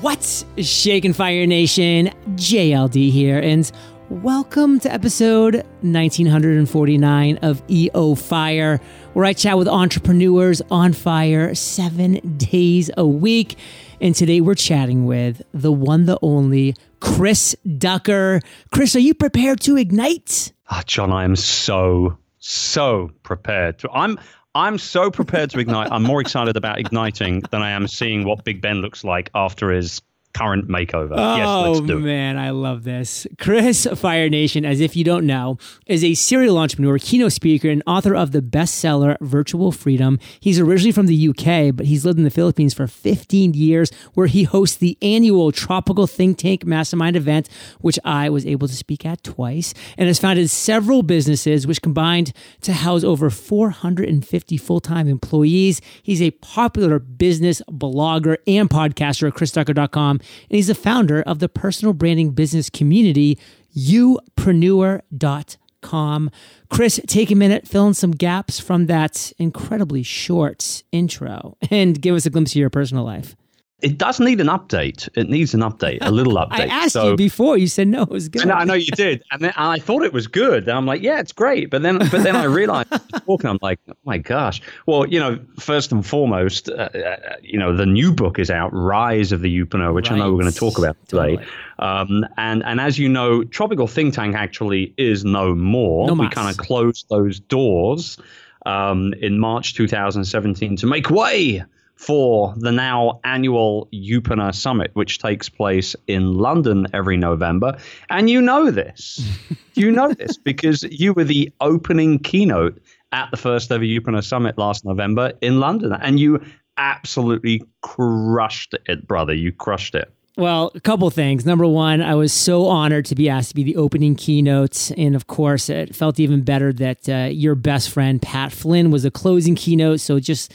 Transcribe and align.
What's 0.00 0.46
shaking 0.56 1.12
Fire 1.12 1.46
Nation? 1.46 2.08
JLD 2.28 3.10
here, 3.10 3.38
and 3.38 3.70
welcome 4.08 4.80
to 4.80 4.90
episode 4.90 5.56
1949 5.82 7.36
of 7.42 7.62
EO 7.68 8.14
Fire, 8.14 8.80
where 9.12 9.26
I 9.26 9.34
chat 9.34 9.58
with 9.58 9.68
entrepreneurs 9.68 10.62
on 10.70 10.94
fire 10.94 11.54
seven 11.54 12.14
days 12.38 12.90
a 12.96 13.06
week. 13.06 13.58
And 14.00 14.14
today 14.14 14.40
we're 14.40 14.54
chatting 14.54 15.04
with 15.04 15.42
the 15.52 15.70
one, 15.70 16.06
the 16.06 16.18
only 16.22 16.76
Chris 17.00 17.54
Ducker. 17.76 18.40
Chris, 18.72 18.96
are 18.96 19.00
you 19.00 19.12
prepared 19.12 19.60
to 19.60 19.76
ignite? 19.76 20.54
Oh, 20.70 20.80
John, 20.86 21.12
I 21.12 21.24
am 21.24 21.36
so, 21.36 22.16
so 22.38 23.10
prepared 23.22 23.78
to. 23.80 23.90
I'm 23.90 24.18
I'm 24.54 24.78
so 24.78 25.10
prepared 25.10 25.50
to 25.50 25.60
ignite. 25.60 25.92
I'm 25.92 26.02
more 26.02 26.20
excited 26.20 26.56
about 26.56 26.80
igniting 26.80 27.40
than 27.50 27.62
I 27.62 27.70
am 27.70 27.86
seeing 27.86 28.24
what 28.24 28.44
Big 28.44 28.60
Ben 28.60 28.80
looks 28.80 29.04
like 29.04 29.30
after 29.32 29.70
his 29.70 30.02
current 30.32 30.68
makeover. 30.68 31.14
Oh, 31.16 31.36
yes, 31.36 31.66
let's 31.66 31.80
oh, 31.80 31.86
do 31.86 31.98
man, 31.98 32.38
I 32.38 32.50
love 32.50 32.84
this. 32.84 33.26
Chris 33.38 33.86
Fire 33.94 34.28
Nation, 34.28 34.64
as 34.64 34.80
if 34.80 34.94
you 34.94 35.04
don't 35.04 35.26
know, 35.26 35.58
is 35.86 36.04
a 36.04 36.14
serial 36.14 36.58
entrepreneur, 36.58 36.98
keynote 36.98 37.32
speaker, 37.32 37.68
and 37.68 37.82
author 37.86 38.14
of 38.14 38.32
the 38.32 38.40
bestseller 38.40 39.16
Virtual 39.20 39.72
Freedom. 39.72 40.18
He's 40.38 40.60
originally 40.60 40.92
from 40.92 41.06
the 41.06 41.28
UK, 41.28 41.74
but 41.74 41.86
he's 41.86 42.04
lived 42.04 42.18
in 42.18 42.24
the 42.24 42.30
Philippines 42.30 42.74
for 42.74 42.86
15 42.86 43.54
years, 43.54 43.90
where 44.14 44.28
he 44.28 44.44
hosts 44.44 44.76
the 44.76 44.96
annual 45.02 45.52
Tropical 45.52 46.06
Think 46.06 46.38
Tank 46.38 46.64
Mastermind 46.64 47.16
event, 47.16 47.48
which 47.80 47.98
I 48.04 48.30
was 48.30 48.46
able 48.46 48.68
to 48.68 48.74
speak 48.74 49.04
at 49.04 49.24
twice, 49.24 49.74
and 49.98 50.06
has 50.06 50.18
founded 50.18 50.48
several 50.50 51.02
businesses, 51.02 51.66
which 51.66 51.82
combined 51.82 52.32
to 52.62 52.72
house 52.72 53.02
over 53.02 53.30
450 53.30 54.56
full 54.56 54.80
time 54.80 55.08
employees. 55.08 55.80
He's 56.02 56.22
a 56.22 56.30
popular 56.30 56.98
business 56.98 57.62
blogger 57.68 58.36
and 58.46 58.70
podcaster 58.70 59.28
at 59.28 59.34
chrisducker.com 59.34 60.19
and 60.20 60.56
he's 60.56 60.68
the 60.68 60.74
founder 60.74 61.22
of 61.22 61.38
the 61.38 61.48
personal 61.48 61.92
branding 61.92 62.30
business 62.30 62.70
community, 62.70 63.38
youpreneur.com. 63.76 66.30
Chris, 66.68 67.00
take 67.06 67.30
a 67.30 67.34
minute, 67.34 67.66
fill 67.66 67.86
in 67.86 67.94
some 67.94 68.12
gaps 68.12 68.60
from 68.60 68.86
that 68.86 69.32
incredibly 69.38 70.02
short 70.02 70.82
intro, 70.92 71.56
and 71.70 72.00
give 72.00 72.14
us 72.14 72.26
a 72.26 72.30
glimpse 72.30 72.52
of 72.52 72.56
your 72.56 72.70
personal 72.70 73.04
life. 73.04 73.34
It 73.82 73.98
does 73.98 74.20
need 74.20 74.40
an 74.40 74.48
update. 74.48 75.08
It 75.14 75.28
needs 75.28 75.54
an 75.54 75.60
update, 75.60 75.98
a 76.00 76.10
little 76.10 76.34
update. 76.36 76.60
I 76.60 76.66
asked 76.66 76.92
so, 76.92 77.10
you 77.10 77.16
before. 77.16 77.56
You 77.56 77.66
said 77.66 77.88
no, 77.88 78.02
it 78.02 78.10
was 78.10 78.28
good. 78.28 78.48
I 78.50 78.64
know 78.64 78.74
you 78.74 78.90
did, 78.92 79.22
and 79.32 79.42
then 79.42 79.52
I 79.56 79.78
thought 79.78 80.02
it 80.02 80.12
was 80.12 80.26
good. 80.26 80.64
And 80.64 80.72
I'm 80.72 80.86
like, 80.86 81.02
yeah, 81.02 81.20
it's 81.20 81.32
great. 81.32 81.70
But 81.70 81.82
then, 81.82 81.98
but 81.98 82.22
then 82.22 82.36
I 82.36 82.44
realized 82.44 82.88
talking. 83.26 83.50
I'm 83.50 83.58
like, 83.62 83.80
oh 83.88 83.94
my 84.04 84.18
gosh. 84.18 84.60
Well, 84.86 85.06
you 85.06 85.18
know, 85.18 85.38
first 85.58 85.92
and 85.92 86.04
foremost, 86.06 86.68
uh, 86.68 86.88
uh, 86.94 87.36
you 87.42 87.58
know, 87.58 87.76
the 87.76 87.86
new 87.86 88.12
book 88.12 88.38
is 88.38 88.50
out, 88.50 88.72
Rise 88.72 89.32
of 89.32 89.40
the 89.40 89.58
Youpreneur, 89.58 89.94
which 89.94 90.10
right. 90.10 90.16
I 90.16 90.18
know 90.18 90.32
we're 90.32 90.40
going 90.40 90.52
to 90.52 90.58
talk 90.58 90.78
about 90.78 90.96
today. 91.08 91.36
Totally. 91.36 91.46
Um, 91.78 92.26
and 92.36 92.62
and 92.64 92.80
as 92.80 92.98
you 92.98 93.08
know, 93.08 93.44
Tropical 93.44 93.86
Think 93.86 94.14
Tank 94.14 94.34
actually 94.36 94.94
is 94.98 95.24
no 95.24 95.54
more. 95.54 96.06
No 96.06 96.14
we 96.14 96.28
kind 96.28 96.50
of 96.50 96.56
closed 96.56 97.06
those 97.08 97.40
doors 97.40 98.18
um, 98.66 99.14
in 99.20 99.38
March 99.38 99.74
2017 99.74 100.76
to 100.76 100.86
make 100.86 101.10
way 101.10 101.64
for 102.00 102.54
the 102.56 102.72
now 102.72 103.20
annual 103.24 103.86
Youpreneur 103.92 104.54
Summit, 104.54 104.90
which 104.94 105.18
takes 105.18 105.50
place 105.50 105.94
in 106.06 106.32
London 106.32 106.86
every 106.94 107.18
November. 107.18 107.76
And 108.08 108.30
you 108.30 108.40
know 108.40 108.70
this. 108.70 109.22
you 109.74 109.90
know 109.90 110.14
this 110.14 110.38
because 110.38 110.82
you 110.84 111.12
were 111.12 111.24
the 111.24 111.52
opening 111.60 112.18
keynote 112.18 112.80
at 113.12 113.30
the 113.30 113.36
first 113.36 113.70
ever 113.70 113.84
Youpreneur 113.84 114.24
Summit 114.24 114.56
last 114.56 114.82
November 114.82 115.34
in 115.42 115.60
London. 115.60 115.92
And 115.92 116.18
you 116.18 116.42
absolutely 116.78 117.62
crushed 117.82 118.74
it, 118.86 119.06
brother. 119.06 119.34
You 119.34 119.52
crushed 119.52 119.94
it. 119.94 120.10
Well, 120.38 120.72
a 120.74 120.80
couple 120.80 121.10
things. 121.10 121.44
Number 121.44 121.66
one, 121.66 122.00
I 122.00 122.14
was 122.14 122.32
so 122.32 122.64
honored 122.66 123.04
to 123.06 123.14
be 123.14 123.28
asked 123.28 123.50
to 123.50 123.54
be 123.54 123.62
the 123.62 123.76
opening 123.76 124.14
keynote. 124.14 124.90
And 124.96 125.14
of 125.14 125.26
course, 125.26 125.68
it 125.68 125.94
felt 125.94 126.18
even 126.18 126.40
better 126.44 126.72
that 126.72 127.08
uh, 127.10 127.28
your 127.30 127.54
best 127.54 127.90
friend, 127.90 128.22
Pat 128.22 128.52
Flynn, 128.52 128.90
was 128.90 129.04
a 129.04 129.10
closing 129.10 129.54
keynote. 129.54 130.00
So 130.00 130.18
just 130.18 130.54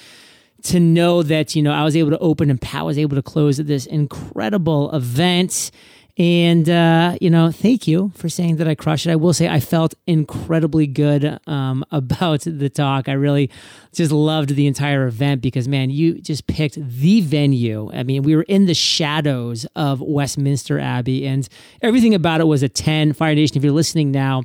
to 0.65 0.79
know 0.79 1.23
that 1.23 1.55
you 1.55 1.61
know 1.61 1.71
I 1.71 1.83
was 1.83 1.95
able 1.95 2.11
to 2.11 2.19
open 2.19 2.49
and 2.49 2.61
Pat 2.61 2.85
was 2.85 2.97
able 2.97 3.15
to 3.15 3.21
close 3.21 3.57
this 3.57 3.85
incredible 3.85 4.93
event. 4.93 5.71
And 6.17 6.69
uh, 6.69 7.17
you 7.19 7.29
know, 7.29 7.51
thank 7.51 7.87
you 7.87 8.11
for 8.15 8.29
saying 8.29 8.55
that 8.57 8.67
I 8.69 8.75
crushed 8.75 9.05
it. 9.05 9.11
I 9.11 9.17
will 9.17 9.33
say 9.33 9.49
I 9.49 9.59
felt 9.59 9.95
incredibly 10.07 10.87
good 10.87 11.39
um, 11.45 11.83
about 11.91 12.41
the 12.41 12.69
talk. 12.69 13.09
I 13.09 13.13
really 13.13 13.49
just 13.93 14.11
loved 14.11 14.55
the 14.55 14.65
entire 14.65 15.07
event 15.07 15.41
because 15.41 15.67
man, 15.67 15.89
you 15.89 16.21
just 16.21 16.47
picked 16.47 16.75
the 16.75 17.21
venue. 17.21 17.91
I 17.93 18.03
mean, 18.03 18.23
we 18.23 18.35
were 18.35 18.43
in 18.43 18.65
the 18.65 18.73
shadows 18.73 19.65
of 19.75 19.99
Westminster 19.99 20.79
Abbey, 20.79 21.27
and 21.27 21.47
everything 21.81 22.13
about 22.13 22.39
it 22.39 22.45
was 22.45 22.63
a 22.63 22.69
ten. 22.69 23.11
Fire 23.11 23.35
Nation, 23.35 23.57
if 23.57 23.63
you're 23.63 23.73
listening 23.73 24.11
now, 24.11 24.43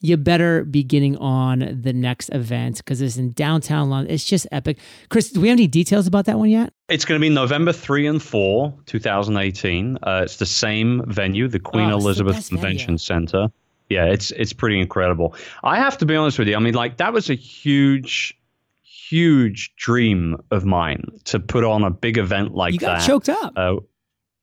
you 0.00 0.16
better 0.16 0.64
be 0.64 0.82
getting 0.82 1.16
on 1.16 1.80
the 1.82 1.92
next 1.92 2.28
event 2.30 2.78
because 2.78 3.00
it's 3.00 3.16
in 3.16 3.32
downtown 3.32 3.90
London. 3.90 4.12
It's 4.12 4.24
just 4.24 4.46
epic. 4.52 4.78
Chris, 5.08 5.30
do 5.30 5.40
we 5.40 5.48
have 5.48 5.56
any 5.56 5.66
details 5.66 6.06
about 6.06 6.26
that 6.26 6.38
one 6.38 6.50
yet? 6.50 6.72
It's 6.88 7.04
going 7.04 7.20
to 7.20 7.24
be 7.24 7.32
November 7.32 7.72
3 7.72 8.06
and 8.06 8.22
4, 8.22 8.74
2018. 8.86 9.98
Uh, 10.02 10.20
it's 10.24 10.36
the 10.36 10.46
same 10.46 11.02
venue, 11.06 11.48
the 11.48 11.58
Queen 11.58 11.90
oh, 11.90 11.96
Elizabeth 11.96 12.36
the 12.36 12.56
Convention 12.56 12.86
venue. 12.86 12.98
Center. 12.98 13.48
Yeah, 13.88 14.06
it's 14.06 14.32
it's 14.32 14.52
pretty 14.52 14.80
incredible. 14.80 15.36
I 15.62 15.76
have 15.76 15.96
to 15.98 16.06
be 16.06 16.16
honest 16.16 16.38
with 16.38 16.48
you. 16.48 16.56
I 16.56 16.58
mean, 16.58 16.74
like 16.74 16.96
that 16.96 17.12
was 17.12 17.30
a 17.30 17.34
huge 17.34 18.36
huge 18.82 19.74
dream 19.76 20.36
of 20.50 20.64
mine 20.64 21.04
to 21.24 21.38
put 21.38 21.62
on 21.62 21.84
a 21.84 21.90
big 21.90 22.18
event 22.18 22.54
like 22.54 22.72
you 22.72 22.80
got 22.80 22.98
that. 22.98 23.06
choked 23.06 23.28
up. 23.28 23.52
Uh, 23.56 23.76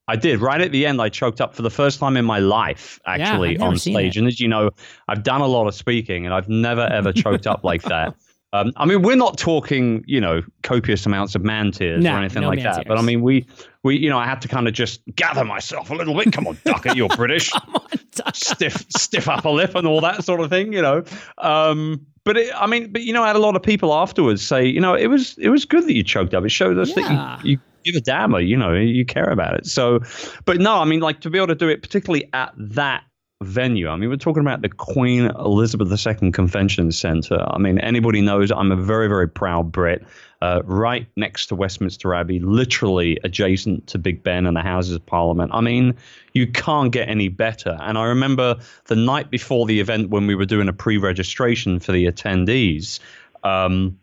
I 0.07 0.15
did. 0.15 0.41
Right 0.41 0.59
at 0.59 0.71
the 0.71 0.85
end, 0.85 1.01
I 1.01 1.09
choked 1.09 1.39
up 1.39 1.55
for 1.55 1.61
the 1.61 1.69
first 1.69 1.99
time 1.99 2.17
in 2.17 2.25
my 2.25 2.39
life, 2.39 2.99
actually, 3.05 3.53
yeah, 3.53 3.63
on 3.63 3.77
stage. 3.77 4.17
And 4.17 4.27
as 4.27 4.39
you 4.39 4.47
know, 4.47 4.69
I've 5.07 5.23
done 5.23 5.41
a 5.41 5.47
lot 5.47 5.67
of 5.67 5.75
speaking 5.75 6.25
and 6.25 6.33
I've 6.33 6.49
never, 6.49 6.81
ever 6.81 7.13
choked 7.13 7.47
up 7.47 7.63
like 7.63 7.83
that. 7.83 8.15
Um, 8.53 8.71
I 8.77 8.85
mean, 8.85 9.01
we're 9.01 9.15
not 9.15 9.39
talking, 9.39 10.03
you 10.05 10.21
know, 10.21 10.43
copious 10.61 11.07
amounts 11.07 11.33
of 11.33 11.43
man 11.43 11.71
tears 11.71 12.03
no, 12.03 12.13
or 12.13 12.19
anything 12.19 12.43
no 12.43 12.49
like 12.49 12.61
that. 12.61 12.75
Tears. 12.75 12.85
But 12.87 12.99
I 12.99 13.01
mean, 13.01 13.23
we, 13.23 13.47
we, 13.81 13.97
you 13.97 14.11
know, 14.11 14.19
I 14.19 14.25
had 14.25 14.41
to 14.41 14.47
kind 14.47 14.67
of 14.67 14.75
just 14.75 15.01
gather 15.15 15.43
myself 15.43 15.89
a 15.89 15.95
little 15.95 16.15
bit. 16.15 16.31
Come 16.31 16.45
on, 16.45 16.59
Ducker, 16.63 16.93
you're 16.93 17.09
British. 17.15 17.51
on, 17.51 18.33
stiff, 18.35 18.85
stiff 18.95 19.27
upper 19.27 19.49
lip 19.49 19.73
and 19.73 19.87
all 19.87 20.01
that 20.01 20.23
sort 20.23 20.39
of 20.39 20.51
thing, 20.51 20.71
you 20.71 20.83
know. 20.83 21.03
Um, 21.39 22.05
but 22.25 22.37
it, 22.37 22.53
I 22.55 22.67
mean, 22.67 22.91
but 22.91 23.01
you 23.01 23.11
know, 23.11 23.23
I 23.23 23.27
had 23.27 23.35
a 23.35 23.39
lot 23.39 23.55
of 23.55 23.63
people 23.63 23.91
afterwards 23.91 24.45
say, 24.45 24.63
you 24.67 24.79
know, 24.79 24.93
it 24.93 25.07
was 25.07 25.35
it 25.39 25.49
was 25.49 25.65
good 25.65 25.85
that 25.85 25.95
you 25.95 26.03
choked 26.03 26.35
up. 26.35 26.45
It 26.45 26.49
showed 26.49 26.77
us 26.77 26.95
yeah. 26.95 27.07
that 27.07 27.43
you, 27.43 27.53
you 27.53 27.59
give 27.83 27.95
a 27.95 28.01
damn, 28.01 28.33
you 28.35 28.57
know, 28.57 28.73
you 28.73 29.05
care 29.05 29.29
about 29.29 29.55
it. 29.55 29.65
So, 29.65 29.99
but 30.45 30.59
no, 30.59 30.75
I 30.75 30.85
mean, 30.85 30.99
like 30.99 31.21
to 31.21 31.29
be 31.29 31.37
able 31.37 31.47
to 31.47 31.55
do 31.55 31.69
it, 31.69 31.81
particularly 31.81 32.29
at 32.33 32.53
that 32.57 33.03
venue. 33.43 33.89
I 33.89 33.95
mean, 33.95 34.09
we're 34.09 34.17
talking 34.17 34.41
about 34.41 34.61
the 34.61 34.69
Queen 34.69 35.25
Elizabeth 35.25 35.91
II 35.91 36.31
Convention 36.31 36.91
Centre. 36.91 37.43
I 37.47 37.57
mean, 37.57 37.77
anybody 37.79 38.21
knows 38.21 38.51
I'm 38.51 38.71
a 38.71 38.75
very, 38.75 39.07
very 39.07 39.27
proud 39.29 39.71
Brit. 39.71 40.03
Uh, 40.41 40.61
right 40.65 41.07
next 41.15 41.45
to 41.45 41.55
Westminster 41.55 42.13
Abbey, 42.13 42.39
literally 42.39 43.17
adjacent 43.23 43.87
to 43.87 43.97
Big 43.97 44.23
Ben 44.23 44.45
and 44.45 44.57
the 44.57 44.61
Houses 44.61 44.95
of 44.95 45.05
Parliament. 45.05 45.51
I 45.53 45.61
mean, 45.61 45.95
you 46.33 46.47
can't 46.47 46.91
get 46.91 47.07
any 47.07 47.29
better. 47.29 47.77
And 47.81 47.97
I 47.97 48.05
remember 48.05 48.57
the 48.85 48.95
night 48.97 49.29
before 49.29 49.65
the 49.65 49.79
event 49.79 50.09
when 50.09 50.27
we 50.27 50.35
were 50.35 50.45
doing 50.45 50.67
a 50.67 50.73
pre 50.73 50.97
registration 50.97 51.79
for 51.79 51.93
the 51.93 52.07
attendees, 52.07 52.99
um, 53.43 53.97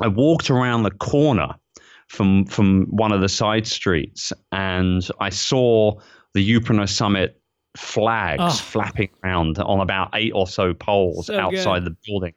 I 0.00 0.08
walked 0.08 0.50
around 0.50 0.84
the 0.84 0.90
corner 0.90 1.54
from 2.08 2.44
from 2.46 2.86
one 2.86 3.12
of 3.12 3.20
the 3.20 3.28
side 3.28 3.66
streets, 3.66 4.32
and 4.52 5.08
I 5.20 5.30
saw 5.30 6.00
the 6.34 6.48
Youpreneur 6.48 6.88
Summit 6.88 7.40
flags 7.76 8.42
oh. 8.42 8.50
flapping 8.50 9.10
around 9.24 9.58
on 9.58 9.80
about 9.80 10.10
eight 10.14 10.32
or 10.34 10.46
so 10.46 10.74
poles 10.74 11.26
so 11.26 11.38
outside 11.38 11.84
good. 11.84 11.92
the 11.92 11.96
building. 12.06 12.34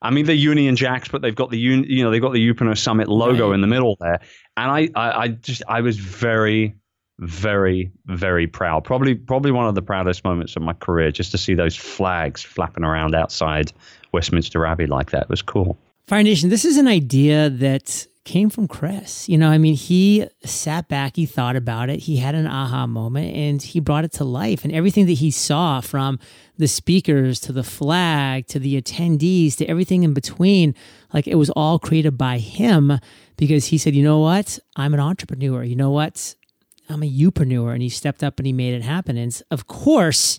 I 0.00 0.10
mean, 0.10 0.26
they're 0.26 0.34
Union 0.34 0.74
Jacks, 0.74 1.08
but 1.08 1.22
they've 1.22 1.34
got 1.34 1.50
the 1.50 1.58
you 1.58 2.02
know 2.02 2.10
they've 2.10 2.20
got 2.20 2.32
the 2.32 2.46
Youpreneur 2.46 2.76
Summit 2.76 3.08
logo 3.08 3.48
right. 3.48 3.54
in 3.54 3.60
the 3.60 3.68
middle 3.68 3.96
there, 4.00 4.20
and 4.56 4.70
I, 4.70 4.88
I 4.94 5.22
I 5.22 5.28
just 5.28 5.62
I 5.68 5.80
was 5.80 5.96
very 5.96 6.74
very 7.20 7.92
very 8.06 8.46
proud. 8.48 8.84
Probably 8.84 9.14
probably 9.14 9.52
one 9.52 9.66
of 9.66 9.74
the 9.74 9.82
proudest 9.82 10.24
moments 10.24 10.56
of 10.56 10.62
my 10.62 10.72
career 10.72 11.12
just 11.12 11.30
to 11.30 11.38
see 11.38 11.54
those 11.54 11.76
flags 11.76 12.42
flapping 12.42 12.84
around 12.84 13.14
outside 13.14 13.72
Westminster 14.12 14.66
Abbey 14.66 14.86
like 14.86 15.10
that 15.12 15.24
it 15.24 15.28
was 15.28 15.42
cool. 15.42 15.78
Fire 16.06 16.24
Nation, 16.24 16.50
this 16.50 16.64
is 16.64 16.76
an 16.76 16.88
idea 16.88 17.48
that 17.48 18.06
came 18.24 18.50
from 18.50 18.68
Chris. 18.68 19.28
You 19.28 19.36
know, 19.36 19.50
I 19.50 19.58
mean, 19.58 19.74
he 19.74 20.26
sat 20.44 20.88
back, 20.88 21.16
he 21.16 21.26
thought 21.26 21.56
about 21.56 21.90
it, 21.90 22.00
he 22.00 22.18
had 22.18 22.34
an 22.34 22.46
aha 22.46 22.86
moment, 22.86 23.34
and 23.34 23.60
he 23.60 23.80
brought 23.80 24.04
it 24.04 24.12
to 24.12 24.24
life. 24.24 24.64
And 24.64 24.72
everything 24.72 25.06
that 25.06 25.14
he 25.14 25.30
saw 25.30 25.80
from 25.80 26.18
the 26.56 26.68
speakers 26.68 27.40
to 27.40 27.52
the 27.52 27.64
flag 27.64 28.46
to 28.48 28.58
the 28.58 28.80
attendees 28.80 29.56
to 29.56 29.66
everything 29.66 30.04
in 30.04 30.14
between, 30.14 30.74
like 31.12 31.26
it 31.26 31.34
was 31.34 31.50
all 31.50 31.78
created 31.78 32.16
by 32.16 32.38
him 32.38 32.98
because 33.36 33.66
he 33.66 33.78
said, 33.78 33.94
you 33.94 34.04
know 34.04 34.20
what? 34.20 34.58
I'm 34.76 34.94
an 34.94 35.00
entrepreneur. 35.00 35.64
You 35.64 35.76
know 35.76 35.90
what? 35.90 36.34
I'm 36.88 37.02
a 37.02 37.10
youpreneur. 37.10 37.72
And 37.72 37.82
he 37.82 37.88
stepped 37.88 38.22
up 38.22 38.38
and 38.38 38.46
he 38.46 38.52
made 38.52 38.74
it 38.74 38.82
happen. 38.82 39.16
And 39.16 39.42
of 39.50 39.66
course, 39.66 40.38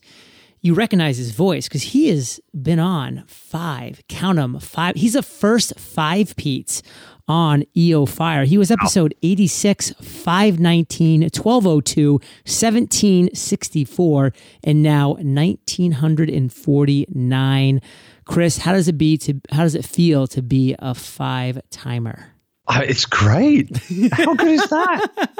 you 0.63 0.74
recognize 0.74 1.18
his 1.18 1.31
voice 1.31 1.68
because 1.68 1.83
he 1.83 2.07
has 2.07 2.39
been 2.59 2.80
on 2.80 3.25
five, 3.27 4.01
count 4.07 4.38
them, 4.38 4.57
five. 4.59 4.95
He's 4.95 5.13
the 5.13 5.21
first 5.21 5.77
five 5.77 6.35
Pete's 6.38 6.81
on 7.27 7.65
EO 7.75 8.05
Fire. 8.05 8.45
He 8.45 8.57
was 8.57 8.71
episode 8.71 9.13
86, 9.23 9.91
519, 10.01 11.21
1202, 11.21 12.13
1764, 12.13 14.33
and 14.63 14.81
now 14.83 15.13
1949. 15.13 17.81
Chris, 18.25 18.57
how 18.57 18.73
does 18.73 18.87
it 18.87 18.97
be 18.97 19.17
to 19.17 19.41
how 19.51 19.63
does 19.63 19.75
it 19.75 19.85
feel 19.85 20.25
to 20.27 20.41
be 20.41 20.73
a 20.79 20.95
five 20.95 21.59
timer? 21.69 22.33
Uh, 22.67 22.81
it's 22.87 23.05
great. 23.05 23.75
How 24.13 24.35
good 24.35 24.47
is 24.47 24.69
that? 24.69 25.37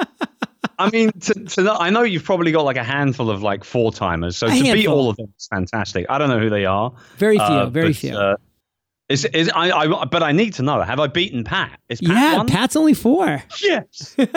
I 0.78 0.90
mean, 0.90 1.10
to, 1.12 1.32
to 1.32 1.72
I 1.72 1.88
know 1.88 2.02
you've 2.02 2.24
probably 2.24 2.52
got 2.52 2.66
like 2.66 2.76
a 2.76 2.84
handful 2.84 3.30
of 3.30 3.42
like 3.42 3.64
four 3.64 3.92
timers, 3.92 4.36
so 4.36 4.46
a 4.46 4.50
to 4.50 4.56
handful. 4.56 4.74
beat 4.74 4.86
all 4.86 5.08
of 5.08 5.16
them 5.16 5.32
is 5.38 5.46
fantastic. 5.46 6.04
I 6.10 6.18
don't 6.18 6.28
know 6.28 6.38
who 6.38 6.50
they 6.50 6.66
are. 6.66 6.92
Very 7.16 7.36
few. 7.36 7.44
Uh, 7.44 7.70
very 7.70 7.88
but, 7.88 7.96
few. 7.96 8.14
Uh, 8.14 8.36
is 9.10 9.26
is 9.26 9.50
I, 9.54 9.70
I 9.70 10.04
but 10.06 10.22
I 10.22 10.32
need 10.32 10.54
to 10.54 10.62
know. 10.62 10.80
Have 10.80 10.98
I 10.98 11.08
beaten 11.08 11.44
Pat? 11.44 11.78
Is 11.90 12.00
Pat 12.00 12.38
yeah? 12.38 12.42
Pat's 12.46 12.74
only 12.74 12.94
four. 12.94 13.42
Yes. 13.62 14.14
Take 14.16 14.30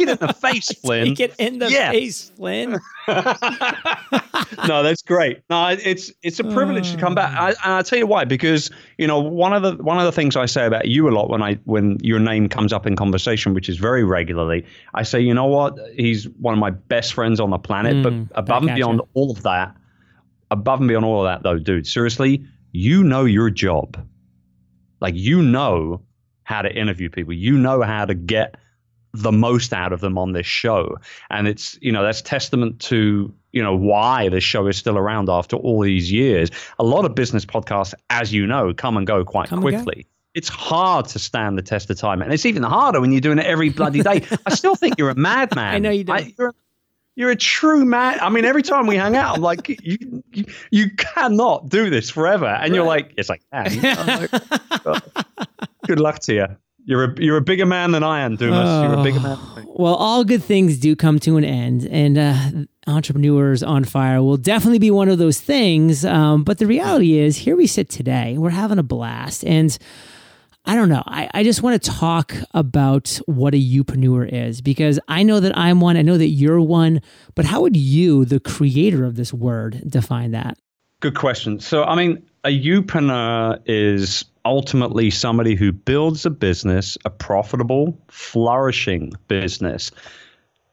it 0.00 0.08
in 0.10 0.18
the 0.18 0.36
face, 0.38 0.68
Flynn. 0.68 1.06
Take 1.06 1.20
it 1.20 1.34
in 1.38 1.58
the 1.58 1.70
face, 1.70 2.30
Flynn. 2.36 2.78
no, 4.68 4.82
that's 4.82 5.00
great. 5.00 5.40
No, 5.48 5.68
it's 5.68 6.12
it's 6.22 6.38
a 6.38 6.44
privilege 6.44 6.92
to 6.92 6.98
come 6.98 7.14
back. 7.14 7.32
I, 7.32 7.48
and 7.48 7.74
I'll 7.74 7.82
tell 7.82 7.98
you 7.98 8.06
why. 8.06 8.26
Because 8.26 8.70
you 8.98 9.06
know 9.06 9.18
one 9.18 9.54
of 9.54 9.62
the 9.62 9.82
one 9.82 9.98
of 9.98 10.04
the 10.04 10.12
things 10.12 10.36
I 10.36 10.44
say 10.44 10.66
about 10.66 10.86
you 10.86 11.08
a 11.08 11.12
lot 11.12 11.30
when 11.30 11.42
I 11.42 11.54
when 11.64 11.96
your 12.02 12.18
name 12.18 12.50
comes 12.50 12.74
up 12.74 12.86
in 12.86 12.96
conversation, 12.96 13.54
which 13.54 13.70
is 13.70 13.78
very 13.78 14.04
regularly, 14.04 14.66
I 14.92 15.02
say, 15.02 15.20
you 15.20 15.32
know 15.32 15.46
what? 15.46 15.78
He's 15.96 16.28
one 16.28 16.52
of 16.52 16.60
my 16.60 16.70
best 16.70 17.14
friends 17.14 17.40
on 17.40 17.48
the 17.48 17.58
planet. 17.58 17.96
Mm, 17.96 18.28
but 18.28 18.38
above 18.38 18.64
and 18.64 18.74
beyond 18.74 19.00
all 19.14 19.30
of 19.30 19.44
that, 19.44 19.74
above 20.50 20.80
and 20.80 20.88
beyond 20.88 21.06
all 21.06 21.24
of 21.24 21.32
that, 21.32 21.42
though, 21.42 21.58
dude, 21.58 21.86
seriously, 21.86 22.44
you 22.72 23.02
know 23.02 23.24
your 23.24 23.48
job 23.48 23.96
like 25.00 25.14
you 25.14 25.42
know 25.42 26.00
how 26.44 26.62
to 26.62 26.74
interview 26.74 27.08
people. 27.08 27.32
You 27.32 27.56
know 27.56 27.82
how 27.82 28.04
to 28.04 28.14
get 28.14 28.56
the 29.12 29.32
most 29.32 29.72
out 29.72 29.92
of 29.92 30.00
them 30.00 30.18
on 30.18 30.32
this 30.32 30.46
show. 30.46 30.96
And 31.30 31.48
it's, 31.48 31.78
you 31.80 31.90
know, 31.90 32.02
that's 32.02 32.22
testament 32.22 32.80
to, 32.82 33.32
you 33.52 33.62
know, 33.62 33.76
why 33.76 34.28
this 34.28 34.44
show 34.44 34.66
is 34.66 34.76
still 34.76 34.96
around 34.96 35.28
after 35.28 35.56
all 35.56 35.80
these 35.80 36.12
years. 36.12 36.50
A 36.78 36.84
lot 36.84 37.04
of 37.04 37.14
business 37.14 37.44
podcasts, 37.44 37.94
as 38.10 38.32
you 38.32 38.46
know, 38.46 38.72
come 38.72 38.96
and 38.96 39.06
go 39.06 39.24
quite 39.24 39.48
come 39.48 39.60
quickly. 39.60 40.06
It's 40.34 40.48
hard 40.48 41.06
to 41.08 41.18
stand 41.18 41.58
the 41.58 41.62
test 41.62 41.90
of 41.90 41.98
time. 41.98 42.22
And 42.22 42.32
it's 42.32 42.46
even 42.46 42.62
harder 42.62 43.00
when 43.00 43.10
you're 43.10 43.20
doing 43.20 43.40
it 43.40 43.46
every 43.46 43.70
bloody 43.70 44.02
day. 44.02 44.24
I 44.46 44.54
still 44.54 44.76
think 44.76 44.96
you're 44.96 45.10
a 45.10 45.16
madman. 45.16 45.74
I 45.74 45.78
know 45.78 45.90
you 45.90 46.04
do. 46.04 46.12
I, 46.12 46.32
you're, 47.20 47.28
you're 47.28 47.30
a 47.30 47.36
true 47.36 47.84
man. 47.84 48.18
I 48.20 48.28
mean, 48.30 48.44
every 48.44 48.62
time 48.62 48.86
we 48.86 48.96
hang 48.96 49.16
out, 49.16 49.36
I'm 49.36 49.42
like, 49.42 49.68
you, 49.82 50.22
you, 50.32 50.44
you 50.70 50.90
cannot 50.96 51.68
do 51.68 51.90
this 51.90 52.10
forever. 52.10 52.46
And 52.46 52.62
right. 52.62 52.72
you're 52.72 52.86
like, 52.86 53.12
it's 53.16 53.28
like, 53.28 53.42
like 53.52 55.26
good 55.86 56.00
luck 56.00 56.20
to 56.20 56.34
you. 56.34 56.46
You're 56.86 57.04
a 57.04 57.22
you're 57.22 57.36
a 57.36 57.42
bigger 57.42 57.66
man 57.66 57.92
than 57.92 58.02
I 58.02 58.22
am, 58.22 58.36
Dumas. 58.36 58.66
Oh, 58.66 58.82
you're 58.82 58.98
a 58.98 59.02
bigger 59.02 59.20
man. 59.20 59.38
Well, 59.66 59.94
all 59.94 60.24
good 60.24 60.42
things 60.42 60.78
do 60.78 60.96
come 60.96 61.18
to 61.20 61.36
an 61.36 61.44
end, 61.44 61.86
and 61.86 62.18
uh, 62.18 62.90
entrepreneurs 62.90 63.62
on 63.62 63.84
fire 63.84 64.22
will 64.22 64.38
definitely 64.38 64.78
be 64.78 64.90
one 64.90 65.08
of 65.08 65.18
those 65.18 65.40
things. 65.40 66.04
Um, 66.04 66.42
but 66.42 66.58
the 66.58 66.66
reality 66.66 67.18
is, 67.18 67.36
here 67.36 67.54
we 67.54 67.66
sit 67.66 67.90
today. 67.90 68.38
We're 68.38 68.50
having 68.50 68.78
a 68.78 68.82
blast, 68.82 69.44
and 69.44 69.76
I 70.66 70.74
don't 70.74 70.88
know. 70.88 71.02
I, 71.06 71.28
I 71.32 71.42
just 71.42 71.62
want 71.62 71.82
to 71.82 71.90
talk 71.90 72.34
about 72.52 73.18
what 73.26 73.54
a 73.54 73.58
youpreneur 73.58 74.28
is 74.30 74.60
because 74.60 75.00
I 75.08 75.22
know 75.22 75.40
that 75.40 75.56
I'm 75.56 75.80
one. 75.80 75.96
I 75.96 76.02
know 76.02 76.18
that 76.18 76.28
you're 76.28 76.60
one. 76.60 77.00
But 77.34 77.46
how 77.46 77.62
would 77.62 77.76
you, 77.76 78.24
the 78.24 78.40
creator 78.40 79.04
of 79.04 79.16
this 79.16 79.32
word, 79.32 79.82
define 79.86 80.32
that? 80.32 80.58
Good 81.00 81.14
question. 81.14 81.60
So, 81.60 81.84
I 81.84 81.96
mean, 81.96 82.22
a 82.44 82.50
youpreneur 82.50 83.60
is 83.64 84.24
ultimately 84.44 85.10
somebody 85.10 85.54
who 85.54 85.72
builds 85.72 86.26
a 86.26 86.30
business, 86.30 86.98
a 87.04 87.10
profitable, 87.10 87.98
flourishing 88.08 89.12
business 89.28 89.90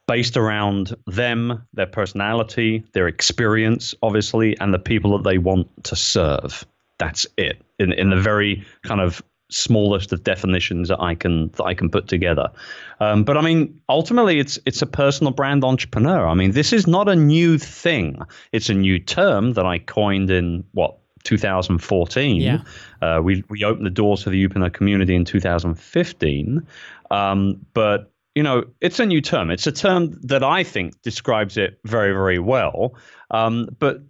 based 0.07 0.37
around 0.37 0.95
them, 1.05 1.65
their 1.73 1.87
personality, 1.87 2.83
their 2.93 3.07
experience, 3.07 3.93
obviously, 4.01 4.57
and 4.59 4.73
the 4.73 4.79
people 4.79 5.17
that 5.17 5.29
they 5.29 5.37
want 5.37 5.67
to 5.83 5.95
serve. 5.95 6.65
That's 6.97 7.27
it. 7.37 7.61
In 7.77 7.91
in 7.91 8.09
the 8.09 8.19
very 8.19 8.65
kind 8.83 9.01
of 9.01 9.21
smallest 9.49 10.11
of 10.11 10.23
definitions 10.23 10.89
that 10.89 11.01
I 11.01 11.15
can 11.15 11.49
that 11.51 11.63
I 11.63 11.73
can 11.73 11.89
put 11.89 12.07
together. 12.07 12.49
Um, 12.99 13.23
but 13.23 13.37
I 13.37 13.41
mean, 13.41 13.79
ultimately, 13.89 14.39
it's 14.39 14.59
it's 14.65 14.81
a 14.81 14.85
personal 14.85 15.31
brand 15.33 15.63
entrepreneur. 15.63 16.27
I 16.27 16.33
mean, 16.33 16.51
this 16.51 16.73
is 16.73 16.87
not 16.87 17.07
a 17.07 17.15
new 17.15 17.57
thing. 17.57 18.21
It's 18.51 18.69
a 18.69 18.73
new 18.73 18.99
term 18.99 19.53
that 19.53 19.65
I 19.65 19.79
coined 19.79 20.29
in 20.29 20.63
what 20.73 20.97
2014. 21.23 22.41
Yeah. 22.41 22.61
Uh, 23.01 23.21
we 23.23 23.43
we 23.49 23.63
opened 23.63 23.85
the 23.85 23.91
doors 23.91 24.23
for 24.23 24.29
the 24.29 24.47
Youpreneur 24.47 24.73
community 24.73 25.15
in 25.15 25.25
2015. 25.25 26.65
Um, 27.11 27.65
but 27.73 28.11
you 28.35 28.43
know, 28.43 28.63
it's 28.81 28.99
a 28.99 29.05
new 29.05 29.19
term. 29.19 29.49
It's 29.49 29.65
a 29.65 29.71
term 29.71 30.11
that 30.21 30.43
I 30.43 30.63
think 30.63 31.01
describes 31.01 31.57
it 31.57 31.79
very, 31.85 32.11
very 32.11 32.37
well. 32.37 32.95
Um, 33.31 33.67
but 33.79 34.01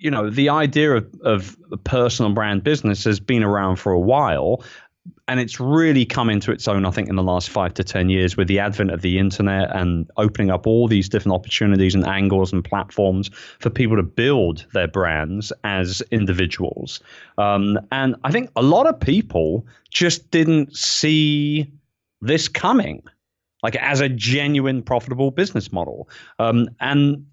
you 0.00 0.10
know, 0.10 0.30
the 0.30 0.48
idea 0.48 0.96
of, 0.96 1.06
of 1.22 1.56
personal 1.84 2.32
brand 2.32 2.64
business 2.64 3.04
has 3.04 3.20
been 3.20 3.44
around 3.44 3.76
for 3.76 3.92
a 3.92 4.00
while. 4.00 4.64
And 5.28 5.38
it's 5.38 5.60
really 5.60 6.04
come 6.04 6.28
into 6.28 6.50
its 6.50 6.66
own, 6.66 6.84
I 6.84 6.90
think, 6.90 7.08
in 7.08 7.16
the 7.16 7.22
last 7.22 7.50
five 7.50 7.74
to 7.74 7.84
10 7.84 8.08
years 8.08 8.36
with 8.36 8.48
the 8.48 8.58
advent 8.58 8.90
of 8.90 9.02
the 9.02 9.18
internet 9.18 9.74
and 9.74 10.10
opening 10.16 10.50
up 10.50 10.66
all 10.66 10.88
these 10.88 11.08
different 11.08 11.34
opportunities 11.34 11.94
and 11.94 12.04
angles 12.04 12.52
and 12.52 12.64
platforms 12.64 13.30
for 13.58 13.70
people 13.70 13.96
to 13.96 14.02
build 14.02 14.66
their 14.72 14.88
brands 14.88 15.52
as 15.62 16.02
individuals. 16.10 17.00
Um, 17.38 17.78
and 17.92 18.16
I 18.24 18.32
think 18.32 18.50
a 18.56 18.62
lot 18.62 18.86
of 18.86 18.98
people 18.98 19.66
just 19.90 20.30
didn't 20.30 20.76
see 20.76 21.70
this 22.20 22.48
coming 22.48 23.02
like 23.62 23.76
as 23.76 24.00
a 24.00 24.08
genuine 24.08 24.82
profitable 24.82 25.30
business 25.30 25.70
model. 25.70 26.08
Um, 26.38 26.68
and 26.80 27.26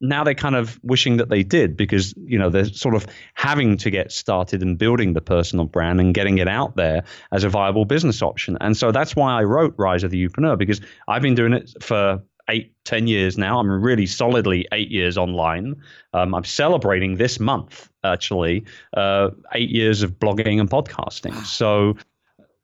now 0.00 0.24
they're 0.24 0.34
kind 0.34 0.56
of 0.56 0.80
wishing 0.82 1.18
that 1.18 1.28
they 1.28 1.42
did 1.42 1.76
because 1.76 2.14
you 2.16 2.38
know 2.38 2.48
they're 2.48 2.64
sort 2.64 2.94
of 2.94 3.06
having 3.34 3.76
to 3.76 3.90
get 3.90 4.10
started 4.10 4.62
and 4.62 4.78
building 4.78 5.12
the 5.12 5.20
personal 5.20 5.66
brand 5.66 6.00
and 6.00 6.14
getting 6.14 6.38
it 6.38 6.48
out 6.48 6.76
there 6.76 7.04
as 7.32 7.44
a 7.44 7.48
viable 7.48 7.84
business 7.84 8.22
option. 8.22 8.56
And 8.60 8.76
so 8.76 8.92
that's 8.92 9.14
why 9.14 9.38
i 9.38 9.44
wrote 9.44 9.74
rise 9.76 10.02
of 10.02 10.10
the 10.10 10.28
Youpreneur 10.28 10.56
because 10.58 10.80
i've 11.08 11.22
been 11.22 11.34
doing 11.34 11.52
it 11.52 11.72
for 11.82 12.22
eight 12.48 12.72
ten 12.84 13.06
years 13.06 13.36
now. 13.36 13.60
I'm 13.60 13.70
really 13.70 14.06
solidly 14.06 14.66
eight 14.72 14.90
years 14.90 15.18
online. 15.18 15.76
Um, 16.14 16.34
i'm 16.34 16.44
celebrating 16.44 17.16
this 17.16 17.38
month 17.38 17.88
actually 18.02 18.64
uh, 18.96 19.30
eight 19.52 19.70
years 19.70 20.02
of 20.02 20.12
blogging 20.18 20.58
and 20.58 20.70
podcasting. 20.70 21.34
So 21.44 21.96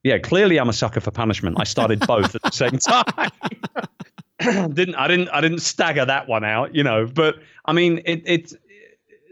yeah 0.03 0.19
clearly 0.19 0.59
i'm 0.59 0.69
a 0.69 0.73
sucker 0.73 1.01
for 1.01 1.11
punishment. 1.11 1.57
I 1.61 1.65
started 1.65 2.01
both 2.07 2.35
at 2.35 2.43
the 2.43 2.51
same 2.51 2.79
time 2.79 3.31
didn't 4.41 4.95
I 4.97 5.09
didn't 5.09 5.29
I 5.31 5.41
didn't 5.41 5.61
stagger 5.61 6.05
that 6.05 6.29
one 6.29 6.45
out, 6.45 6.75
you 6.75 6.83
know. 6.83 7.07
But 7.07 7.37
I 7.65 7.73
mean, 7.73 8.03
it 8.05 8.53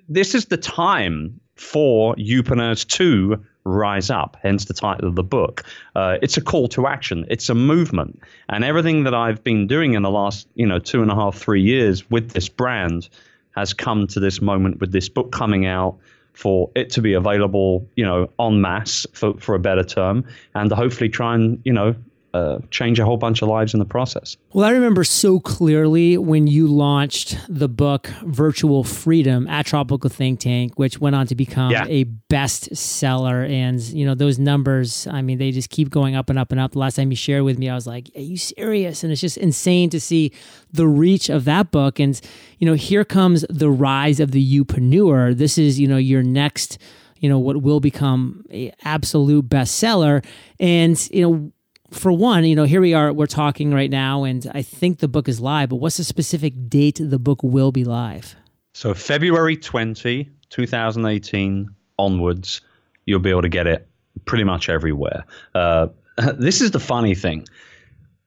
this 0.09 0.35
is 0.35 0.47
the 0.47 0.57
time 0.57 1.41
for 1.57 2.15
youpreneurs 2.17 2.87
to 2.89 3.43
rise 3.65 4.11
up. 4.11 4.37
Hence 4.43 4.67
the 4.67 4.75
title 4.75 5.09
of 5.09 5.15
the 5.15 5.23
book. 5.23 5.65
Uh, 5.95 6.19
it's 6.23 6.37
a 6.37 6.41
call 6.41 6.69
to 6.69 6.87
action. 6.87 7.25
It's 7.29 7.49
a 7.49 7.55
movement, 7.55 8.21
and 8.49 8.65
everything 8.65 9.05
that 9.05 9.15
I've 9.15 9.45
been 9.45 9.67
doing 9.67 9.95
in 9.95 10.03
the 10.03 10.11
last 10.11 10.49
you 10.55 10.67
know 10.67 10.79
two 10.79 11.03
and 11.03 11.11
a 11.11 11.15
half 11.15 11.37
three 11.37 11.63
years 11.63 12.11
with 12.11 12.31
this 12.31 12.49
brand 12.49 13.09
has 13.55 13.73
come 13.73 14.07
to 14.09 14.21
this 14.21 14.41
moment 14.41 14.81
with 14.81 14.93
this 14.93 15.09
book 15.09 15.33
coming 15.33 15.67
out 15.67 15.97
for 16.33 16.69
it 16.75 16.91
to 16.91 17.01
be 17.01 17.13
available, 17.13 17.89
you 17.95 18.05
know, 18.05 18.29
en 18.41 18.61
masse 18.61 19.07
for, 19.13 19.35
for 19.35 19.55
a 19.55 19.59
better 19.59 19.85
term, 19.85 20.25
and 20.55 20.71
to 20.71 20.77
hopefully 20.77 21.09
try 21.09 21.35
and, 21.35 21.61
you 21.65 21.73
know, 21.73 21.95
uh, 22.35 22.59
change 22.73 22.99
a 22.99 23.05
whole 23.05 23.17
bunch 23.17 23.43
of 23.43 23.49
lives 23.49 23.75
in 23.75 23.79
the 23.79 23.87
process. 23.87 24.37
Well, 24.53 24.69
I 24.69 24.73
remember 24.73 25.05
so 25.05 25.39
clearly 25.39 26.19
when 26.19 26.49
you 26.49 26.67
launched 26.67 27.39
the 27.49 27.69
book 27.69 28.09
Virtual 28.25 28.83
Freedom 28.83 29.47
at 29.47 29.67
Tropical 29.67 30.11
Think 30.11 30.41
Tank, 30.41 30.77
which 30.77 30.99
went 30.99 31.15
on 31.15 31.29
to 31.29 31.37
become 31.37 31.71
yeah. 31.71 31.87
a 31.89 32.05
bestseller. 32.05 33.49
And, 33.49 33.81
you 33.81 34.05
know, 34.05 34.17
those 34.17 34.41
numbers, 34.41 35.07
I 35.07 35.23
mean, 35.23 35.39
they 35.39 35.53
just 35.53 35.71
keep 35.71 35.91
going 35.91 36.17
up 36.17 36.29
and 36.29 36.37
up 36.37 36.51
and 36.51 36.61
up. 36.61 36.73
The 36.73 36.81
last 36.81 36.97
time 36.97 37.11
you 37.11 37.17
shared 37.17 37.45
with 37.45 37.57
me, 37.57 37.69
I 37.69 37.75
was 37.77 37.87
like, 37.87 38.11
Are 38.17 38.21
you 38.21 38.37
serious? 38.37 39.05
And 39.05 39.13
it's 39.13 39.21
just 39.21 39.37
insane 39.37 39.89
to 39.91 40.01
see 40.01 40.33
the 40.73 40.89
reach 40.89 41.29
of 41.29 41.45
that 41.45 41.71
book. 41.71 42.01
And, 42.01 42.21
you 42.59 42.67
know, 42.67 42.75
here 42.75 43.05
comes 43.05 43.47
the 43.49 43.71
rise 43.71 44.19
of 44.19 44.33
the 44.33 44.45
youpreneur. 44.45 45.37
This 45.37 45.57
is, 45.57 45.79
you 45.79 45.87
know, 45.87 45.99
your 45.99 46.25
next 46.25 46.79
you 47.21 47.29
know 47.29 47.39
what 47.39 47.63
will 47.63 47.81
become 47.81 48.45
a 48.51 48.71
absolute 48.83 49.49
bestseller 49.49 50.23
and 50.61 51.09
you 51.11 51.23
know 51.23 51.53
for 51.91 52.13
one, 52.13 52.45
you 52.45 52.57
know, 52.57 52.65
here 52.65 52.81
we 52.81 52.95
are, 52.95 53.13
we're 53.13 53.27
talking 53.27 53.73
right 53.73 53.91
now, 53.91 54.25
and 54.25 54.51
I 54.55 54.63
think 54.63 54.99
the 54.99 55.09
book 55.09 55.29
is 55.29 55.41
live, 55.41 55.69
but 55.69 55.77
what's 55.77 55.97
the 55.97 56.05
specific 56.05 56.55
date 56.69 56.99
the 57.01 57.19
book 57.19 57.43
will 57.43 57.73
be 57.73 57.85
live? 57.85 58.35
So, 58.73 58.95
February 58.95 59.57
20, 59.57 60.29
2018 60.51 61.69
onwards, 61.99 62.61
you'll 63.07 63.21
be 63.21 63.31
able 63.31 63.43
to 63.43 63.49
get 63.49 63.67
it 63.67 63.87
pretty 64.25 64.45
much 64.45 64.69
everywhere. 64.69 65.25
Uh, 65.55 65.89
this 66.35 66.61
is 66.61 66.71
the 66.71 66.81
funny 66.81 67.15
thing. 67.15 67.47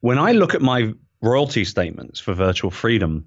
When 0.01 0.19
I 0.19 0.31
look 0.31 0.53
at 0.53 0.61
my 0.61 0.93
royalty 1.21 1.65
statements 1.65 2.19
for 2.19 2.33
Virtual 2.33 2.71
Freedom, 2.71 3.25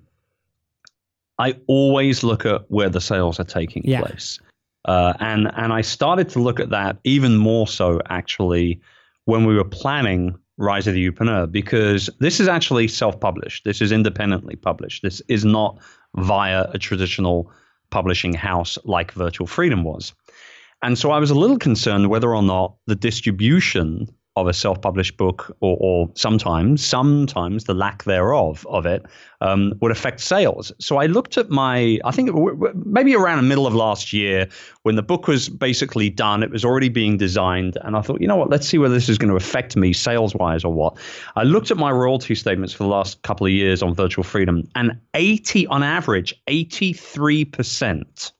I 1.38 1.56
always 1.66 2.22
look 2.22 2.46
at 2.46 2.70
where 2.70 2.88
the 2.88 3.00
sales 3.00 3.40
are 3.40 3.44
taking 3.44 3.82
yeah. 3.84 4.00
place. 4.02 4.38
Uh, 4.84 5.12
and 5.20 5.50
and 5.56 5.72
I 5.72 5.82
started 5.82 6.28
to 6.30 6.38
look 6.38 6.58
at 6.58 6.70
that 6.70 6.98
even 7.04 7.36
more 7.36 7.66
so 7.66 8.00
actually 8.08 8.80
when 9.24 9.44
we 9.44 9.54
were 9.54 9.64
planning 9.64 10.36
Rise 10.60 10.86
of 10.86 10.94
the 10.94 11.10
Youpreneur 11.10 11.50
because 11.50 12.10
this 12.20 12.38
is 12.38 12.46
actually 12.46 12.86
self-published. 12.86 13.64
This 13.64 13.80
is 13.80 13.92
independently 13.92 14.56
published. 14.56 15.02
This 15.02 15.22
is 15.28 15.44
not 15.44 15.78
via 16.16 16.68
a 16.72 16.78
traditional 16.78 17.50
publishing 17.90 18.34
house 18.34 18.76
like 18.84 19.12
Virtual 19.12 19.46
Freedom 19.46 19.84
was. 19.84 20.12
And 20.82 20.98
so 20.98 21.10
I 21.10 21.18
was 21.18 21.30
a 21.30 21.34
little 21.34 21.58
concerned 21.58 22.08
whether 22.08 22.34
or 22.34 22.42
not 22.42 22.76
the 22.86 22.94
distribution 22.94 24.06
of 24.36 24.46
a 24.46 24.52
self-published 24.52 25.16
book, 25.16 25.54
or, 25.60 25.76
or 25.80 26.10
sometimes, 26.14 26.84
sometimes 26.84 27.64
the 27.64 27.74
lack 27.74 28.04
thereof 28.04 28.64
of 28.70 28.86
it, 28.86 29.04
um, 29.40 29.72
would 29.80 29.90
affect 29.90 30.20
sales. 30.20 30.70
So 30.78 30.98
I 30.98 31.06
looked 31.06 31.36
at 31.36 31.50
my, 31.50 31.98
I 32.04 32.12
think 32.12 32.30
maybe 32.86 33.16
around 33.16 33.38
the 33.38 33.48
middle 33.48 33.66
of 33.66 33.74
last 33.74 34.12
year 34.12 34.46
when 34.82 34.94
the 34.94 35.02
book 35.02 35.26
was 35.26 35.48
basically 35.48 36.10
done, 36.10 36.44
it 36.44 36.50
was 36.50 36.64
already 36.64 36.88
being 36.88 37.16
designed, 37.16 37.76
and 37.82 37.96
I 37.96 38.02
thought, 38.02 38.20
you 38.20 38.28
know 38.28 38.36
what, 38.36 38.50
let's 38.50 38.68
see 38.68 38.78
whether 38.78 38.94
this 38.94 39.08
is 39.08 39.18
going 39.18 39.30
to 39.30 39.36
affect 39.36 39.76
me 39.76 39.92
sales-wise 39.92 40.64
or 40.64 40.72
what. 40.72 40.96
I 41.34 41.42
looked 41.42 41.72
at 41.72 41.76
my 41.76 41.90
royalty 41.90 42.36
statements 42.36 42.72
for 42.72 42.84
the 42.84 42.90
last 42.90 43.20
couple 43.22 43.46
of 43.46 43.52
years 43.52 43.82
on 43.82 43.94
Virtual 43.94 44.22
Freedom, 44.22 44.62
and 44.76 44.92
80, 45.14 45.66
on 45.66 45.82
average, 45.82 46.34
83% 46.46 48.32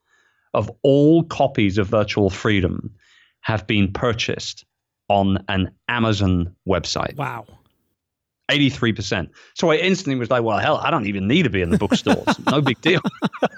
of 0.54 0.70
all 0.82 1.24
copies 1.24 1.78
of 1.78 1.88
Virtual 1.88 2.30
Freedom 2.30 2.92
have 3.40 3.66
been 3.66 3.92
purchased 3.92 4.64
on 5.10 5.44
an 5.48 5.72
Amazon 5.88 6.54
website. 6.66 7.16
Wow. 7.16 7.44
83%. 8.48 9.28
So 9.54 9.70
I 9.70 9.76
instantly 9.76 10.18
was 10.18 10.30
like, 10.30 10.42
well, 10.44 10.58
hell, 10.58 10.76
I 10.76 10.90
don't 10.90 11.06
even 11.06 11.26
need 11.26 11.42
to 11.42 11.50
be 11.50 11.62
in 11.62 11.70
the 11.70 11.78
bookstores. 11.78 12.38
no 12.50 12.60
big 12.60 12.80
deal. 12.80 13.00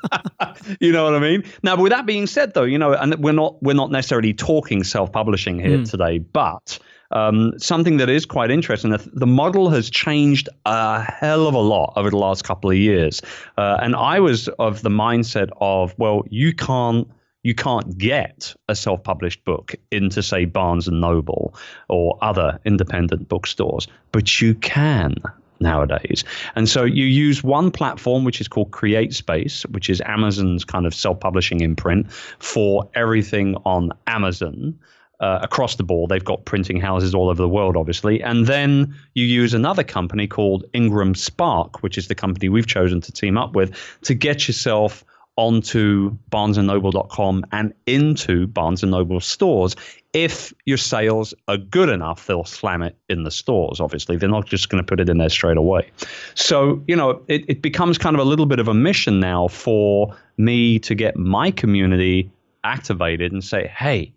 you 0.80 0.92
know 0.92 1.04
what 1.04 1.14
I 1.14 1.18
mean? 1.18 1.44
Now, 1.62 1.76
with 1.76 1.92
that 1.92 2.06
being 2.06 2.26
said, 2.26 2.54
though, 2.54 2.64
you 2.64 2.78
know, 2.78 2.94
and 2.94 3.14
we're 3.22 3.32
not 3.32 3.62
we're 3.62 3.74
not 3.74 3.90
necessarily 3.90 4.32
talking 4.32 4.82
self-publishing 4.82 5.60
here 5.60 5.78
mm. 5.78 5.90
today, 5.90 6.18
but 6.18 6.78
um, 7.10 7.52
something 7.58 7.98
that 7.98 8.08
is 8.08 8.24
quite 8.24 8.50
interesting. 8.50 8.90
The, 8.90 9.10
the 9.12 9.26
model 9.26 9.68
has 9.70 9.90
changed 9.90 10.48
a 10.64 11.02
hell 11.02 11.46
of 11.46 11.54
a 11.54 11.60
lot 11.60 11.92
over 11.96 12.10
the 12.10 12.18
last 12.18 12.44
couple 12.44 12.70
of 12.70 12.76
years, 12.76 13.20
uh, 13.58 13.78
and 13.80 13.94
I 13.94 14.20
was 14.20 14.48
of 14.58 14.82
the 14.82 14.90
mindset 14.90 15.50
of, 15.60 15.94
well, 15.98 16.22
you 16.30 16.54
can't 16.54 17.08
you 17.42 17.54
can't 17.54 17.98
get 17.98 18.54
a 18.68 18.74
self-published 18.74 19.44
book 19.44 19.74
into 19.90 20.22
say 20.22 20.44
Barnes 20.44 20.88
and 20.88 21.00
Noble 21.00 21.54
or 21.88 22.18
other 22.22 22.60
independent 22.64 23.28
bookstores, 23.28 23.88
but 24.12 24.40
you 24.40 24.54
can 24.54 25.14
nowadays. 25.60 26.24
And 26.56 26.68
so 26.68 26.84
you 26.84 27.06
use 27.06 27.42
one 27.42 27.70
platform 27.70 28.24
which 28.24 28.40
is 28.40 28.48
called 28.48 28.70
CreateSpace, 28.72 29.62
which 29.70 29.88
is 29.88 30.02
Amazon's 30.04 30.64
kind 30.64 30.86
of 30.86 30.94
self-publishing 30.94 31.60
imprint 31.60 32.10
for 32.12 32.88
everything 32.94 33.56
on 33.64 33.92
Amazon. 34.06 34.78
Uh, 35.20 35.38
across 35.40 35.76
the 35.76 35.84
board, 35.84 36.10
they've 36.10 36.24
got 36.24 36.44
printing 36.46 36.80
houses 36.80 37.14
all 37.14 37.28
over 37.28 37.40
the 37.40 37.48
world, 37.48 37.76
obviously. 37.76 38.20
And 38.20 38.46
then 38.48 38.92
you 39.14 39.24
use 39.24 39.54
another 39.54 39.84
company 39.84 40.26
called 40.26 40.64
Ingram 40.72 41.14
Spark, 41.14 41.80
which 41.80 41.96
is 41.96 42.08
the 42.08 42.16
company 42.16 42.48
we've 42.48 42.66
chosen 42.66 43.00
to 43.02 43.12
team 43.12 43.38
up 43.38 43.54
with, 43.54 43.72
to 44.02 44.14
get 44.14 44.48
yourself 44.48 45.04
onto 45.36 46.16
barnesandnoble.com 46.30 47.44
and 47.52 47.72
into 47.86 48.46
Barnes 48.46 48.82
Noble 48.82 49.20
stores. 49.20 49.74
If 50.12 50.52
your 50.66 50.76
sales 50.76 51.32
are 51.48 51.56
good 51.56 51.88
enough, 51.88 52.26
they'll 52.26 52.44
slam 52.44 52.82
it 52.82 52.98
in 53.08 53.24
the 53.24 53.30
stores, 53.30 53.80
obviously. 53.80 54.16
They're 54.16 54.28
not 54.28 54.46
just 54.46 54.68
going 54.68 54.82
to 54.82 54.86
put 54.86 55.00
it 55.00 55.08
in 55.08 55.18
there 55.18 55.30
straight 55.30 55.56
away. 55.56 55.90
So, 56.34 56.82
you 56.86 56.94
know, 56.94 57.22
it, 57.28 57.44
it 57.48 57.62
becomes 57.62 57.96
kind 57.96 58.14
of 58.14 58.20
a 58.20 58.28
little 58.28 58.46
bit 58.46 58.58
of 58.58 58.68
a 58.68 58.74
mission 58.74 59.20
now 59.20 59.48
for 59.48 60.14
me 60.36 60.78
to 60.80 60.94
get 60.94 61.16
my 61.16 61.50
community 61.50 62.30
activated 62.62 63.32
and 63.32 63.42
say, 63.42 63.66
hey, 63.68 64.12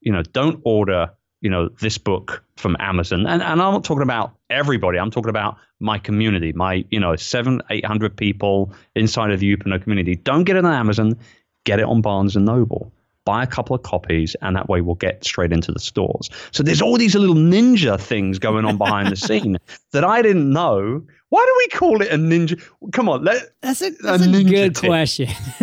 you 0.00 0.12
know, 0.12 0.22
don't 0.22 0.60
order 0.64 1.10
you 1.44 1.50
know 1.50 1.68
this 1.68 1.98
book 1.98 2.42
from 2.56 2.74
Amazon, 2.80 3.26
and 3.26 3.42
and 3.42 3.60
I'm 3.60 3.74
not 3.74 3.84
talking 3.84 4.02
about 4.02 4.34
everybody. 4.54 4.98
I'm 4.98 5.10
talking 5.10 5.30
about 5.30 5.56
my 5.80 5.98
community, 5.98 6.52
my 6.52 6.84
you 6.90 7.00
know 7.00 7.16
seven 7.16 7.60
eight 7.70 7.84
hundred 7.84 8.16
people 8.16 8.72
inside 8.94 9.30
of 9.30 9.40
the 9.40 9.56
Youpreneur 9.56 9.82
community. 9.82 10.16
Don't 10.16 10.44
get 10.44 10.56
it 10.56 10.64
on 10.64 10.72
Amazon, 10.72 11.18
get 11.64 11.80
it 11.80 11.84
on 11.84 12.00
Barnes 12.00 12.36
and 12.36 12.46
Noble. 12.46 12.92
Buy 13.24 13.42
a 13.42 13.46
couple 13.46 13.74
of 13.74 13.82
copies, 13.82 14.36
and 14.42 14.54
that 14.54 14.68
way 14.68 14.82
we'll 14.82 14.96
get 14.96 15.24
straight 15.24 15.50
into 15.50 15.72
the 15.72 15.80
stores. 15.80 16.28
So 16.50 16.62
there's 16.62 16.82
all 16.82 16.98
these 16.98 17.14
little 17.14 17.34
ninja 17.34 17.98
things 17.98 18.38
going 18.38 18.66
on 18.66 18.76
behind 18.76 19.10
the 19.10 19.16
scene 19.28 19.56
that 19.92 20.04
I 20.04 20.20
didn't 20.20 20.50
know. 20.50 21.02
Why 21.30 21.44
do 21.46 21.54
we 21.56 21.68
call 21.78 22.02
it 22.02 22.12
a 22.12 22.16
ninja? 22.16 22.62
Come 22.92 23.08
on, 23.08 23.24
let, 23.24 23.42
that's 23.62 23.80
a, 23.80 23.90
that's 23.90 24.26
a, 24.26 24.28
a 24.28 24.44
good 24.44 24.76
tip. 24.76 24.88
question. 24.88 25.28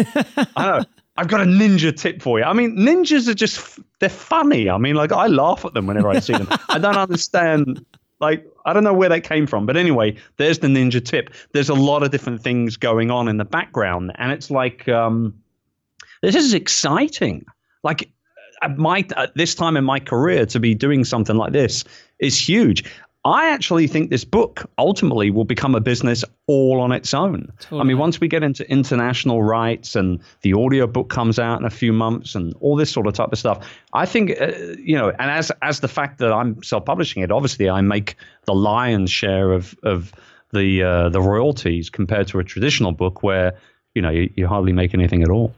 I 0.55 0.79
know. 0.79 0.85
I've 1.17 1.27
got 1.27 1.41
a 1.41 1.45
ninja 1.45 1.95
tip 1.95 2.21
for 2.21 2.39
you. 2.39 2.45
I 2.45 2.53
mean, 2.53 2.77
ninjas 2.77 3.27
are 3.27 3.33
just, 3.33 3.79
they're 3.99 4.09
funny. 4.09 4.69
I 4.69 4.77
mean, 4.77 4.95
like, 4.95 5.11
I 5.11 5.27
laugh 5.27 5.65
at 5.65 5.73
them 5.73 5.85
whenever 5.85 6.09
I 6.09 6.19
see 6.19 6.33
them. 6.33 6.47
I 6.69 6.79
don't 6.79 6.97
understand, 6.97 7.85
like, 8.21 8.45
I 8.65 8.73
don't 8.73 8.83
know 8.83 8.93
where 8.93 9.09
that 9.09 9.23
came 9.23 9.47
from. 9.47 9.65
But 9.65 9.75
anyway, 9.75 10.15
there's 10.37 10.59
the 10.59 10.67
ninja 10.67 11.03
tip. 11.03 11.31
There's 11.53 11.69
a 11.69 11.73
lot 11.73 12.03
of 12.03 12.11
different 12.11 12.41
things 12.41 12.77
going 12.77 13.11
on 13.11 13.27
in 13.27 13.37
the 13.37 13.45
background. 13.45 14.11
And 14.15 14.31
it's 14.31 14.51
like, 14.51 14.87
um, 14.87 15.33
this 16.21 16.35
is 16.35 16.53
exciting. 16.53 17.45
Like, 17.83 18.09
at 18.61 18.77
my 18.77 19.05
at 19.17 19.35
this 19.35 19.55
time 19.55 19.75
in 19.75 19.83
my 19.83 19.99
career 19.99 20.45
to 20.45 20.59
be 20.59 20.75
doing 20.75 21.03
something 21.03 21.35
like 21.35 21.51
this 21.51 21.83
is 22.19 22.37
huge. 22.37 22.83
I 23.23 23.51
actually 23.51 23.85
think 23.85 24.09
this 24.09 24.25
book 24.25 24.67
ultimately 24.79 25.29
will 25.29 25.45
become 25.45 25.75
a 25.75 25.79
business 25.79 26.25
all 26.47 26.81
on 26.81 26.91
its 26.91 27.13
own. 27.13 27.51
Totally. 27.59 27.81
I 27.81 27.83
mean, 27.83 27.99
once 27.99 28.19
we 28.19 28.27
get 28.27 28.41
into 28.41 28.69
international 28.69 29.43
rights 29.43 29.95
and 29.95 30.19
the 30.41 30.53
audio 30.53 30.87
book 30.87 31.09
comes 31.09 31.37
out 31.37 31.59
in 31.59 31.65
a 31.65 31.69
few 31.69 31.93
months 31.93 32.33
and 32.33 32.55
all 32.61 32.75
this 32.75 32.89
sort 32.89 33.05
of 33.05 33.13
type 33.13 33.31
of 33.31 33.37
stuff, 33.37 33.69
I 33.93 34.07
think 34.07 34.41
uh, 34.41 34.53
you 34.79 34.97
know, 34.97 35.09
and 35.09 35.29
as 35.29 35.51
as 35.61 35.81
the 35.81 35.87
fact 35.87 36.17
that 36.17 36.33
I'm 36.33 36.63
self-publishing 36.63 37.21
it, 37.21 37.31
obviously 37.31 37.69
I 37.69 37.81
make 37.81 38.15
the 38.45 38.55
lion's 38.55 39.11
share 39.11 39.51
of 39.51 39.75
of 39.83 40.11
the 40.51 40.81
uh, 40.81 41.09
the 41.09 41.21
royalties 41.21 41.91
compared 41.91 42.27
to 42.29 42.39
a 42.39 42.43
traditional 42.43 42.91
book 42.91 43.21
where 43.21 43.55
you 43.93 44.01
know, 44.01 44.09
you, 44.09 44.31
you, 44.35 44.47
hardly 44.47 44.71
make 44.71 44.93
anything 44.93 45.21
at 45.21 45.29
all. 45.29 45.53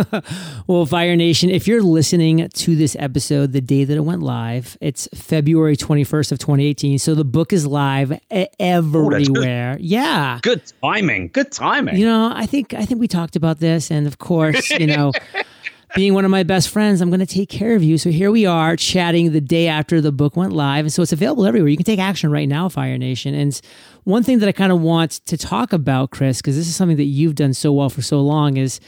well, 0.66 0.86
Fire 0.86 1.14
Nation, 1.14 1.50
if 1.50 1.68
you're 1.68 1.82
listening 1.82 2.48
to 2.48 2.74
this 2.74 2.96
episode 2.98 3.52
the 3.52 3.60
day 3.60 3.84
that 3.84 3.96
it 3.96 4.00
went 4.00 4.22
live, 4.22 4.76
it's 4.80 5.08
February 5.14 5.76
21st 5.76 6.32
of 6.32 6.38
2018. 6.38 6.98
So 6.98 7.14
the 7.14 7.24
book 7.24 7.52
is 7.52 7.66
live 7.66 8.12
oh, 8.30 8.46
everywhere. 8.58 9.72
Ooh, 9.72 9.76
good. 9.76 9.84
Yeah. 9.84 10.40
Good 10.42 10.62
timing. 10.82 11.28
Good 11.28 11.52
timing. 11.52 11.96
You 11.96 12.06
know, 12.06 12.32
I 12.34 12.46
think 12.46 12.74
I 12.74 12.84
think 12.84 13.00
we 13.00 13.06
talked 13.06 13.36
about 13.36 13.60
this 13.60 13.90
and 13.90 14.06
of 14.06 14.18
course, 14.18 14.70
you 14.70 14.88
know, 14.88 15.12
being 15.94 16.14
one 16.14 16.24
of 16.24 16.30
my 16.30 16.42
best 16.42 16.68
friends, 16.68 17.00
I'm 17.00 17.10
going 17.10 17.20
to 17.20 17.26
take 17.26 17.48
care 17.48 17.74
of 17.74 17.82
you. 17.82 17.98
So 17.98 18.10
here 18.10 18.30
we 18.30 18.46
are 18.46 18.76
chatting 18.76 19.32
the 19.32 19.40
day 19.40 19.66
after 19.66 20.00
the 20.00 20.12
book 20.12 20.36
went 20.36 20.52
live. 20.52 20.84
And 20.84 20.92
so 20.92 21.02
it's 21.02 21.12
available 21.12 21.46
everywhere. 21.46 21.68
You 21.68 21.76
can 21.76 21.84
take 21.84 21.98
action 21.98 22.30
right 22.30 22.48
now, 22.48 22.68
Fire 22.68 22.96
Nation. 22.96 23.34
And 23.34 23.60
one 24.04 24.22
thing 24.22 24.38
that 24.38 24.48
I 24.48 24.52
kind 24.52 24.72
of 24.72 24.80
want 24.80 25.12
to 25.26 25.36
talk 25.36 25.72
about, 25.72 26.10
Chris, 26.10 26.40
because 26.40 26.56
this 26.56 26.68
is 26.68 26.76
something 26.76 26.96
that 26.96 27.04
you've 27.04 27.34
done 27.34 27.54
so 27.54 27.72
well 27.72 27.90
for 27.90 28.02
so 28.02 28.20
long, 28.20 28.56
is, 28.56 28.80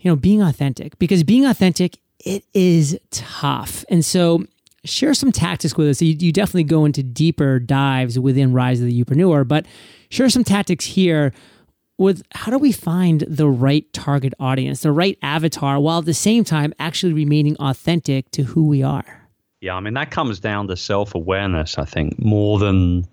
you 0.00 0.10
know, 0.10 0.16
being 0.16 0.42
authentic. 0.42 0.98
Because 0.98 1.22
being 1.22 1.46
authentic, 1.46 1.98
it 2.18 2.44
is 2.54 2.98
tough. 3.10 3.84
And 3.88 4.04
so 4.04 4.44
share 4.84 5.14
some 5.14 5.30
tactics 5.30 5.76
with 5.76 5.88
us. 5.88 6.02
You, 6.02 6.16
you 6.18 6.32
definitely 6.32 6.64
go 6.64 6.84
into 6.84 7.02
deeper 7.02 7.60
dives 7.60 8.18
within 8.18 8.52
Rise 8.52 8.80
of 8.80 8.86
the 8.86 9.04
Youpreneur, 9.04 9.46
but 9.46 9.64
share 10.08 10.28
some 10.28 10.44
tactics 10.44 10.84
here 10.84 11.32
with 12.02 12.22
how 12.32 12.50
do 12.50 12.58
we 12.58 12.72
find 12.72 13.20
the 13.28 13.48
right 13.48 13.90
target 13.92 14.34
audience, 14.40 14.80
the 14.80 14.92
right 14.92 15.16
avatar, 15.22 15.78
while 15.80 16.00
at 16.00 16.04
the 16.04 16.12
same 16.12 16.42
time 16.42 16.74
actually 16.78 17.12
remaining 17.12 17.56
authentic 17.56 18.30
to 18.32 18.42
who 18.42 18.66
we 18.66 18.82
are? 18.82 19.28
Yeah, 19.60 19.76
I 19.76 19.80
mean, 19.80 19.94
that 19.94 20.10
comes 20.10 20.40
down 20.40 20.66
to 20.68 20.76
self 20.76 21.14
awareness, 21.14 21.78
I 21.78 21.84
think, 21.84 22.18
more 22.18 22.58
than 22.58 23.06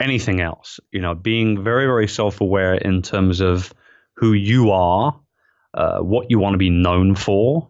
anything 0.00 0.40
else. 0.40 0.80
You 0.90 1.02
know, 1.02 1.14
being 1.14 1.62
very, 1.62 1.84
very 1.84 2.08
self 2.08 2.40
aware 2.40 2.74
in 2.74 3.02
terms 3.02 3.40
of 3.40 3.74
who 4.14 4.32
you 4.32 4.70
are, 4.70 5.20
uh, 5.74 5.98
what 5.98 6.30
you 6.30 6.38
want 6.38 6.54
to 6.54 6.58
be 6.58 6.70
known 6.70 7.14
for, 7.14 7.68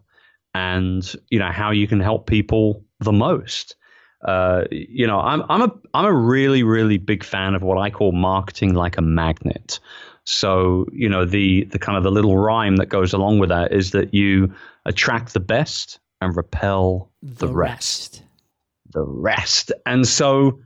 and, 0.53 1.13
you 1.29 1.39
know, 1.39 1.51
how 1.51 1.71
you 1.71 1.87
can 1.87 1.99
help 1.99 2.27
people 2.27 2.85
the 3.01 3.11
most. 3.11 3.75
Uh, 4.23 4.65
you 4.71 5.07
know, 5.07 5.19
I'm 5.19 5.43
I'm 5.49 5.63
a 5.63 5.73
I'm 5.93 6.05
a 6.05 6.13
really 6.13 6.61
really 6.61 6.99
big 6.99 7.23
fan 7.23 7.55
of 7.55 7.63
what 7.63 7.79
I 7.79 7.89
call 7.89 8.11
marketing 8.11 8.75
like 8.75 8.97
a 8.97 9.01
magnet. 9.01 9.79
So, 10.25 10.85
you 10.91 11.09
know, 11.09 11.25
the 11.25 11.65
the 11.65 11.79
kind 11.79 11.97
of 11.97 12.03
the 12.03 12.11
little 12.11 12.37
rhyme 12.37 12.77
that 12.77 12.87
goes 12.87 13.13
along 13.13 13.39
with 13.39 13.49
that 13.49 13.71
is 13.71 13.91
that 13.91 14.13
you 14.13 14.53
attract 14.85 15.33
the 15.33 15.39
best 15.39 15.99
and 16.21 16.35
repel 16.35 17.09
the, 17.21 17.47
the 17.47 17.53
rest. 17.53 18.13
rest. 18.13 18.23
The 18.93 19.03
rest. 19.03 19.71
And 19.85 20.07
so 20.07 20.59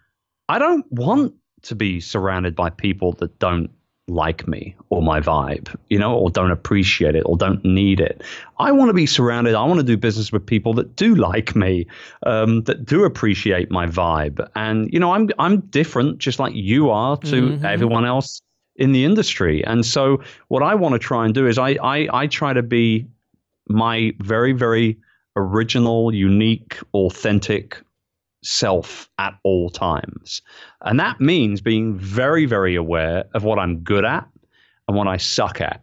I 0.49 0.59
don't 0.59 0.85
want 0.91 1.33
to 1.63 1.75
be 1.75 1.99
surrounded 1.99 2.55
by 2.55 2.69
people 2.69 3.13
that 3.13 3.39
don't 3.39 3.69
like 4.07 4.47
me 4.47 4.75
or 4.89 5.01
my 5.01 5.19
vibe, 5.19 5.75
you 5.89 5.97
know, 5.97 6.15
or 6.15 6.29
don't 6.29 6.51
appreciate 6.51 7.15
it 7.15 7.23
or 7.25 7.35
don't 7.37 7.63
need 7.65 7.99
it. 7.99 8.21
I 8.59 8.71
want 8.71 8.89
to 8.89 8.93
be 8.93 9.07
surrounded. 9.07 9.55
I 9.55 9.63
want 9.63 9.79
to 9.79 9.85
do 9.85 9.97
business 9.97 10.31
with 10.31 10.45
people 10.45 10.73
that 10.75 10.95
do 10.95 11.15
like 11.29 11.55
me, 11.55 11.87
um, 12.25 12.63
that 12.63 12.85
do 12.85 13.03
appreciate 13.03 13.71
my 13.71 13.87
vibe. 13.87 14.47
And 14.55 14.91
you 14.93 14.99
know, 14.99 15.13
I'm 15.13 15.29
I'm 15.39 15.61
different, 15.61 16.19
just 16.19 16.39
like 16.39 16.53
you 16.53 16.89
are 16.91 17.17
to 17.17 17.41
mm-hmm. 17.41 17.65
everyone 17.65 18.05
else 18.05 18.41
in 18.75 18.91
the 18.91 19.05
industry. 19.05 19.63
And 19.65 19.85
so 19.85 20.21
what 20.47 20.63
I 20.63 20.75
want 20.75 20.93
to 20.93 20.99
try 20.99 21.25
and 21.25 21.33
do 21.33 21.47
is 21.47 21.57
I, 21.57 21.77
I, 21.81 22.07
I 22.11 22.27
try 22.27 22.53
to 22.53 22.63
be 22.63 23.07
my 23.67 24.13
very, 24.19 24.51
very 24.51 24.97
original, 25.35 26.13
unique, 26.13 26.77
authentic 26.93 27.81
self 28.43 29.09
at 29.17 29.37
all 29.43 29.69
times. 29.69 30.41
And 30.81 30.99
that 30.99 31.19
means 31.19 31.61
being 31.61 31.97
very, 31.97 32.45
very 32.45 32.75
aware 32.75 33.25
of 33.33 33.43
what 33.43 33.59
I'm 33.59 33.79
good 33.79 34.05
at 34.05 34.27
and 34.87 34.95
what 34.95 35.07
I 35.07 35.17
suck 35.17 35.61
at. 35.61 35.81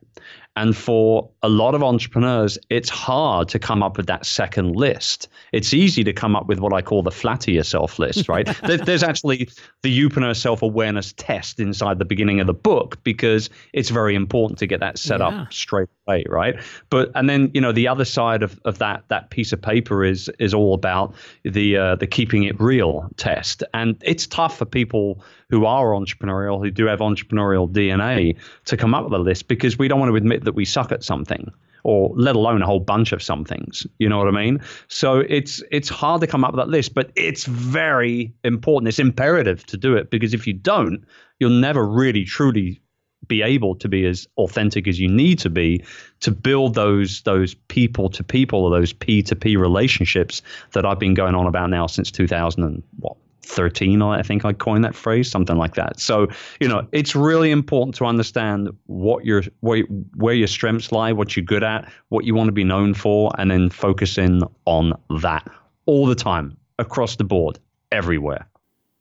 And 0.55 0.77
for 0.77 1.31
a 1.43 1.49
lot 1.49 1.75
of 1.75 1.83
entrepreneurs, 1.83 2.59
it's 2.69 2.91
hard 2.91 3.49
to 3.49 3.59
come 3.59 3.83
up 3.83 3.97
with 3.97 4.07
that 4.07 4.27
second 4.27 4.77
list. 4.77 5.29
It's 5.53 5.73
easy 5.73 6.05
to 6.05 6.13
come 6.13 6.37
up 6.37 6.47
with 6.47 6.61
what 6.61 6.75
I 6.75 6.83
call 6.83 7.03
the 7.03 7.11
flatter 7.11 7.51
yourself 7.51 7.99
list, 7.99 8.29
right? 8.29 8.47
There's 8.63 9.03
actually 9.03 9.49
the 9.83 9.99
Youpreneur 9.99 10.37
self 10.37 10.61
awareness 10.61 11.15
test 11.17 11.59
inside 11.59 11.99
the 11.99 12.05
beginning 12.05 12.39
of 12.41 12.47
the 12.47 12.55
book 12.55 13.03
because 13.03 13.49
it's 13.73 13.89
very 13.89 14.15
important 14.15 14.59
to 14.59 14.67
get 14.67 14.81
that 14.81 14.99
set 14.99 15.21
yeah. 15.21 15.29
up 15.29 15.53
straight 15.53 15.89
away, 16.07 16.25
right? 16.29 16.57
But 16.91 17.11
and 17.15 17.29
then 17.29 17.51
you 17.55 17.61
know 17.61 17.73
the 17.73 17.89
other 17.89 18.05
side 18.05 18.43
of, 18.43 18.61
of 18.65 18.79
that 18.79 19.05
that 19.09 19.31
piece 19.31 19.53
of 19.53 19.61
paper 19.61 20.05
is 20.05 20.31
is 20.39 20.55
all 20.55 20.75
about 20.75 21.15
the 21.45 21.77
uh, 21.77 21.97
the 21.97 22.07
keeping 22.07 22.45
it 22.45 22.61
real 22.61 23.09
test, 23.17 23.63
and 23.75 23.97
it's 24.03 24.27
tough 24.27 24.59
for 24.59 24.65
people 24.65 25.23
who 25.51 25.67
are 25.67 25.89
entrepreneurial, 25.89 26.59
who 26.63 26.71
do 26.71 26.87
have 26.87 27.01
entrepreneurial 27.01 27.71
DNA, 27.71 28.37
to 28.65 28.77
come 28.77 28.95
up 28.95 29.05
with 29.05 29.13
a 29.13 29.19
list 29.19 29.49
because 29.49 29.79
we 29.79 29.89
don't 29.89 30.01
want 30.01 30.11
to 30.11 30.17
admit 30.17 30.45
that 30.45 30.55
we 30.55 30.65
suck 30.65 30.93
at 30.93 31.05
something 31.05 31.53
or 31.85 32.13
let 32.15 32.37
alone 32.37 32.63
a 32.63 32.67
whole 32.67 32.81
bunch 32.81 33.11
of 33.11 33.21
some 33.21 33.45
things. 33.45 33.87
You 33.99 34.09
know 34.09 34.17
what 34.17 34.29
I 34.29 34.31
mean? 34.31 34.61
So 34.89 35.19
it's 35.19 35.63
it's 35.71 35.89
hard 35.89 36.21
to 36.21 36.27
come 36.27 36.45
up 36.45 36.53
with 36.53 36.59
that 36.59 36.69
list, 36.69 36.95
but 36.95 37.11
it's 37.17 37.45
very 37.45 38.33
important. 38.45 38.89
It's 38.89 38.99
imperative 38.99 39.67
to 39.67 39.77
do 39.77 39.97
it 39.97 40.11
because 40.11 40.35
if 40.35 40.47
you 40.47 40.53
don't, 40.53 41.05
you'll 41.41 41.51
never 41.51 41.85
really 41.85 42.25
truly 42.25 42.81
be 43.29 43.43
able 43.43 43.75
to 43.77 43.89
be 43.89 44.07
as 44.07 44.27
authentic 44.37 44.89
as 44.89 44.99
you 44.99 45.09
need 45.09 45.39
to 45.39 45.51
be 45.51 45.83
to 46.21 46.31
build 46.31 46.75
those 46.75 47.23
those 47.23 47.55
people 47.55 48.09
to 48.11 48.25
people 48.25 48.65
or 48.65 48.71
those 48.71 48.93
P 48.93 49.23
to 49.23 49.37
P 49.37 49.57
relationships 49.57 50.43
that 50.73 50.85
I've 50.85 50.99
been 50.99 51.15
going 51.15 51.35
on 51.35 51.47
about 51.47 51.71
now 51.71 51.87
since 51.87 52.11
2000 52.11 52.63
and 52.65 52.83
what 52.99 53.17
13 53.45 54.01
i 54.03 54.23
think 54.23 54.45
i 54.45 54.53
coined 54.53 54.85
that 54.85 54.95
phrase 54.95 55.29
something 55.29 55.57
like 55.57 55.75
that. 55.75 55.99
So 55.99 56.29
you 56.61 56.69
know 56.69 56.87
it's 56.93 57.15
really 57.15 57.51
important 57.51 57.95
to 57.97 58.07
understand 58.07 58.71
what 58.87 59.25
your 59.25 59.43
where, 59.61 59.83
where 60.17 60.35
your 60.35 60.47
strengths 60.47 60.93
lie 60.93 61.13
what 61.13 61.37
you're 61.37 61.45
good 61.45 61.65
at 61.65 61.91
what 62.09 62.25
you 62.25 62.35
want 62.35 62.49
to 62.49 62.53
be 62.53 62.65
known 62.65 62.95
for 62.95 63.33
and 63.39 63.51
then 63.51 63.69
focus 63.69 64.17
in 64.17 64.43
on 64.65 64.95
that 65.21 65.47
all 65.87 66.07
the 66.07 66.15
time 66.15 66.57
across 66.79 67.17
the 67.17 67.25
board 67.25 67.59
everywhere 67.91 68.47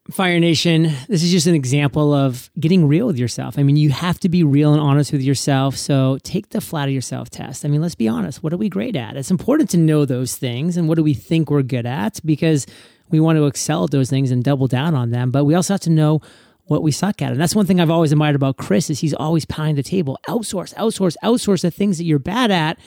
Fire 0.10 0.40
Nation, 0.40 0.92
this 1.08 1.22
is 1.22 1.32
just 1.32 1.46
an 1.46 1.54
example 1.54 2.12
of 2.12 2.50
getting 2.60 2.88
real 2.88 3.06
with 3.06 3.20
yourself. 3.20 3.60
I 3.60 3.64
mean, 3.64 3.78
you 3.78 3.92
have 3.92 4.20
to 4.22 4.30
be 4.30 4.44
real 4.44 4.74
and 4.74 4.82
honest 4.82 5.12
with 5.12 5.22
yourself. 5.22 5.78
So 5.78 6.18
take 6.24 6.50
the 6.50 6.60
flatter 6.60 6.92
yourself 6.92 7.30
test. 7.30 7.64
I 7.64 7.68
mean, 7.68 7.82
let's 7.82 7.96
be 7.96 8.08
honest. 8.08 8.42
What 8.42 8.52
are 8.52 8.58
we 8.58 8.68
great 8.68 8.96
at? 8.96 9.16
It's 9.16 9.30
important 9.30 9.70
to 9.72 9.78
know 9.78 10.06
those 10.06 10.36
things 10.36 10.76
and 10.76 10.90
what 10.90 10.96
do 10.96 11.04
we 11.04 11.14
think 11.14 11.52
we're 11.52 11.62
good 11.62 11.86
at 11.86 12.20
because 12.26 12.66
we 13.12 13.20
want 13.20 13.38
to 13.38 13.46
excel 13.46 13.84
at 13.84 13.92
those 13.92 14.10
things 14.10 14.32
and 14.32 14.44
double 14.44 14.68
down 14.68 14.96
on 14.96 15.12
them. 15.12 15.30
But 15.30 15.46
we 15.46 15.54
also 15.54 15.76
have 15.76 15.82
to 15.82 15.92
know 15.92 16.22
what 16.66 16.82
we 16.82 16.92
suck 16.92 17.22
at. 17.22 17.32
And 17.32 17.40
that's 17.40 17.56
one 17.56 17.68
thing 17.68 17.80
I've 17.80 17.92
always 17.92 18.12
admired 18.12 18.36
about 18.36 18.58
Chris 18.58 18.90
is 18.90 19.00
he's 19.00 19.14
always 19.14 19.46
pounding 19.46 19.76
the 19.76 19.84
table. 19.84 20.18
Outsource, 20.28 20.74
outsource, 20.76 21.16
outsource 21.24 21.62
the 21.62 21.70
things 21.70 22.00
that 22.00 22.06
you're 22.06 22.20
bad 22.20 22.50
at, 22.50 22.80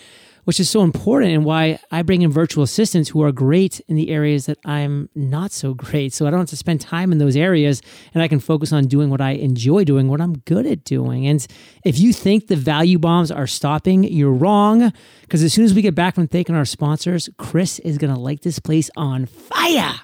which 0.45 0.61
is 0.61 0.71
so 0.71 0.83
important 0.83 1.33
and 1.33 1.45
why 1.45 1.79
I 1.91 2.03
bring 2.03 2.23
in 2.23 2.31
virtual 2.31 2.65
assistants 2.65 3.09
who 3.11 3.23
are 3.23 3.33
great 3.33 3.81
in 3.89 3.97
the 3.97 4.11
areas 4.11 4.47
that 4.47 4.59
I'm 4.65 5.09
not 5.15 5.53
so 5.53 5.75
great. 5.75 6.13
So 6.13 6.27
I 6.27 6.31
don't 6.31 6.41
have 6.41 6.49
to 6.51 6.57
spend 6.57 6.81
time 6.81 7.13
in 7.13 7.19
those 7.19 7.37
areas 7.37 7.83
and 8.13 8.23
I 8.23 8.29
can 8.29 8.41
focus 8.41 8.73
on 8.73 8.87
doing 8.87 9.11
what 9.11 9.21
I 9.21 9.33
enjoy 9.33 9.85
doing, 9.85 10.09
what 10.09 10.21
I'm 10.21 10.39
good 10.39 10.67
at 10.67 10.85
doing. 10.85 11.27
And 11.27 11.47
if 11.85 11.99
you 11.99 12.13
think 12.13 12.47
the 12.47 12.57
value 12.57 12.99
bombs 12.99 13.31
are 13.31 13.47
stopping, 13.47 14.05
you're 14.05 14.33
wrong. 14.33 14.93
Because 15.23 15.43
as 15.43 15.53
soon 15.53 15.65
as 15.65 15.75
we 15.75 15.83
get 15.83 15.95
back 15.95 16.15
from 16.15 16.29
thanking 16.29 16.55
our 16.55 16.65
sponsors, 16.65 17.29
Chris 17.39 17.79
is 17.81 17.99
going 17.99 18.13
to 18.13 18.21
light 18.21 18.43
this 18.43 18.59
place 18.59 18.91
on 18.97 19.27
fire. 19.27 19.95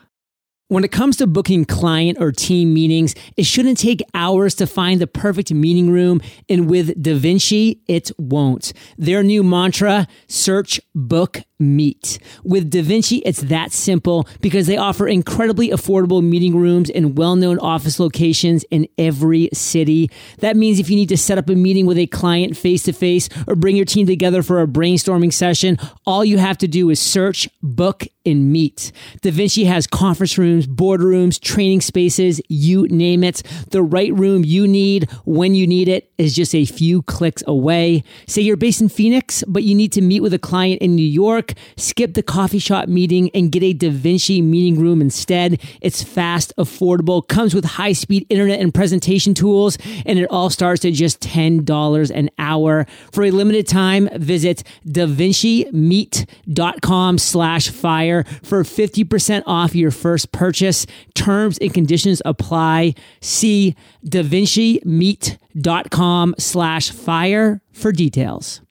When 0.70 0.84
it 0.84 0.92
comes 0.92 1.16
to 1.16 1.26
booking 1.26 1.64
client 1.64 2.18
or 2.20 2.30
team 2.30 2.72
meetings, 2.72 3.16
it 3.36 3.42
shouldn't 3.42 3.76
take 3.76 4.04
hours 4.14 4.54
to 4.54 4.68
find 4.68 5.00
the 5.00 5.08
perfect 5.08 5.52
meeting 5.52 5.90
room. 5.90 6.20
And 6.48 6.70
with 6.70 7.02
DaVinci, 7.02 7.80
it 7.88 8.12
won't. 8.18 8.72
Their 8.96 9.24
new 9.24 9.42
mantra, 9.42 10.06
search, 10.28 10.80
book, 10.94 11.40
meet. 11.58 12.20
With 12.44 12.70
DaVinci, 12.70 13.20
it's 13.24 13.42
that 13.42 13.72
simple 13.72 14.28
because 14.40 14.68
they 14.68 14.76
offer 14.76 15.08
incredibly 15.08 15.70
affordable 15.70 16.22
meeting 16.22 16.56
rooms 16.56 16.88
in 16.88 17.16
well 17.16 17.34
known 17.34 17.58
office 17.58 17.98
locations 17.98 18.64
in 18.70 18.86
every 18.96 19.50
city. 19.52 20.08
That 20.38 20.56
means 20.56 20.78
if 20.78 20.88
you 20.88 20.94
need 20.94 21.08
to 21.08 21.18
set 21.18 21.36
up 21.36 21.48
a 21.50 21.54
meeting 21.56 21.84
with 21.84 21.98
a 21.98 22.06
client 22.06 22.56
face 22.56 22.84
to 22.84 22.92
face 22.92 23.28
or 23.48 23.56
bring 23.56 23.74
your 23.74 23.84
team 23.84 24.06
together 24.06 24.42
for 24.42 24.62
a 24.62 24.68
brainstorming 24.68 25.32
session, 25.32 25.78
all 26.06 26.24
you 26.24 26.38
have 26.38 26.58
to 26.58 26.68
do 26.68 26.90
is 26.90 27.00
search, 27.00 27.48
book, 27.60 28.04
and 28.26 28.52
meet. 28.52 28.92
DaVinci 29.22 29.64
has 29.66 29.86
conference 29.86 30.36
rooms, 30.36 30.66
boardrooms, 30.66 31.40
training 31.40 31.80
spaces, 31.80 32.38
you 32.48 32.86
name 32.88 33.24
it. 33.24 33.42
The 33.70 33.82
right 33.82 34.12
room 34.14 34.44
you 34.44 34.68
need 34.68 35.10
when 35.24 35.54
you 35.54 35.66
need 35.66 35.88
it 35.88 36.12
is 36.18 36.34
just 36.34 36.54
a 36.54 36.66
few 36.66 37.00
clicks 37.02 37.42
away. 37.46 38.04
Say 38.26 38.42
you're 38.42 38.58
based 38.58 38.82
in 38.82 38.90
Phoenix, 38.90 39.42
but 39.48 39.62
you 39.62 39.74
need 39.74 39.92
to 39.92 40.02
meet 40.02 40.20
with 40.20 40.34
a 40.34 40.38
client 40.38 40.82
in 40.82 40.94
New 40.94 41.02
York, 41.02 41.54
skip 41.76 42.12
the 42.14 42.22
coffee 42.22 42.58
shop 42.58 42.88
meeting 42.88 43.30
and 43.34 43.50
get 43.50 43.62
a 43.62 43.72
DaVinci 43.72 44.42
meeting 44.42 44.78
room 44.78 45.00
instead. 45.00 45.58
It's 45.80 46.02
fast, 46.02 46.52
affordable, 46.58 47.26
comes 47.26 47.54
with 47.54 47.64
high 47.64 47.94
speed 47.94 48.26
internet 48.28 48.60
and 48.60 48.74
presentation 48.74 49.32
tools, 49.32 49.78
and 50.04 50.18
it 50.18 50.26
all 50.30 50.50
starts 50.50 50.84
at 50.84 50.92
just 50.92 51.20
$10 51.20 52.10
an 52.10 52.28
hour. 52.38 52.86
For 53.12 53.24
a 53.24 53.30
limited 53.30 53.66
time, 53.66 54.10
visit 54.14 54.62
DaVinciMeet.com 54.86 57.18
slash 57.18 57.70
fire 57.70 58.09
for 58.42 58.62
50% 58.62 59.42
off 59.46 59.74
your 59.74 59.90
first 59.90 60.32
purchase. 60.32 60.86
Terms 61.14 61.58
and 61.58 61.74
conditions 61.74 62.22
apply. 62.24 62.94
See 63.20 63.76
DaVinciMeet.com 64.06 66.34
slash 66.38 66.90
fire 66.90 67.60
for 67.72 67.92
details. 67.92 68.62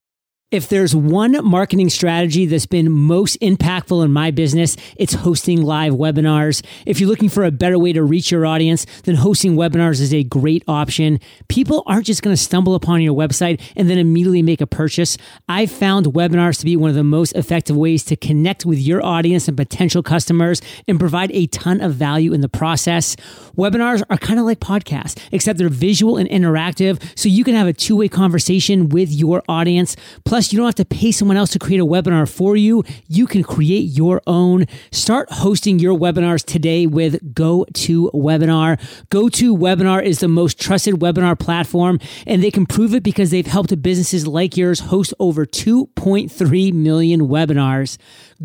If 0.52 0.68
there's 0.68 0.96
one 0.96 1.46
marketing 1.46 1.90
strategy 1.90 2.48
that's 2.48 2.66
been 2.66 2.92
most 2.92 3.40
impactful 3.40 4.04
in 4.04 4.12
my 4.12 4.32
business, 4.32 4.78
it's 4.96 5.14
hosting 5.14 5.62
live 5.62 5.94
webinars. 5.94 6.66
If 6.88 7.00
you're 7.00 7.08
looking 7.08 7.30
for 7.30 7.46
a 7.46 7.52
better 7.52 7.78
way 7.78 7.94
to 7.94 8.02
reach 8.02 8.32
your 8.32 8.48
audience, 8.48 8.88
then 9.04 9.14
hosting 9.14 9.56
webinars 9.56 10.02
is 10.02 10.12
a 10.12 10.24
great 10.24 10.64
option. 10.68 11.20
People 11.50 11.84
aren't 11.86 12.08
just 12.08 12.24
going 12.24 12.36
to 12.36 12.42
stumble 12.42 12.74
upon 12.74 13.04
your 13.04 13.14
website 13.14 13.62
and 13.76 13.88
then 13.88 14.00
immediately 14.00 14.42
make 14.42 14.60
a 14.60 14.66
purchase. 14.66 15.20
I've 15.48 15.70
found 15.70 16.08
webinars 16.08 16.58
to 16.62 16.66
be 16.66 16.76
one 16.76 16.90
of 16.90 16.96
the 16.96 17.04
most 17.04 17.34
effective 17.34 17.78
ways 17.78 18.04
to 18.06 18.16
connect 18.16 18.66
with 18.66 18.80
your 18.80 19.06
audience 19.06 19.48
and 19.48 19.56
potential 19.56 20.02
customers 20.02 20.64
and 20.88 21.00
provide 21.00 21.30
a 21.32 21.46
ton 21.46 21.80
of 21.80 21.94
value 21.94 22.34
in 22.34 22.42
the 22.42 22.50
process. 22.50 23.16
Webinars 23.56 24.02
are 24.10 24.18
kind 24.18 24.40
of 24.40 24.48
like 24.48 24.60
podcasts, 24.60 25.16
except 25.32 25.60
they're 25.60 25.70
visual 25.70 26.18
and 26.18 26.28
interactive, 26.28 27.00
so 27.16 27.30
you 27.30 27.44
can 27.44 27.54
have 27.54 27.68
a 27.68 27.74
two 27.74 27.96
way 27.96 28.08
conversation 28.08 28.90
with 28.90 29.12
your 29.12 29.44
audience. 29.48 29.96
Plus, 30.26 30.39
Plus, 30.40 30.54
you 30.54 30.58
don't 30.58 30.68
have 30.68 30.76
to 30.76 30.86
pay 30.86 31.12
someone 31.12 31.36
else 31.36 31.50
to 31.50 31.60
create 31.60 31.82
a 31.82 31.86
webinar 31.86 32.26
for 32.26 32.56
you. 32.56 32.82
You 33.10 33.28
can 33.28 33.44
create 33.44 33.90
your 33.90 34.22
own. 34.26 34.68
Start 34.90 35.30
hosting 35.30 35.80
your 35.80 35.94
webinars 36.00 36.46
today 36.46 36.88
with 36.88 37.34
GoToWebinar. 37.34 38.80
GoToWebinar 39.10 40.02
is 40.02 40.20
the 40.20 40.30
most 40.30 40.58
trusted 40.58 40.94
webinar 40.94 41.38
platform, 41.38 42.00
and 42.26 42.42
they 42.42 42.52
can 42.52 42.66
prove 42.66 42.96
it 42.96 43.04
because 43.04 43.32
they've 43.32 43.46
helped 43.46 43.82
businesses 43.82 44.26
like 44.26 44.56
yours 44.56 44.80
host 44.80 45.14
over 45.20 45.46
2.3 45.46 46.72
million 46.72 47.28
webinars. 47.28 47.98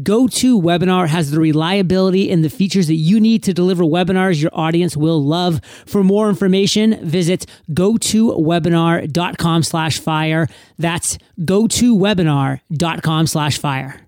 GoToWebinar 0.02 1.06
has 1.08 1.30
the 1.30 1.38
reliability 1.38 2.30
and 2.30 2.44
the 2.44 2.50
features 2.50 2.88
that 2.88 2.94
you 2.94 3.20
need 3.20 3.44
to 3.44 3.54
deliver 3.54 3.84
webinars 3.84 4.42
your 4.42 4.50
audience 4.52 4.96
will 4.96 5.22
love. 5.22 5.60
For 5.86 6.02
more 6.02 6.28
information, 6.28 6.98
visit 7.06 7.46
gotowebinar.com 7.70 9.62
slash 9.62 10.00
fire. 10.00 10.48
That's 10.78 11.16
gotowebinar.com 11.40 13.26
slash 13.28 13.58
fire. 13.58 14.00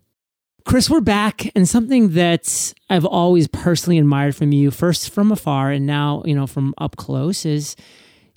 Chris, 0.64 0.90
we're 0.90 1.01
back, 1.01 1.53
and 1.55 1.68
something 1.68 2.14
that 2.14 2.75
I've 2.90 3.05
always 3.05 3.46
personally 3.46 3.99
admired 3.99 4.35
from 4.35 4.51
you, 4.51 4.72
first 4.72 5.11
from 5.11 5.31
afar 5.31 5.70
and 5.70 5.87
now, 5.87 6.25
you 6.25 6.35
know, 6.35 6.49
from 6.49 6.75
up 6.79 6.96
close, 6.96 7.46
is 7.46 7.77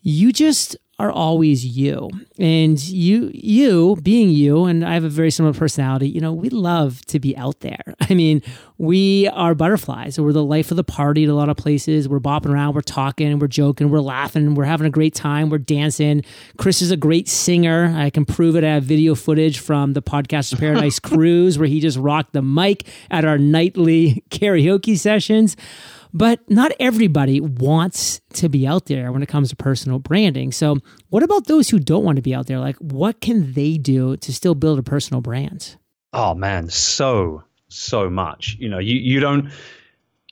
you 0.02 0.32
just 0.32 0.78
are 1.00 1.12
always 1.12 1.66
you. 1.66 2.10
And 2.38 2.82
you 2.88 3.32
you 3.34 3.98
being 4.04 4.30
you 4.30 4.66
and 4.66 4.86
I 4.86 4.94
have 4.94 5.06
a 5.06 5.10
very 5.10 5.32
similar 5.32 5.54
personality, 5.54 6.10
you 6.10 6.20
know, 6.20 6.34
we 6.34 6.50
love 6.50 7.02
to 7.08 7.20
be 7.20 7.36
out 7.38 7.62
there. 7.62 7.96
I 8.10 8.14
mean, 8.14 8.42
we 8.78 9.28
are 9.30 9.56
butterflies. 9.56 10.20
We're 10.20 10.34
the 10.34 10.44
life 10.44 10.72
of 10.72 10.78
the 10.78 10.84
party 10.84 11.24
at 11.24 11.30
a 11.30 11.34
lot 11.34 11.50
of 11.50 11.56
places. 11.56 12.08
We're 12.10 12.20
bopping 12.20 12.52
around, 12.52 12.76
we're 12.76 12.82
talking, 12.82 13.40
we're 13.40 13.48
joking, 13.48 13.90
we're 13.90 14.02
laughing, 14.02 14.56
we're 14.56 14.66
having 14.66 14.88
a 14.88 14.92
great 14.92 15.16
time, 15.16 15.50
we're 15.50 15.58
dancing. 15.58 16.24
Chris 16.58 16.82
is 16.82 16.92
a 16.92 16.98
great 16.98 17.30
singer. 17.30 17.94
I 17.96 18.10
can 18.10 18.26
prove 18.26 18.56
it. 18.58 18.64
I 18.64 18.74
have 18.74 18.84
video 18.84 19.16
footage 19.16 19.60
from 19.60 19.94
the 19.94 20.02
Podcast 20.02 20.58
Paradise 20.60 21.00
cruise 21.00 21.58
where 21.58 21.68
he 21.68 21.80
just 21.80 21.98
rocked 21.98 22.34
the 22.34 22.42
mic 22.42 22.86
at 23.10 23.24
our 23.24 23.38
nightly 23.38 24.24
karaoke 24.30 24.98
sessions. 24.98 25.56
But 26.14 26.40
not 26.50 26.72
everybody 26.80 27.40
wants 27.40 28.22
to 28.34 28.50
be 28.50 28.66
out 28.66 28.86
there 28.86 29.12
when 29.12 29.22
it 29.22 29.28
comes 29.28 29.50
to 29.50 29.56
personal 29.56 30.00
branding. 30.00 30.52
So, 30.52 30.78
what 31.10 31.24
about 31.24 31.46
those 31.46 31.70
who 31.70 31.80
don't 31.80 32.04
want 32.04 32.16
to 32.16 32.22
be 32.22 32.34
out 32.34 32.48
there? 32.48 32.60
Like, 32.60 32.78
what 32.78 33.22
can 33.22 33.54
they 33.54 33.78
do 33.78 34.18
to 34.18 34.34
still 34.34 34.56
build 34.56 34.80
a 34.80 34.84
personal 34.84 35.22
brand? 35.22 35.76
Oh 36.14 36.34
man, 36.34 36.70
so 36.70 37.44
so 37.68 38.10
much. 38.10 38.58
You 38.60 38.70
know, 38.70 38.80
you 38.80 38.96
you 38.96 39.20
don't 39.20 39.52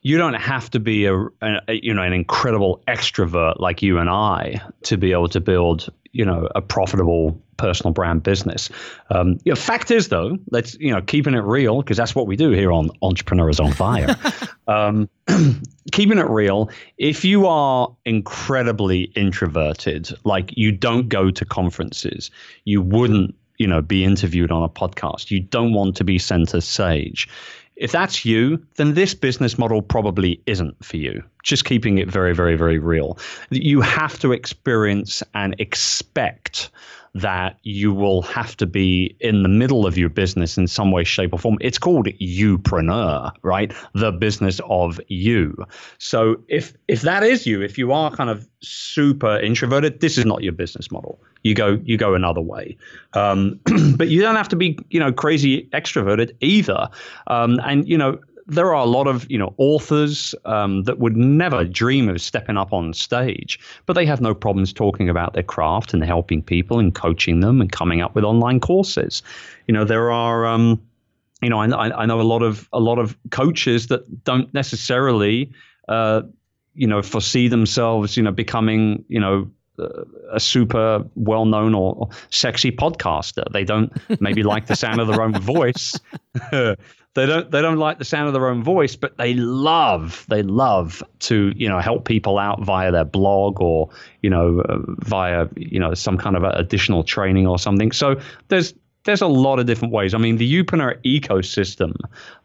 you 0.02 0.18
don't 0.18 0.36
have 0.36 0.70
to 0.72 0.80
be 0.80 1.06
a, 1.06 1.16
a, 1.42 1.60
you 1.70 1.94
know 1.94 2.02
an 2.02 2.14
incredible 2.14 2.82
extrovert 2.88 3.60
like 3.60 3.82
you 3.82 4.00
and 4.00 4.10
I 4.10 4.62
to 4.84 4.98
be 4.98 5.12
able 5.12 5.30
to 5.30 5.40
build 5.40 5.90
you 6.12 6.26
know 6.26 6.48
a 6.56 6.62
profitable 6.62 7.42
personal 7.58 7.94
brand 7.94 8.24
business. 8.24 8.70
Um, 9.10 9.40
you 9.44 9.52
know, 9.52 9.56
fact 9.56 9.92
is 9.92 10.10
though, 10.10 10.38
let's 10.52 10.76
you 10.80 10.92
know 10.92 11.02
keeping 11.02 11.34
it 11.34 11.44
real 11.44 11.82
because 11.82 11.98
that's 11.98 12.16
what 12.16 12.28
we 12.28 12.36
do 12.36 12.52
here 12.52 12.72
on 12.72 12.90
Entrepreneurs 13.02 13.60
on 13.60 13.72
Fire. 13.74 14.16
um, 14.68 15.10
keeping 15.92 16.18
it 16.18 16.30
real. 16.30 16.70
If 16.98 17.26
you 17.26 17.48
are 17.48 17.94
incredibly 18.06 19.04
introverted, 19.16 20.10
like 20.24 20.56
you 20.56 20.72
don't 20.72 21.10
go 21.10 21.32
to 21.32 21.46
conferences, 21.46 22.32
you 22.66 22.82
wouldn't 22.82 23.36
you 23.58 23.68
know 23.68 23.82
be 23.82 24.04
interviewed 24.04 24.52
on 24.52 24.64
a 24.64 24.70
podcast. 24.70 25.32
You 25.32 25.42
don't 25.42 25.74
want 25.74 25.96
to 25.98 26.04
be 26.04 26.18
center 26.20 26.62
stage. 26.62 27.28
If 27.76 27.92
that's 27.92 28.26
you, 28.26 28.66
then 28.78 28.96
this 28.96 29.14
business 29.14 29.58
model 29.58 29.84
probably 29.84 30.42
isn't 30.48 30.84
for 30.84 30.98
you. 30.98 31.24
Just 31.44 31.66
keeping 31.66 31.98
it 31.98 32.10
very, 32.10 32.34
very, 32.34 32.56
very 32.56 32.80
real. 32.80 33.18
You 33.50 33.82
have 33.82 34.20
to 34.20 34.32
experience 34.32 35.24
and 35.34 35.56
expect 35.60 36.70
that 37.18 37.58
you 37.64 37.92
will 37.92 38.22
have 38.22 38.56
to 38.58 38.68
be 38.68 39.16
in 39.20 39.42
the 39.42 39.50
middle 39.50 39.88
of 39.88 39.98
your 39.98 40.10
business 40.10 40.56
in 40.58 40.68
some 40.68 40.92
way, 40.92 41.04
shape, 41.04 41.34
or 41.34 41.40
form. 41.40 41.58
It's 41.62 41.80
called 41.80 42.06
youpreneur, 42.06 43.32
right? 43.42 43.74
The 43.94 44.12
business 44.12 44.62
of 44.70 45.00
you. 45.08 45.56
So 45.98 46.38
if 46.48 46.74
if 46.88 47.02
that 47.02 47.24
is 47.24 47.48
you, 47.48 47.62
if 47.62 47.78
you 47.78 47.92
are 47.92 48.12
kind 48.12 48.30
of 48.30 48.48
super 48.62 49.40
introverted, 49.40 50.00
this 50.00 50.18
is 50.18 50.26
not 50.26 50.44
your 50.44 50.54
business 50.54 50.92
model. 50.92 51.20
You 51.44 51.56
go 51.56 51.80
you 51.84 51.98
go 51.98 52.14
another 52.14 52.42
way. 52.42 52.78
Um, 53.14 53.60
but 53.96 54.10
you 54.10 54.22
don't 54.22 54.36
have 54.36 54.50
to 54.50 54.56
be 54.56 54.78
you 54.90 55.00
know 55.00 55.12
crazy 55.12 55.68
extroverted 55.74 56.36
either. 56.42 56.88
Um, 57.28 57.60
and 57.64 57.88
you 57.88 57.98
know 57.98 58.20
there 58.48 58.68
are 58.68 58.84
a 58.84 58.86
lot 58.86 59.08
of 59.08 59.30
you 59.30 59.38
know 59.38 59.54
authors 59.58 60.34
um, 60.46 60.84
that 60.84 61.00
would 61.00 61.18
never 61.18 61.66
dream 61.66 62.10
of 62.10 62.22
stepping 62.22 62.58
up 62.58 62.74
on 62.74 62.94
stage, 62.94 63.60
but 63.86 63.94
they 63.94 64.06
have 64.06 64.22
no 64.22 64.34
problems 64.34 64.74
talking 64.74 65.10
about 65.10 65.34
their 65.34 65.44
craft 65.44 65.94
and 65.94 66.04
helping 66.04 66.42
people 66.42 66.80
and 66.80 66.96
coaching 66.96 67.42
them 67.42 67.62
and 67.62 67.72
coming 67.72 68.02
up 68.02 68.16
with 68.16 68.24
online 68.24 68.60
courses. 68.60 69.22
You 69.68 69.74
know, 69.74 69.84
there 69.84 70.12
are. 70.12 70.46
Um, 70.46 70.82
you 71.42 71.50
know, 71.50 71.60
I, 71.60 72.02
I 72.02 72.06
know 72.08 72.20
a 72.20 72.24
lot 72.24 72.42
of 72.42 72.68
a 72.74 72.80
lot 72.80 72.98
of 72.98 73.16
coaches 73.30 73.88
that 73.88 74.24
don't 74.24 74.52
necessarily, 74.56 75.52
uh, 75.88 76.24
you 76.74 76.88
know, 76.88 77.04
foresee 77.04 77.48
themselves, 77.48 78.18
you 78.18 78.24
know, 78.24 78.32
becoming, 78.32 79.06
you 79.08 79.20
know, 79.20 79.48
a 80.32 80.40
super 80.40 81.06
well-known 81.16 81.76
or 81.76 82.10
sexy 82.30 82.72
podcaster. 82.72 83.44
They 83.52 83.64
don't 83.64 83.92
maybe 84.20 84.44
like 84.44 84.68
the 84.68 84.76
sound 84.76 85.00
of 85.00 85.08
their 85.08 85.22
own 85.22 85.40
voice, 85.40 86.00
they 87.18 87.26
don't 87.26 87.50
they 87.50 87.64
don't 87.64 87.80
like 87.80 87.98
the 87.98 88.06
sound 88.06 88.28
of 88.28 88.34
their 88.34 88.48
own 88.48 88.64
voice, 88.64 88.96
but 88.96 89.18
they 89.18 89.34
love 89.34 90.24
they 90.30 90.44
love 90.44 91.02
to 91.22 91.52
you 91.56 91.68
know 91.68 91.80
help 91.80 92.06
people 92.06 92.38
out 92.38 92.62
via 92.62 92.92
their 92.92 93.06
blog 93.06 93.60
or 93.60 93.90
you 94.22 94.30
know 94.30 94.60
uh, 94.62 94.78
via 95.00 95.48
you 95.56 95.80
know 95.80 95.96
some 95.96 96.20
kind 96.20 96.38
of 96.38 96.44
additional 96.44 97.04
training 97.04 97.48
or 97.48 97.58
something. 97.58 97.92
So 97.92 98.22
there's 98.50 98.76
there's 99.06 99.22
a 99.22 99.28
lot 99.28 99.58
of 99.58 99.66
different 99.66 99.96
ways. 99.96 100.14
I 100.14 100.20
mean, 100.20 100.38
the 100.38 100.48
Youpreneur 100.48 101.02
ecosystem 101.04 101.96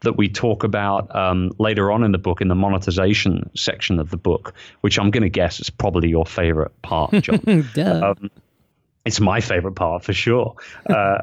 that 0.01 0.17
we 0.17 0.31
talk 0.31 0.65
about 0.65 1.15
um, 1.15 1.51
later 1.59 1.93
on 1.93 2.03
in 2.03 2.13
the 2.13 2.19
book, 2.19 2.41
in 2.41 2.49
the 2.49 2.55
monetization 2.55 3.51
section 3.55 3.99
of 3.99 4.09
the 4.09 4.17
book, 4.17 4.55
which 4.81 4.99
I'm 4.99 5.11
going 5.11 5.25
to 5.25 5.29
guess 5.29 5.61
is 5.61 5.69
probably 5.69 6.09
your 6.09 6.25
favorite 6.25 6.73
part, 6.81 7.11
John. 7.21 7.69
um, 7.77 8.31
it's 9.05 9.21
my 9.21 9.41
favorite 9.41 9.75
part 9.75 10.03
for 10.03 10.15
sure. 10.15 10.55
Uh, 10.89 11.19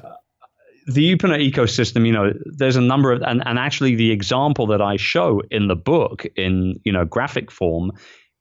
the 0.87 1.15
Youpreneur 1.15 1.51
ecosystem, 1.51 2.05
you 2.05 2.11
know, 2.11 2.33
there's 2.45 2.75
a 2.75 2.81
number 2.81 3.11
of, 3.11 3.21
and, 3.21 3.41
and 3.45 3.59
actually 3.59 3.95
the 3.95 4.11
example 4.11 4.67
that 4.67 4.81
I 4.81 4.97
show 4.97 5.41
in 5.51 5.67
the 5.67 5.75
book 5.75 6.25
in, 6.35 6.79
you 6.83 6.91
know, 6.91 7.05
graphic 7.05 7.51
form 7.51 7.91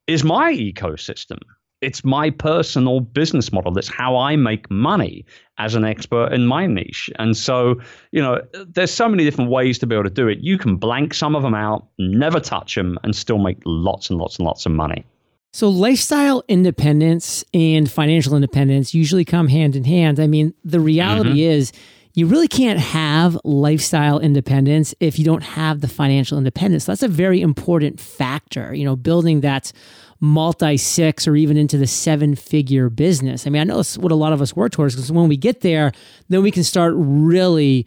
is 0.06 0.24
my 0.24 0.52
ecosystem. 0.52 1.38
It's 1.80 2.04
my 2.04 2.30
personal 2.30 3.00
business 3.00 3.52
model. 3.52 3.72
That's 3.72 3.88
how 3.88 4.16
I 4.16 4.34
make 4.34 4.68
money 4.68 5.24
as 5.58 5.76
an 5.76 5.84
expert 5.84 6.32
in 6.32 6.44
my 6.46 6.66
niche. 6.66 7.08
And 7.20 7.36
so, 7.36 7.76
you 8.10 8.20
know, 8.20 8.40
there's 8.66 8.90
so 8.90 9.08
many 9.08 9.24
different 9.24 9.50
ways 9.50 9.78
to 9.78 9.86
be 9.86 9.94
able 9.94 10.04
to 10.04 10.10
do 10.10 10.26
it. 10.26 10.38
You 10.40 10.58
can 10.58 10.76
blank 10.76 11.14
some 11.14 11.36
of 11.36 11.42
them 11.42 11.54
out, 11.54 11.86
never 11.98 12.40
touch 12.40 12.74
them, 12.74 12.98
and 13.04 13.14
still 13.14 13.38
make 13.38 13.58
lots 13.64 14.10
and 14.10 14.18
lots 14.18 14.38
and 14.38 14.46
lots 14.46 14.66
of 14.66 14.72
money. 14.72 15.04
So, 15.52 15.68
lifestyle 15.68 16.42
independence 16.48 17.44
and 17.54 17.90
financial 17.90 18.34
independence 18.34 18.92
usually 18.92 19.24
come 19.24 19.48
hand 19.48 19.76
in 19.76 19.84
hand. 19.84 20.20
I 20.20 20.26
mean, 20.26 20.54
the 20.64 20.80
reality 20.80 21.30
mm-hmm. 21.30 21.38
is, 21.38 21.72
you 22.14 22.26
really 22.26 22.48
can't 22.48 22.78
have 22.78 23.38
lifestyle 23.44 24.18
independence 24.18 24.94
if 25.00 25.18
you 25.18 25.24
don't 25.24 25.42
have 25.42 25.80
the 25.80 25.88
financial 25.88 26.38
independence. 26.38 26.84
So 26.84 26.92
that's 26.92 27.02
a 27.02 27.08
very 27.08 27.40
important 27.40 28.00
factor, 28.00 28.74
you 28.74 28.84
know, 28.84 28.96
building 28.96 29.40
that 29.42 29.72
multi 30.20 30.76
six 30.76 31.28
or 31.28 31.36
even 31.36 31.56
into 31.56 31.78
the 31.78 31.86
seven 31.86 32.34
figure 32.34 32.90
business. 32.90 33.46
I 33.46 33.50
mean, 33.50 33.60
I 33.60 33.64
know 33.64 33.80
it's 33.80 33.96
what 33.96 34.12
a 34.12 34.16
lot 34.16 34.32
of 34.32 34.42
us 34.42 34.56
work 34.56 34.72
towards 34.72 34.94
because 34.94 35.12
when 35.12 35.28
we 35.28 35.36
get 35.36 35.60
there, 35.60 35.92
then 36.28 36.42
we 36.42 36.50
can 36.50 36.64
start 36.64 36.94
really 36.96 37.86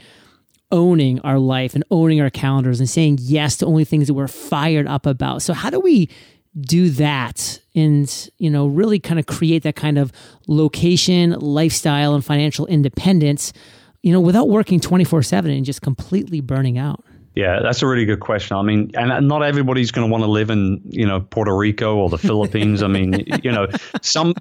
owning 0.71 1.19
our 1.21 1.37
life 1.37 1.75
and 1.75 1.83
owning 1.91 2.21
our 2.21 2.29
calendars 2.29 2.79
and 2.79 2.89
saying 2.89 3.17
yes 3.19 3.57
to 3.57 3.65
only 3.65 3.83
things 3.83 4.07
that 4.07 4.13
we're 4.13 4.27
fired 4.27 4.87
up 4.87 5.05
about. 5.05 5.41
So, 5.41 5.53
how 5.53 5.69
do 5.69 5.79
we 5.79 6.09
do 6.59 6.89
that 6.89 7.61
and 7.75 8.29
you 8.37 8.49
know 8.49 8.67
really 8.67 8.99
kind 8.99 9.19
of 9.19 9.25
create 9.25 9.63
that 9.63 9.77
kind 9.77 9.97
of 9.97 10.11
location 10.47 11.31
lifestyle 11.39 12.13
and 12.13 12.25
financial 12.25 12.65
independence 12.67 13.53
you 14.03 14.11
know, 14.11 14.19
without 14.19 14.49
working 14.49 14.79
24 14.79 15.23
7 15.23 15.51
and 15.51 15.65
just 15.65 15.81
completely 15.81 16.41
burning 16.41 16.77
out? 16.77 17.03
Yeah, 17.33 17.61
that's 17.61 17.81
a 17.81 17.87
really 17.87 18.03
good 18.03 18.19
question. 18.19 18.57
I 18.57 18.61
mean, 18.61 18.91
and 18.93 19.27
not 19.27 19.41
everybody's 19.41 19.89
going 19.89 20.05
to 20.05 20.11
want 20.11 20.23
to 20.23 20.29
live 20.29 20.49
in, 20.49 20.81
you 20.89 21.05
know, 21.05 21.21
Puerto 21.21 21.55
Rico 21.55 21.95
or 21.95 22.09
the 22.09 22.17
Philippines. 22.17 22.83
I 22.83 22.87
mean, 22.87 23.23
you 23.41 23.51
know, 23.51 23.67
some 24.01 24.33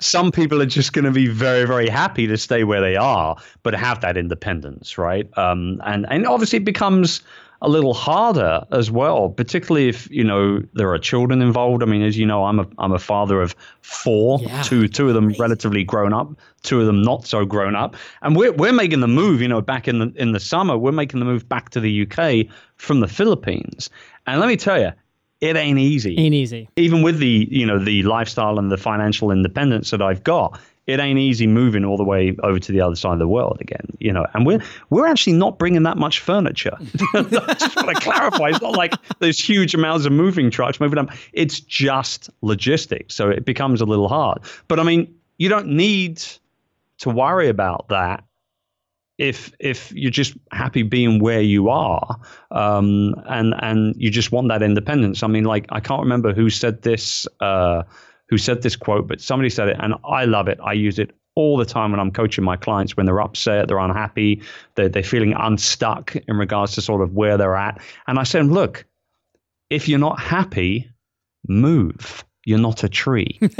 some 0.00 0.32
people 0.32 0.60
are 0.60 0.66
just 0.66 0.92
going 0.92 1.04
to 1.04 1.12
be 1.12 1.28
very, 1.28 1.64
very 1.66 1.88
happy 1.88 2.26
to 2.26 2.36
stay 2.36 2.64
where 2.64 2.80
they 2.80 2.96
are, 2.96 3.36
but 3.62 3.74
have 3.74 4.00
that 4.00 4.16
independence, 4.16 4.98
right? 4.98 5.26
Um, 5.38 5.80
and 5.84 6.04
and 6.10 6.26
obviously 6.26 6.56
it 6.56 6.64
becomes 6.64 7.20
a 7.62 7.68
little 7.68 7.94
harder 7.94 8.64
as 8.70 8.90
well, 8.90 9.30
particularly 9.30 9.88
if 9.88 10.10
you 10.10 10.24
know 10.24 10.62
there 10.74 10.92
are 10.92 10.98
children 10.98 11.42
involved. 11.42 11.82
I 11.82 11.86
mean, 11.86 12.02
as 12.02 12.16
you 12.16 12.26
know, 12.26 12.44
I'm 12.44 12.60
a 12.60 12.66
I'm 12.78 12.92
a 12.92 12.98
father 12.98 13.40
of 13.40 13.54
four, 13.80 14.40
yeah. 14.40 14.62
two 14.62 14.88
two 14.88 15.08
of 15.08 15.14
them 15.14 15.32
relatively 15.38 15.84
grown 15.84 16.12
up, 16.12 16.28
two 16.62 16.80
of 16.80 16.86
them 16.86 17.02
not 17.02 17.26
so 17.26 17.44
grown 17.44 17.74
up, 17.74 17.96
and 18.22 18.36
we're 18.36 18.52
we're 18.52 18.72
making 18.72 19.00
the 19.00 19.08
move. 19.08 19.40
You 19.40 19.48
know, 19.48 19.60
back 19.60 19.88
in 19.88 19.98
the 19.98 20.12
in 20.16 20.32
the 20.32 20.40
summer, 20.40 20.76
we're 20.76 20.92
making 20.92 21.20
the 21.20 21.26
move 21.26 21.48
back 21.48 21.70
to 21.70 21.80
the 21.80 22.06
UK 22.06 22.52
from 22.76 23.00
the 23.00 23.08
Philippines, 23.08 23.90
and 24.26 24.40
let 24.40 24.48
me 24.48 24.56
tell 24.56 24.80
you, 24.80 24.92
it 25.40 25.56
ain't 25.56 25.78
easy. 25.78 26.18
Ain't 26.18 26.34
easy. 26.34 26.68
Even 26.76 27.02
with 27.02 27.18
the 27.18 27.48
you 27.50 27.66
know 27.66 27.78
the 27.78 28.02
lifestyle 28.02 28.58
and 28.58 28.70
the 28.70 28.78
financial 28.78 29.30
independence 29.30 29.90
that 29.90 30.02
I've 30.02 30.24
got, 30.24 30.60
it 30.86 31.00
ain't 31.00 31.18
easy 31.18 31.46
moving 31.46 31.84
all 31.84 31.96
the 31.96 32.04
way 32.04 32.36
over 32.42 32.58
to 32.58 32.72
the 32.72 32.80
other 32.80 32.94
side 32.94 33.14
of 33.14 33.18
the 33.18 33.28
world 33.28 33.58
again, 33.60 33.86
you 33.98 34.12
know. 34.12 34.24
And 34.34 34.46
we're 34.46 34.62
we're 34.90 35.06
actually 35.06 35.32
not 35.32 35.58
bringing 35.58 35.82
that 35.82 35.96
much 35.96 36.20
furniture. 36.20 36.76
I 37.14 37.54
just 37.58 37.76
want 37.76 37.88
to 37.88 38.00
clarify. 38.00 38.50
It's 38.50 38.62
not 38.62 38.76
like 38.76 38.94
there's 39.18 39.38
huge 39.38 39.74
amounts 39.74 40.06
of 40.06 40.12
moving 40.12 40.50
trucks 40.50 40.78
moving 40.80 40.98
up. 40.98 41.10
It's 41.32 41.60
just 41.60 42.30
logistics, 42.42 43.14
so 43.14 43.30
it 43.30 43.44
becomes 43.44 43.80
a 43.80 43.84
little 43.84 44.08
hard. 44.08 44.42
But 44.68 44.78
I 44.78 44.84
mean, 44.84 45.14
you 45.38 45.48
don't 45.48 45.68
need 45.68 46.22
to 46.98 47.10
worry 47.10 47.48
about 47.48 47.88
that 47.88 48.24
if 49.18 49.52
if 49.58 49.92
you're 49.92 50.10
just 50.10 50.34
happy 50.52 50.82
being 50.82 51.18
where 51.18 51.40
you 51.40 51.68
are 51.68 52.16
um, 52.50 53.14
and 53.26 53.54
and 53.58 53.94
you 53.96 54.10
just 54.10 54.30
want 54.30 54.48
that 54.48 54.62
independence. 54.62 55.22
I 55.22 55.26
mean, 55.26 55.44
like 55.44 55.66
I 55.70 55.80
can't 55.80 56.02
remember 56.02 56.32
who 56.32 56.50
said 56.50 56.82
this. 56.82 57.26
Uh, 57.40 57.82
who 58.28 58.38
said 58.38 58.62
this 58.62 58.76
quote, 58.76 59.06
but 59.06 59.20
somebody 59.20 59.50
said 59.50 59.68
it, 59.68 59.76
and 59.80 59.94
I 60.04 60.24
love 60.24 60.48
it. 60.48 60.58
I 60.62 60.72
use 60.72 60.98
it 60.98 61.12
all 61.36 61.56
the 61.56 61.64
time 61.64 61.90
when 61.90 62.00
I'm 62.00 62.10
coaching 62.10 62.42
my 62.42 62.56
clients 62.56 62.96
when 62.96 63.06
they're 63.06 63.20
upset, 63.20 63.68
they're 63.68 63.78
unhappy, 63.78 64.42
they're, 64.74 64.88
they're 64.88 65.02
feeling 65.02 65.34
unstuck 65.34 66.16
in 66.16 66.36
regards 66.36 66.74
to 66.74 66.82
sort 66.82 67.02
of 67.02 67.12
where 67.12 67.36
they're 67.36 67.56
at. 67.56 67.80
And 68.06 68.18
I 68.18 68.22
said, 68.24 68.46
look, 68.46 68.86
if 69.70 69.88
you're 69.88 69.98
not 69.98 70.18
happy, 70.18 70.90
move. 71.46 72.24
You're 72.46 72.58
not 72.58 72.84
a 72.84 72.88
tree. 72.88 73.38
and 73.40 73.52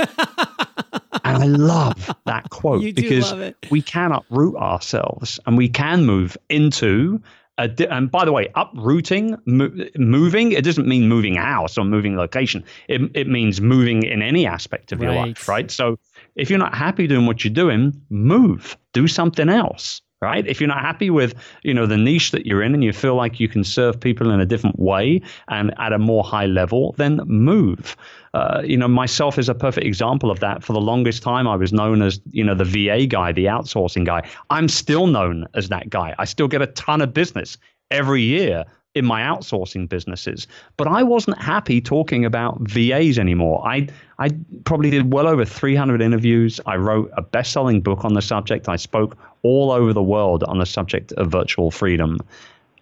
I 1.24 1.46
love 1.46 2.14
that 2.24 2.50
quote 2.50 2.82
because 2.94 3.34
we 3.70 3.82
can 3.82 4.12
uproot 4.12 4.56
ourselves 4.56 5.38
and 5.44 5.56
we 5.56 5.68
can 5.68 6.06
move 6.06 6.36
into 6.48 7.20
Di- 7.58 7.86
and 7.86 8.10
by 8.10 8.24
the 8.24 8.32
way, 8.32 8.48
uprooting, 8.54 9.36
mo- 9.46 9.72
moving, 9.96 10.52
it 10.52 10.62
doesn't 10.62 10.86
mean 10.86 11.08
moving 11.08 11.36
house 11.36 11.78
or 11.78 11.84
moving 11.84 12.16
location. 12.16 12.62
It, 12.88 13.10
it 13.14 13.28
means 13.28 13.60
moving 13.60 14.02
in 14.02 14.20
any 14.20 14.46
aspect 14.46 14.92
of 14.92 15.00
right. 15.00 15.06
your 15.06 15.14
life, 15.14 15.48
right? 15.48 15.70
So 15.70 15.98
if 16.34 16.50
you're 16.50 16.58
not 16.58 16.74
happy 16.74 17.06
doing 17.06 17.26
what 17.26 17.44
you're 17.44 17.54
doing, 17.54 17.98
move, 18.10 18.76
do 18.92 19.08
something 19.08 19.48
else 19.48 20.02
right? 20.20 20.46
If 20.46 20.60
you're 20.60 20.68
not 20.68 20.80
happy 20.80 21.10
with 21.10 21.34
you 21.62 21.74
know 21.74 21.86
the 21.86 21.96
niche 21.96 22.30
that 22.30 22.46
you're 22.46 22.62
in 22.62 22.74
and 22.74 22.82
you 22.82 22.92
feel 22.92 23.14
like 23.14 23.38
you 23.40 23.48
can 23.48 23.64
serve 23.64 23.98
people 24.00 24.30
in 24.30 24.40
a 24.40 24.46
different 24.46 24.78
way 24.78 25.20
and 25.48 25.74
at 25.78 25.92
a 25.92 25.98
more 25.98 26.24
high 26.24 26.46
level 26.46 26.94
then 26.98 27.20
move. 27.26 27.96
Uh, 28.34 28.62
you 28.64 28.76
know 28.76 28.88
myself 28.88 29.38
is 29.38 29.48
a 29.48 29.54
perfect 29.54 29.86
example 29.86 30.30
of 30.30 30.40
that. 30.40 30.62
For 30.62 30.72
the 30.72 30.80
longest 30.80 31.22
time 31.22 31.46
i 31.46 31.56
was 31.56 31.72
known 31.72 32.02
as 32.02 32.20
you 32.30 32.44
know 32.44 32.54
the 32.54 32.64
va 32.64 33.06
guy 33.06 33.32
the 33.32 33.46
outsourcing 33.46 34.04
guy. 34.04 34.28
I'm 34.50 34.68
still 34.68 35.06
known 35.06 35.46
as 35.54 35.68
that 35.68 35.90
guy. 35.90 36.14
I 36.18 36.24
still 36.24 36.48
get 36.48 36.62
a 36.62 36.66
ton 36.68 37.00
of 37.00 37.12
business 37.12 37.58
every 37.90 38.22
year 38.22 38.64
in 38.96 39.04
my 39.04 39.20
outsourcing 39.20 39.88
businesses. 39.88 40.46
But 40.78 40.88
I 40.88 41.02
wasn't 41.02 41.38
happy 41.38 41.82
talking 41.82 42.24
about 42.24 42.58
VAs 42.60 43.18
anymore. 43.18 43.62
I 43.66 43.88
I 44.18 44.30
probably 44.64 44.88
did 44.88 45.12
well 45.12 45.28
over 45.28 45.44
300 45.44 46.00
interviews. 46.00 46.58
I 46.64 46.76
wrote 46.76 47.10
a 47.16 47.22
best-selling 47.22 47.82
book 47.82 48.04
on 48.04 48.14
the 48.14 48.22
subject. 48.22 48.68
I 48.68 48.76
spoke 48.76 49.16
all 49.42 49.70
over 49.70 49.92
the 49.92 50.02
world 50.02 50.42
on 50.44 50.58
the 50.58 50.64
subject 50.64 51.12
of 51.12 51.30
virtual 51.30 51.70
freedom, 51.70 52.18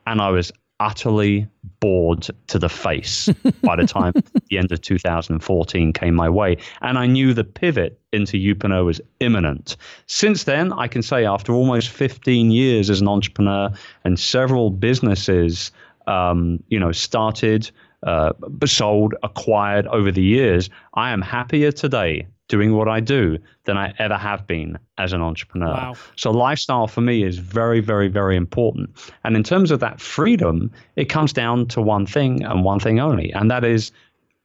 and 0.06 0.20
I 0.20 0.30
was 0.30 0.52
utterly 0.80 1.46
bored 1.80 2.28
to 2.48 2.58
the 2.58 2.68
face 2.68 3.28
by 3.62 3.76
the 3.76 3.86
time 3.86 4.12
the 4.50 4.58
end 4.58 4.72
of 4.72 4.80
2014 4.80 5.92
came 5.92 6.14
my 6.14 6.28
way. 6.28 6.56
And 6.82 6.98
I 6.98 7.06
knew 7.06 7.32
the 7.32 7.44
pivot 7.44 8.00
into 8.12 8.36
Youpreneur 8.36 8.84
was 8.84 9.00
imminent. 9.20 9.76
Since 10.06 10.44
then, 10.44 10.72
I 10.72 10.88
can 10.88 11.02
say 11.02 11.24
after 11.24 11.52
almost 11.52 11.90
15 11.90 12.50
years 12.50 12.90
as 12.90 13.00
an 13.00 13.08
entrepreneur 13.08 13.70
and 14.04 14.18
several 14.18 14.70
businesses, 14.70 15.70
um, 16.06 16.62
you 16.68 16.78
know, 16.78 16.92
started, 16.92 17.70
uh, 18.04 18.32
sold, 18.64 19.14
acquired 19.22 19.86
over 19.88 20.10
the 20.10 20.22
years, 20.22 20.70
I 20.94 21.10
am 21.10 21.22
happier 21.22 21.72
today 21.72 22.26
doing 22.48 22.74
what 22.74 22.88
I 22.88 23.00
do 23.00 23.38
than 23.64 23.78
I 23.78 23.94
ever 23.98 24.16
have 24.16 24.46
been 24.46 24.78
as 24.98 25.12
an 25.12 25.22
entrepreneur. 25.22 25.72
Wow. 25.72 25.94
So 26.16 26.30
lifestyle 26.30 26.86
for 26.86 27.00
me 27.00 27.22
is 27.22 27.38
very, 27.38 27.80
very, 27.80 28.08
very 28.08 28.36
important. 28.36 28.90
And 29.24 29.34
in 29.34 29.42
terms 29.42 29.70
of 29.70 29.80
that 29.80 30.00
freedom, 30.00 30.70
it 30.96 31.06
comes 31.06 31.32
down 31.32 31.66
to 31.68 31.80
one 31.80 32.06
thing 32.06 32.44
and 32.44 32.62
one 32.62 32.80
thing 32.80 33.00
only, 33.00 33.32
and 33.32 33.50
that 33.50 33.64
is 33.64 33.92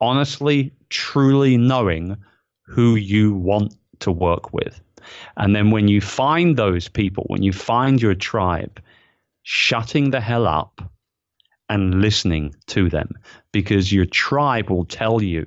honestly, 0.00 0.72
truly 0.88 1.58
knowing 1.58 2.16
who 2.62 2.96
you 2.96 3.34
want 3.34 3.76
to 4.00 4.10
work 4.10 4.52
with. 4.52 4.80
And 5.36 5.54
then 5.54 5.70
when 5.70 5.88
you 5.88 6.00
find 6.00 6.56
those 6.56 6.88
people, 6.88 7.24
when 7.26 7.42
you 7.42 7.52
find 7.52 8.00
your 8.00 8.14
tribe, 8.14 8.80
shutting 9.42 10.10
the 10.10 10.20
hell 10.20 10.46
up 10.46 10.80
and 11.70 12.02
listening 12.02 12.54
to 12.66 12.90
them 12.90 13.08
because 13.52 13.92
your 13.92 14.04
tribe 14.04 14.68
will 14.68 14.84
tell 14.84 15.22
you 15.22 15.46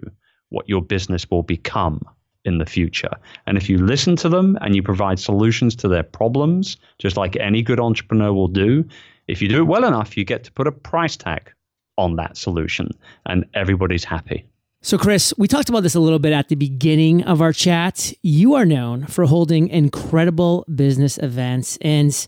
what 0.50 0.68
your 0.68 0.82
business 0.82 1.30
will 1.30 1.44
become 1.44 2.02
in 2.46 2.58
the 2.58 2.66
future. 2.66 3.12
And 3.46 3.58
if 3.58 3.70
you 3.70 3.78
listen 3.78 4.16
to 4.18 4.30
them 4.30 4.58
and 4.62 4.76
you 4.76 4.82
provide 4.82 5.20
solutions 5.20 5.76
to 5.78 5.88
their 5.88 6.04
problems, 6.04 6.78
just 6.98 7.18
like 7.18 7.36
any 7.36 7.62
good 7.62 7.80
entrepreneur 7.80 8.34
will 8.34 8.48
do, 8.48 8.86
if 9.28 9.42
you 9.42 9.48
do 9.48 9.60
it 9.60 9.68
well 9.68 9.86
enough, 9.86 10.18
you 10.18 10.24
get 10.24 10.44
to 10.46 10.52
put 10.52 10.66
a 10.66 10.72
price 10.72 11.16
tag 11.18 11.52
on 11.98 12.16
that 12.16 12.38
solution 12.38 12.90
and 13.26 13.46
everybody's 13.54 14.04
happy. 14.04 14.46
So, 14.82 14.98
Chris, 14.98 15.34
we 15.38 15.48
talked 15.48 15.70
about 15.70 15.84
this 15.84 15.96
a 15.96 16.00
little 16.00 16.20
bit 16.20 16.34
at 16.34 16.50
the 16.50 16.56
beginning 16.56 17.24
of 17.24 17.42
our 17.42 17.54
chat. 17.54 18.14
You 18.22 18.56
are 18.56 18.66
known 18.66 19.06
for 19.06 19.26
holding 19.26 19.70
incredible 19.70 20.66
business 20.74 21.18
events. 21.18 21.78
And 21.80 22.28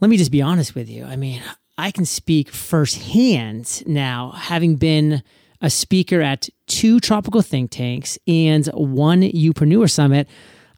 let 0.00 0.08
me 0.08 0.16
just 0.16 0.30
be 0.30 0.42
honest 0.42 0.76
with 0.76 0.88
you. 0.88 1.04
I 1.04 1.16
mean, 1.16 1.42
I 1.78 1.90
can 1.90 2.04
speak 2.04 2.50
firsthand 2.50 3.86
now, 3.86 4.32
having 4.32 4.76
been 4.76 5.22
a 5.60 5.70
speaker 5.70 6.20
at 6.20 6.48
two 6.66 7.00
tropical 7.00 7.40
think 7.40 7.70
tanks 7.70 8.18
and 8.26 8.66
one 8.68 9.22
Youpreneur 9.22 9.90
summit. 9.90 10.28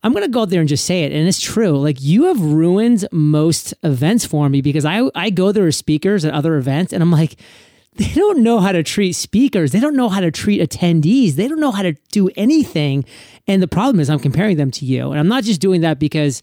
I'm 0.03 0.13
going 0.13 0.25
to 0.25 0.31
go 0.31 0.43
out 0.43 0.51
there 0.51 0.61
and 0.61 0.69
just 0.69 0.85
say 0.85 1.05
it. 1.05 1.13
And 1.13 1.27
it's 1.27 1.41
true. 1.41 1.79
Like 1.79 1.97
you 2.01 2.25
have 2.25 2.41
ruined 2.41 3.09
most 3.11 3.73
events 3.83 4.27
for 4.27 4.49
me 4.51 4.61
because 4.61 4.85
I, 4.85 5.09
I 5.15 5.31
go 5.31 5.51
there 5.51 5.67
as 5.67 5.79
speakers 5.79 6.27
at 6.27 6.35
other 6.35 6.57
events 6.57 6.93
and 6.93 7.03
I'm 7.03 7.11
like, 7.11 7.37
they 7.97 8.13
don't 8.13 8.43
know 8.43 8.61
how 8.61 8.73
to 8.73 8.83
treat 8.83 9.15
speakers. 9.15 9.73
They 9.73 9.81
don't 9.81 9.97
know 9.97 10.09
how 10.09 10.21
to 10.21 10.31
treat 10.31 10.61
attendees. 10.61 11.35
They 11.35 11.49
don't 11.49 11.61
know 11.61 11.71
how 11.71 11.83
to 11.83 11.95
do 12.13 12.29
anything. 12.37 13.05
And 13.47 13.63
the 13.63 13.69
problem 13.69 14.01
is 14.01 14.11
I'm 14.11 14.19
comparing 14.19 14.57
them 14.57 14.71
to 14.73 14.85
you. 14.85 15.11
And 15.11 15.19
I'm 15.19 15.29
not 15.29 15.45
just 15.45 15.61
doing 15.61 15.81
that 15.83 15.99
because 15.99 16.43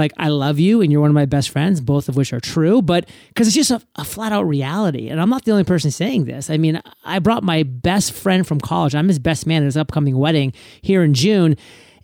like 0.00 0.12
I 0.16 0.28
love 0.28 0.58
you 0.58 0.80
and 0.80 0.90
you're 0.90 1.02
one 1.02 1.10
of 1.10 1.14
my 1.14 1.26
best 1.26 1.50
friends, 1.50 1.80
both 1.80 2.08
of 2.08 2.16
which 2.16 2.32
are 2.32 2.40
true, 2.40 2.80
but 2.80 3.06
because 3.28 3.46
it's 3.46 3.54
just 3.54 3.70
a, 3.70 3.80
a, 3.96 4.04
flat 4.04 4.32
out 4.32 4.48
reality. 4.48 5.08
And 5.08 5.20
I'm 5.20 5.28
not 5.28 5.44
the 5.44 5.52
only 5.52 5.62
person 5.62 5.90
saying 5.90 6.24
this. 6.24 6.48
I 6.48 6.56
mean, 6.56 6.80
I 7.04 7.18
brought 7.18 7.44
my 7.44 7.62
best 7.64 8.12
friend 8.12 8.46
from 8.46 8.60
college. 8.60 8.94
I'm 8.94 9.08
his 9.08 9.18
best 9.18 9.46
man 9.46 9.62
at 9.62 9.66
his 9.66 9.76
upcoming 9.76 10.16
wedding 10.16 10.54
here 10.80 11.04
in 11.04 11.12
June. 11.12 11.56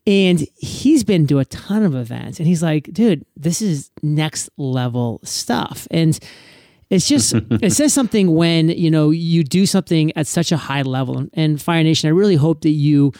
And 0.07 0.47
he's 0.57 1.05
been 1.05 1.27
to 1.29 1.39
a 1.39 1.47
ton 1.47 1.83
of 1.85 1.95
events. 1.95 2.39
And 2.39 2.47
he's 2.47 2.63
like, 2.63 2.93
dude, 2.93 3.25
this 3.35 3.63
is 3.63 3.91
next 4.03 4.51
level 4.59 5.21
stuff. 5.25 5.89
And 5.91 6.19
it's 6.91 7.09
just 7.09 7.35
it 7.63 7.73
says 7.73 7.95
something 7.95 8.35
when 8.35 8.69
you 8.69 8.91
know 8.91 9.11
you 9.11 9.43
do 9.43 9.65
something 9.65 10.15
at 10.17 10.27
such 10.27 10.53
a 10.53 10.57
high 10.57 10.83
level 10.83 11.27
and 11.33 11.61
fire 11.61 11.83
nation 11.83 12.07
i 12.07 12.13
really 12.13 12.37
hope 12.37 12.61
that 12.61 12.71
you 12.71 13.13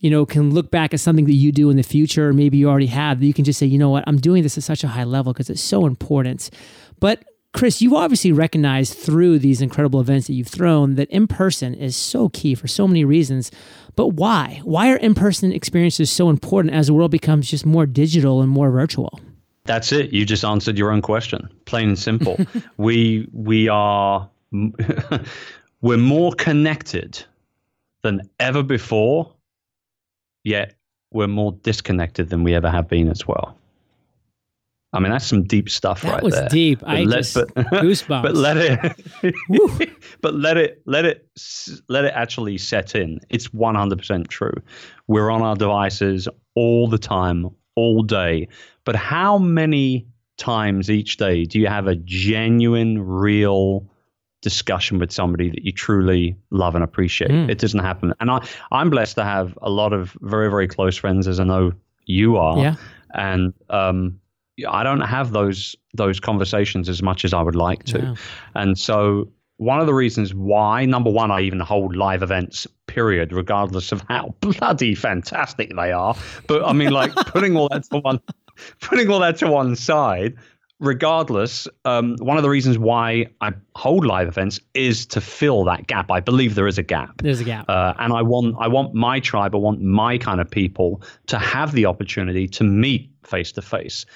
you 0.00 0.10
know, 0.10 0.26
can 0.26 0.52
look 0.52 0.70
back 0.70 0.92
at 0.92 1.00
something 1.00 1.26
that 1.26 1.34
you 1.34 1.52
do 1.52 1.70
in 1.70 1.76
the 1.76 1.82
future, 1.82 2.28
or 2.28 2.32
maybe 2.32 2.56
you 2.56 2.68
already 2.68 2.86
have, 2.86 3.20
that 3.20 3.26
you 3.26 3.34
can 3.34 3.44
just 3.44 3.58
say, 3.58 3.66
you 3.66 3.78
know 3.78 3.90
what, 3.90 4.04
I'm 4.06 4.18
doing 4.18 4.42
this 4.42 4.58
at 4.58 4.64
such 4.64 4.82
a 4.82 4.88
high 4.88 5.04
level 5.04 5.32
because 5.32 5.50
it's 5.50 5.60
so 5.60 5.86
important. 5.86 6.50
But 6.98 7.22
Chris, 7.52 7.82
you 7.82 7.96
obviously 7.96 8.32
recognize 8.32 8.94
through 8.94 9.40
these 9.40 9.60
incredible 9.60 10.00
events 10.00 10.28
that 10.28 10.34
you've 10.34 10.48
thrown 10.48 10.94
that 10.94 11.10
in 11.10 11.26
person 11.26 11.74
is 11.74 11.96
so 11.96 12.28
key 12.28 12.54
for 12.54 12.68
so 12.68 12.86
many 12.86 13.04
reasons. 13.04 13.50
But 13.96 14.08
why? 14.08 14.60
Why 14.64 14.90
are 14.90 14.96
in 14.96 15.14
person 15.14 15.52
experiences 15.52 16.10
so 16.10 16.30
important 16.30 16.74
as 16.74 16.86
the 16.86 16.94
world 16.94 17.10
becomes 17.10 17.50
just 17.50 17.66
more 17.66 17.86
digital 17.86 18.40
and 18.40 18.50
more 18.50 18.70
virtual? 18.70 19.20
That's 19.64 19.92
it. 19.92 20.12
You 20.12 20.24
just 20.24 20.44
answered 20.44 20.78
your 20.78 20.90
own 20.92 21.02
question, 21.02 21.50
plain 21.64 21.88
and 21.88 21.98
simple. 21.98 22.38
we 22.76 23.28
we 23.32 23.68
are 23.68 24.30
we're 25.82 25.98
more 25.98 26.32
connected 26.32 27.22
than 28.02 28.22
ever 28.38 28.62
before 28.62 29.34
yet 30.44 30.74
we're 31.12 31.28
more 31.28 31.52
disconnected 31.62 32.30
than 32.30 32.44
we 32.44 32.54
ever 32.54 32.70
have 32.70 32.88
been 32.88 33.08
as 33.08 33.26
well. 33.26 33.56
I 34.92 34.98
mean, 34.98 35.12
that's 35.12 35.26
some 35.26 35.44
deep 35.44 35.70
stuff 35.70 36.02
that 36.02 36.14
right 36.14 36.22
was 36.22 36.34
there. 36.34 36.48
deep. 36.48 36.80
But 36.80 36.88
I 36.88 37.02
let, 37.02 37.18
just 37.18 37.34
but, 37.34 37.48
goosebumps. 37.54 38.22
But 38.22 38.34
let 38.34 38.56
it, 38.56 39.92
but 40.20 40.34
let 40.34 40.56
it, 40.56 40.82
let 40.84 41.04
it, 41.04 41.28
let 41.88 42.04
it 42.04 42.12
actually 42.14 42.58
set 42.58 42.96
in. 42.96 43.20
It's 43.28 43.48
100% 43.48 44.28
true. 44.28 44.54
We're 45.06 45.30
on 45.30 45.42
our 45.42 45.54
devices 45.54 46.28
all 46.56 46.88
the 46.88 46.98
time, 46.98 47.50
all 47.76 48.02
day. 48.02 48.48
But 48.84 48.96
how 48.96 49.38
many 49.38 50.08
times 50.38 50.90
each 50.90 51.18
day 51.18 51.44
do 51.44 51.60
you 51.60 51.68
have 51.68 51.86
a 51.86 51.94
genuine, 51.94 53.00
real 53.00 53.86
discussion 54.40 54.98
with 54.98 55.12
somebody 55.12 55.50
that 55.50 55.64
you 55.64 55.72
truly 55.72 56.36
love 56.50 56.74
and 56.74 56.82
appreciate. 56.82 57.30
Mm. 57.30 57.50
It 57.50 57.58
doesn't 57.58 57.80
happen. 57.80 58.14
And 58.20 58.30
I, 58.30 58.46
I'm 58.72 58.90
blessed 58.90 59.16
to 59.16 59.24
have 59.24 59.58
a 59.62 59.70
lot 59.70 59.92
of 59.92 60.16
very, 60.20 60.48
very 60.48 60.66
close 60.66 60.96
friends, 60.96 61.28
as 61.28 61.40
I 61.40 61.44
know 61.44 61.72
you 62.06 62.36
are. 62.36 62.58
Yeah. 62.58 62.76
And 63.14 63.52
um, 63.68 64.18
I 64.68 64.82
don't 64.82 65.00
have 65.00 65.32
those 65.32 65.76
those 65.94 66.20
conversations 66.20 66.88
as 66.88 67.02
much 67.02 67.24
as 67.24 67.34
I 67.34 67.42
would 67.42 67.56
like 67.56 67.84
to. 67.84 67.98
Yeah. 67.98 68.14
And 68.54 68.78
so 68.78 69.28
one 69.56 69.78
of 69.78 69.86
the 69.86 69.92
reasons 69.92 70.32
why, 70.34 70.86
number 70.86 71.10
one, 71.10 71.30
I 71.30 71.42
even 71.42 71.60
hold 71.60 71.94
live 71.94 72.22
events, 72.22 72.66
period, 72.86 73.30
regardless 73.32 73.92
of 73.92 74.02
how 74.08 74.34
bloody 74.40 74.94
fantastic 74.94 75.76
they 75.76 75.92
are. 75.92 76.16
But 76.46 76.64
I 76.64 76.72
mean, 76.72 76.92
like 76.92 77.14
putting 77.14 77.56
all 77.56 77.68
that 77.68 77.84
to 77.90 77.98
one, 77.98 78.20
putting 78.80 79.10
all 79.10 79.20
that 79.20 79.36
to 79.38 79.50
one 79.50 79.76
side, 79.76 80.36
regardless, 80.80 81.68
um, 81.84 82.16
one 82.18 82.38
of 82.38 82.42
the 82.42 82.48
reasons 82.48 82.78
why 82.78 83.26
I 83.40 83.52
hold 83.76 84.04
live 84.04 84.26
events 84.26 84.58
is 84.74 85.06
to 85.06 85.20
fill 85.20 85.64
that 85.64 85.86
gap. 85.86 86.10
I 86.10 86.20
believe 86.20 86.54
there 86.54 86.66
is 86.66 86.78
a 86.78 86.82
gap. 86.82 87.22
There's 87.22 87.40
a 87.40 87.44
gap, 87.44 87.66
uh, 87.68 87.94
and 87.98 88.12
I 88.12 88.22
want 88.22 88.56
I 88.58 88.66
want 88.66 88.94
my 88.94 89.20
tribe, 89.20 89.54
I 89.54 89.58
want 89.58 89.82
my 89.82 90.18
kind 90.18 90.40
of 90.40 90.50
people 90.50 91.02
to 91.26 91.38
have 91.38 91.72
the 91.72 91.86
opportunity 91.86 92.48
to 92.48 92.64
meet 92.64 93.10
face 93.24 93.52
to 93.52 93.62
face. 93.62 94.06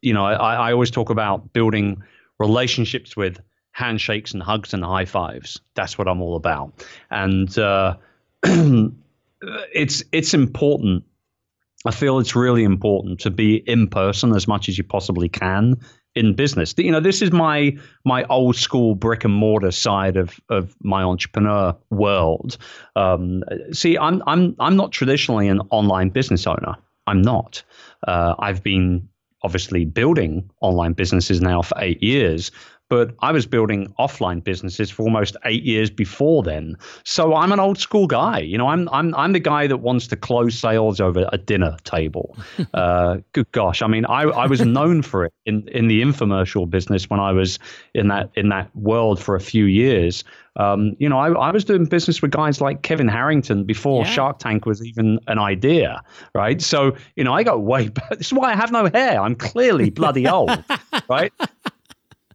You 0.00 0.14
know, 0.14 0.24
I, 0.24 0.54
I 0.54 0.72
always 0.72 0.90
talk 0.90 1.10
about 1.10 1.52
building 1.52 2.02
relationships 2.38 3.16
with 3.16 3.38
handshakes 3.72 4.32
and 4.32 4.42
hugs 4.42 4.74
and 4.74 4.84
high 4.84 5.04
fives. 5.04 5.60
That's 5.74 5.96
what 5.98 6.08
I'm 6.08 6.20
all 6.20 6.36
about, 6.36 6.84
and 7.10 7.56
uh, 7.58 7.96
it's 8.42 10.02
it's 10.10 10.34
important. 10.34 11.04
I 11.86 11.90
feel 11.90 12.18
it's 12.18 12.34
really 12.34 12.64
important 12.64 13.20
to 13.20 13.30
be 13.30 13.56
in 13.56 13.88
person 13.88 14.34
as 14.34 14.48
much 14.48 14.70
as 14.70 14.78
you 14.78 14.84
possibly 14.84 15.28
can 15.28 15.76
in 16.14 16.34
business. 16.34 16.74
You 16.76 16.92
know, 16.92 17.00
this 17.00 17.22
is 17.22 17.32
my 17.32 17.76
my 18.04 18.24
old 18.24 18.56
school 18.56 18.94
brick 18.94 19.24
and 19.24 19.34
mortar 19.34 19.70
side 19.70 20.16
of 20.16 20.40
of 20.48 20.74
my 20.82 21.02
entrepreneur 21.02 21.76
world. 21.90 22.56
Um, 22.96 23.42
see, 23.72 23.98
I'm 23.98 24.22
I'm 24.26 24.54
I'm 24.60 24.76
not 24.76 24.92
traditionally 24.92 25.48
an 25.48 25.60
online 25.70 26.10
business 26.10 26.46
owner. 26.46 26.74
I'm 27.06 27.22
not. 27.22 27.62
Uh, 28.06 28.34
I've 28.38 28.62
been 28.62 29.08
obviously 29.42 29.84
building 29.84 30.48
online 30.62 30.94
businesses 30.94 31.40
now 31.40 31.60
for 31.60 31.76
eight 31.78 32.02
years, 32.02 32.50
but 32.88 33.14
I 33.20 33.32
was 33.32 33.46
building 33.46 33.92
offline 33.98 34.42
businesses 34.42 34.90
for 34.90 35.02
almost 35.02 35.36
eight 35.44 35.62
years 35.62 35.90
before 35.90 36.42
then. 36.42 36.76
So 37.04 37.34
I'm 37.34 37.52
an 37.52 37.60
old 37.60 37.78
school 37.78 38.06
guy. 38.06 38.38
You 38.40 38.58
know, 38.58 38.68
I'm 38.68 38.88
I'm 38.90 39.14
I'm 39.14 39.32
the 39.32 39.40
guy 39.40 39.66
that 39.66 39.78
wants 39.78 40.06
to 40.08 40.16
close 40.16 40.58
sales 40.58 41.00
over 41.00 41.28
a 41.32 41.38
dinner 41.38 41.76
table. 41.84 42.36
uh, 42.74 43.18
good 43.32 43.50
gosh, 43.52 43.82
I 43.82 43.86
mean, 43.86 44.04
I, 44.06 44.22
I 44.22 44.46
was 44.46 44.60
known 44.60 45.02
for 45.02 45.24
it 45.24 45.32
in 45.46 45.66
in 45.68 45.88
the 45.88 46.02
infomercial 46.02 46.68
business 46.68 47.08
when 47.08 47.20
I 47.20 47.32
was 47.32 47.58
in 47.94 48.08
that 48.08 48.30
in 48.34 48.48
that 48.50 48.74
world 48.76 49.20
for 49.20 49.34
a 49.34 49.40
few 49.40 49.64
years. 49.64 50.24
Um, 50.56 50.94
you 50.98 51.08
know, 51.08 51.18
I, 51.18 51.32
I 51.32 51.50
was 51.50 51.64
doing 51.64 51.84
business 51.86 52.22
with 52.22 52.30
guys 52.30 52.60
like 52.60 52.82
Kevin 52.82 53.08
Harrington 53.08 53.64
before 53.64 54.04
yeah. 54.04 54.10
Shark 54.10 54.38
Tank 54.38 54.66
was 54.66 54.84
even 54.84 55.18
an 55.26 55.38
idea, 55.38 56.00
right? 56.32 56.62
So, 56.62 56.96
you 57.16 57.24
know, 57.24 57.32
I 57.32 57.42
got 57.42 57.62
way. 57.62 57.90
This 58.10 58.28
is 58.28 58.32
why 58.32 58.52
I 58.52 58.56
have 58.56 58.70
no 58.70 58.86
hair. 58.86 59.20
I'm 59.20 59.34
clearly 59.34 59.90
bloody 59.90 60.28
old, 60.28 60.62
right? 61.08 61.32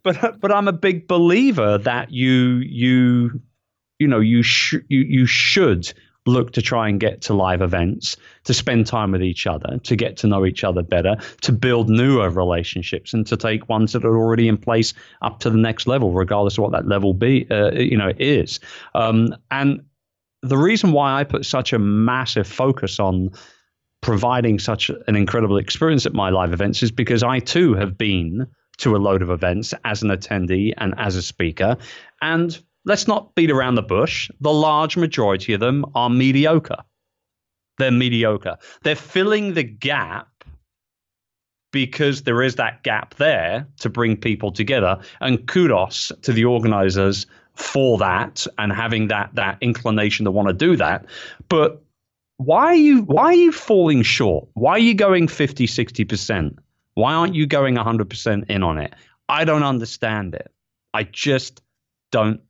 But 0.02 0.40
but 0.40 0.52
I'm 0.52 0.68
a 0.68 0.72
big 0.72 1.08
believer 1.08 1.78
that 1.78 2.10
you 2.10 2.58
you 2.64 3.40
you 3.98 4.08
know 4.08 4.20
you 4.20 4.42
sh- 4.42 4.82
you 4.88 5.00
you 5.00 5.26
should 5.26 5.92
look 6.26 6.52
to 6.52 6.62
try 6.62 6.88
and 6.88 7.00
get 7.00 7.22
to 7.22 7.34
live 7.34 7.62
events, 7.62 8.16
to 8.44 8.52
spend 8.54 8.86
time 8.86 9.12
with 9.12 9.22
each 9.22 9.46
other, 9.46 9.78
to 9.82 9.96
get 9.96 10.16
to 10.18 10.26
know 10.26 10.44
each 10.44 10.64
other 10.64 10.82
better, 10.82 11.16
to 11.40 11.52
build 11.52 11.88
newer 11.88 12.28
relationships, 12.30 13.14
and 13.14 13.26
to 13.26 13.36
take 13.36 13.68
ones 13.68 13.92
that 13.92 14.04
are 14.04 14.16
already 14.16 14.48
in 14.48 14.56
place 14.56 14.92
up 15.22 15.40
to 15.40 15.50
the 15.50 15.56
next 15.56 15.86
level, 15.86 16.12
regardless 16.12 16.58
of 16.58 16.62
what 16.62 16.72
that 16.72 16.86
level 16.86 17.14
be, 17.14 17.46
uh, 17.50 17.72
you 17.72 17.96
know, 17.96 18.12
is. 18.18 18.60
Um, 18.94 19.34
and 19.50 19.82
the 20.42 20.58
reason 20.58 20.92
why 20.92 21.18
I 21.18 21.24
put 21.24 21.44
such 21.44 21.72
a 21.72 21.78
massive 21.78 22.46
focus 22.46 23.00
on 23.00 23.30
providing 24.02 24.58
such 24.58 24.90
an 24.90 25.16
incredible 25.16 25.58
experience 25.58 26.06
at 26.06 26.14
my 26.14 26.30
live 26.30 26.52
events 26.52 26.82
is 26.82 26.90
because 26.90 27.22
I 27.22 27.38
too 27.38 27.74
have 27.74 27.98
been 27.98 28.46
to 28.80 28.96
a 28.96 28.98
load 28.98 29.22
of 29.22 29.30
events 29.30 29.72
as 29.84 30.02
an 30.02 30.10
attendee 30.10 30.72
and 30.78 30.94
as 30.98 31.16
a 31.16 31.22
speaker, 31.22 31.76
and 32.20 32.60
let's 32.84 33.08
not 33.08 33.34
beat 33.34 33.50
around 33.50 33.74
the 33.76 33.82
bush. 33.82 34.30
The 34.40 34.52
large 34.52 34.96
majority 34.96 35.52
of 35.52 35.60
them 35.60 35.84
are 35.94 36.10
mediocre. 36.10 36.82
They're 37.78 37.90
mediocre. 37.90 38.56
They're 38.82 38.94
filling 38.94 39.54
the 39.54 39.62
gap 39.62 40.28
because 41.72 42.22
there 42.22 42.42
is 42.42 42.56
that 42.56 42.82
gap 42.82 43.14
there 43.14 43.66
to 43.78 43.88
bring 43.88 44.16
people 44.16 44.50
together. 44.52 44.98
And 45.20 45.46
kudos 45.46 46.12
to 46.22 46.32
the 46.32 46.44
organizers 46.44 47.26
for 47.54 47.98
that 47.98 48.46
and 48.58 48.72
having 48.72 49.08
that 49.08 49.30
that 49.34 49.58
inclination 49.60 50.24
to 50.24 50.30
want 50.30 50.48
to 50.48 50.54
do 50.54 50.76
that. 50.76 51.06
But 51.48 51.82
why 52.38 52.66
are 52.66 52.74
you 52.74 53.02
why 53.02 53.24
are 53.24 53.34
you 53.34 53.52
falling 53.52 54.02
short? 54.02 54.48
Why 54.54 54.72
are 54.72 54.78
you 54.78 54.94
going 54.94 55.28
50, 55.28 55.66
60%? 55.66 56.56
Why 56.94 57.14
aren't 57.14 57.34
you 57.34 57.46
going 57.46 57.76
100% 57.76 58.50
in 58.50 58.62
on 58.62 58.78
it? 58.78 58.94
I 59.28 59.44
don't 59.44 59.62
understand 59.62 60.34
it. 60.34 60.50
I 60.92 61.04
just 61.04 61.62
don't 62.10 62.40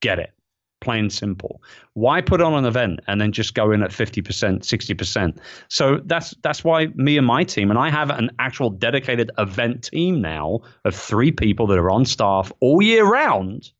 get 0.00 0.18
it. 0.18 0.32
Plain 0.80 1.10
simple. 1.10 1.60
Why 1.94 2.20
put 2.20 2.40
on 2.40 2.54
an 2.54 2.64
event 2.64 3.00
and 3.08 3.20
then 3.20 3.32
just 3.32 3.54
go 3.54 3.72
in 3.72 3.82
at 3.82 3.90
50%, 3.90 4.22
60%? 4.60 5.38
So 5.68 6.00
that's 6.04 6.34
that's 6.42 6.62
why 6.62 6.86
me 6.94 7.18
and 7.18 7.26
my 7.26 7.42
team, 7.42 7.70
and 7.70 7.78
I 7.78 7.90
have 7.90 8.10
an 8.10 8.30
actual 8.38 8.70
dedicated 8.70 9.32
event 9.38 9.84
team 9.90 10.20
now 10.20 10.60
of 10.84 10.94
three 10.94 11.32
people 11.32 11.66
that 11.68 11.78
are 11.78 11.90
on 11.90 12.04
staff 12.04 12.52
all 12.60 12.80
year 12.80 13.04
round, 13.04 13.72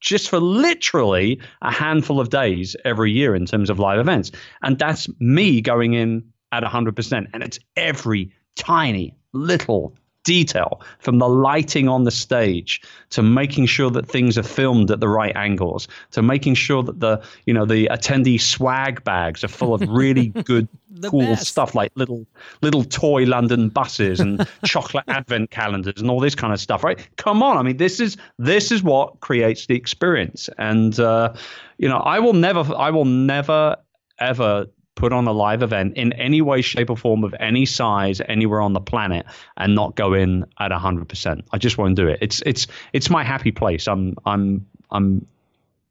just 0.00 0.30
for 0.30 0.40
literally 0.40 1.38
a 1.60 1.70
handful 1.70 2.18
of 2.18 2.30
days 2.30 2.76
every 2.84 3.12
year 3.12 3.34
in 3.34 3.44
terms 3.44 3.68
of 3.68 3.78
live 3.78 4.00
events. 4.00 4.32
And 4.62 4.78
that's 4.78 5.08
me 5.20 5.60
going 5.60 5.92
in 5.92 6.32
at 6.50 6.62
100%. 6.62 7.26
And 7.34 7.42
it's 7.42 7.58
every 7.76 8.32
tiny 8.56 9.14
little 9.32 9.94
detail 10.24 10.80
from 11.00 11.18
the 11.18 11.28
lighting 11.28 11.88
on 11.88 12.04
the 12.04 12.10
stage 12.10 12.80
to 13.10 13.22
making 13.22 13.66
sure 13.66 13.90
that 13.90 14.06
things 14.06 14.38
are 14.38 14.42
filmed 14.42 14.90
at 14.90 15.00
the 15.00 15.08
right 15.08 15.34
angles 15.36 15.88
to 16.12 16.22
making 16.22 16.54
sure 16.54 16.82
that 16.82 17.00
the 17.00 17.20
you 17.46 17.52
know 17.52 17.64
the 17.64 17.88
attendee 17.90 18.40
swag 18.40 19.02
bags 19.04 19.42
are 19.42 19.48
full 19.48 19.74
of 19.74 19.80
really 19.88 20.28
good 20.44 20.68
cool 21.08 21.20
best. 21.20 21.46
stuff 21.46 21.74
like 21.74 21.90
little 21.96 22.24
little 22.60 22.84
toy 22.84 23.24
london 23.24 23.68
buses 23.68 24.20
and 24.20 24.46
chocolate 24.64 25.04
advent 25.08 25.50
calendars 25.50 26.00
and 26.00 26.08
all 26.08 26.20
this 26.20 26.34
kind 26.34 26.52
of 26.52 26.60
stuff 26.60 26.84
right 26.84 27.08
come 27.16 27.42
on 27.42 27.56
i 27.56 27.62
mean 27.62 27.76
this 27.78 27.98
is 27.98 28.16
this 28.38 28.70
is 28.70 28.82
what 28.82 29.18
creates 29.20 29.66
the 29.66 29.74
experience 29.74 30.48
and 30.58 31.00
uh, 31.00 31.32
you 31.78 31.88
know 31.88 31.98
i 31.98 32.20
will 32.20 32.34
never 32.34 32.60
i 32.76 32.90
will 32.90 33.06
never 33.06 33.76
ever 34.20 34.66
put 34.94 35.12
on 35.12 35.26
a 35.26 35.32
live 35.32 35.62
event 35.62 35.96
in 35.96 36.12
any 36.14 36.40
way, 36.42 36.62
shape, 36.62 36.90
or 36.90 36.96
form 36.96 37.24
of 37.24 37.34
any 37.40 37.64
size 37.66 38.20
anywhere 38.28 38.60
on 38.60 38.72
the 38.72 38.80
planet 38.80 39.26
and 39.56 39.74
not 39.74 39.96
go 39.96 40.12
in 40.14 40.44
at 40.60 40.72
hundred 40.72 41.08
percent. 41.08 41.44
I 41.52 41.58
just 41.58 41.78
won't 41.78 41.96
do 41.96 42.08
it. 42.08 42.18
It's 42.20 42.42
it's 42.46 42.66
it's 42.92 43.10
my 43.10 43.24
happy 43.24 43.52
place. 43.52 43.86
I'm 43.88 44.14
I'm 44.26 44.66
I'm 44.90 45.26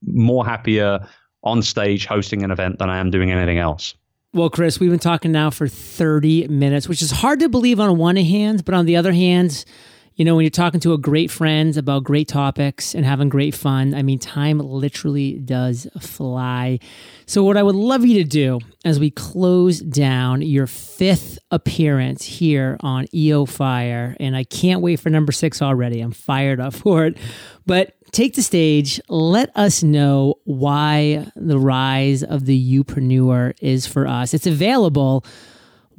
more 0.06 0.46
happier 0.46 1.08
on 1.44 1.62
stage 1.62 2.06
hosting 2.06 2.44
an 2.44 2.52
event 2.52 2.80
than 2.80 2.90
I 2.90 2.98
am 2.98 3.10
doing 3.10 3.32
anything 3.32 3.58
else. 3.58 3.96
Well, 4.34 4.50
Chris, 4.50 4.80
we've 4.80 4.90
been 4.90 5.00
talking 5.00 5.34
now 5.34 5.50
for 5.50 5.68
30 5.68 6.48
minutes, 6.48 6.88
which 6.88 7.02
is 7.02 7.12
hard 7.12 7.42
to 7.42 7.50
believe 7.50 7.82
on 7.82 7.98
one 7.98 8.16
hand, 8.16 8.64
but 8.64 8.74
on 8.74 8.86
the 8.86 8.96
other 8.96 9.12
hand, 9.12 9.66
you 10.16 10.26
know, 10.26 10.36
when 10.36 10.44
you're 10.44 10.50
talking 10.50 10.80
to 10.82 10.94
a 10.94 10.98
great 10.98 11.32
friend 11.32 11.76
about 11.78 12.04
great 12.04 12.28
topics 12.28 12.94
and 12.94 13.06
having 13.06 13.30
great 13.30 13.56
fun, 13.56 13.94
I 13.94 14.02
mean, 14.02 14.20
time 14.20 14.60
literally 14.60 15.34
does 15.40 15.88
fly. 16.00 16.80
So, 17.26 17.44
what 17.44 17.56
I 17.58 17.64
would 17.64 17.76
love 17.76 18.06
you 18.06 18.22
to 18.22 18.28
do 18.28 18.60
as 18.84 19.00
we 19.00 19.10
close 19.10 19.80
down 19.80 20.42
your 20.42 20.68
fifth 20.68 21.40
appearance 21.50 22.26
here 22.26 22.78
on 22.82 23.08
EO 23.14 23.46
Fire, 23.46 24.18
and 24.20 24.36
I 24.36 24.44
can't 24.44 24.82
wait 24.82 25.00
for 25.00 25.10
number 25.10 25.32
six 25.32 25.62
already. 25.62 26.02
I'm 26.02 26.12
fired 26.12 26.60
up 26.60 26.74
for 26.74 27.06
it. 27.06 27.18
But 27.66 27.96
take 28.12 28.36
the 28.36 28.42
stage. 28.42 29.00
Let 29.08 29.56
us 29.56 29.82
know 29.82 30.36
why 30.44 31.32
the 31.36 31.58
rise 31.58 32.24
of 32.24 32.46
the 32.46 32.84
Youpreneur 32.84 33.54
is 33.62 33.88
for 33.88 34.08
us. 34.08 34.34
It's 34.34 34.48
available 34.48 35.24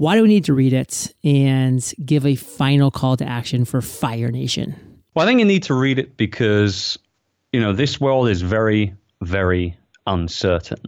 why 0.03 0.17
do 0.17 0.23
we 0.23 0.29
need 0.29 0.47
to 0.47 0.53
read 0.53 0.73
it 0.73 1.15
and 1.23 1.95
give 2.05 2.27
a 2.27 2.35
final 2.35 2.91
call 2.91 3.17
to 3.17 3.25
action 3.25 3.65
for 3.65 3.81
Fire 3.81 4.33
Nation? 4.33 4.75
Well, 5.15 5.25
I 5.25 5.29
think 5.29 5.38
you 5.38 5.45
need 5.45 5.62
to 5.65 5.75
read 5.75 6.01
it 6.01 6.17
because, 6.17 6.99
you 7.53 7.61
know, 7.61 7.73
this 7.73 8.01
world 8.01 8.29
is 8.29 8.43
very, 8.43 8.97
very 9.21 9.79
uncertain. 10.05 10.83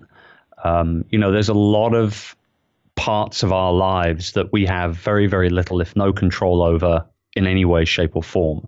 Um, 0.64 1.04
you 1.10 1.18
know, 1.20 1.30
there's 1.30 1.48
a 1.48 1.54
lot 1.54 1.94
of 1.94 2.34
parts 2.96 3.44
of 3.44 3.52
our 3.52 3.72
lives 3.72 4.32
that 4.32 4.52
we 4.52 4.66
have 4.66 4.96
very, 4.96 5.28
very 5.28 5.48
little, 5.48 5.80
if 5.80 5.94
no 5.94 6.12
control 6.12 6.60
over 6.60 7.06
in 7.36 7.46
any 7.46 7.64
way, 7.64 7.84
shape, 7.84 8.16
or 8.16 8.22
form. 8.24 8.66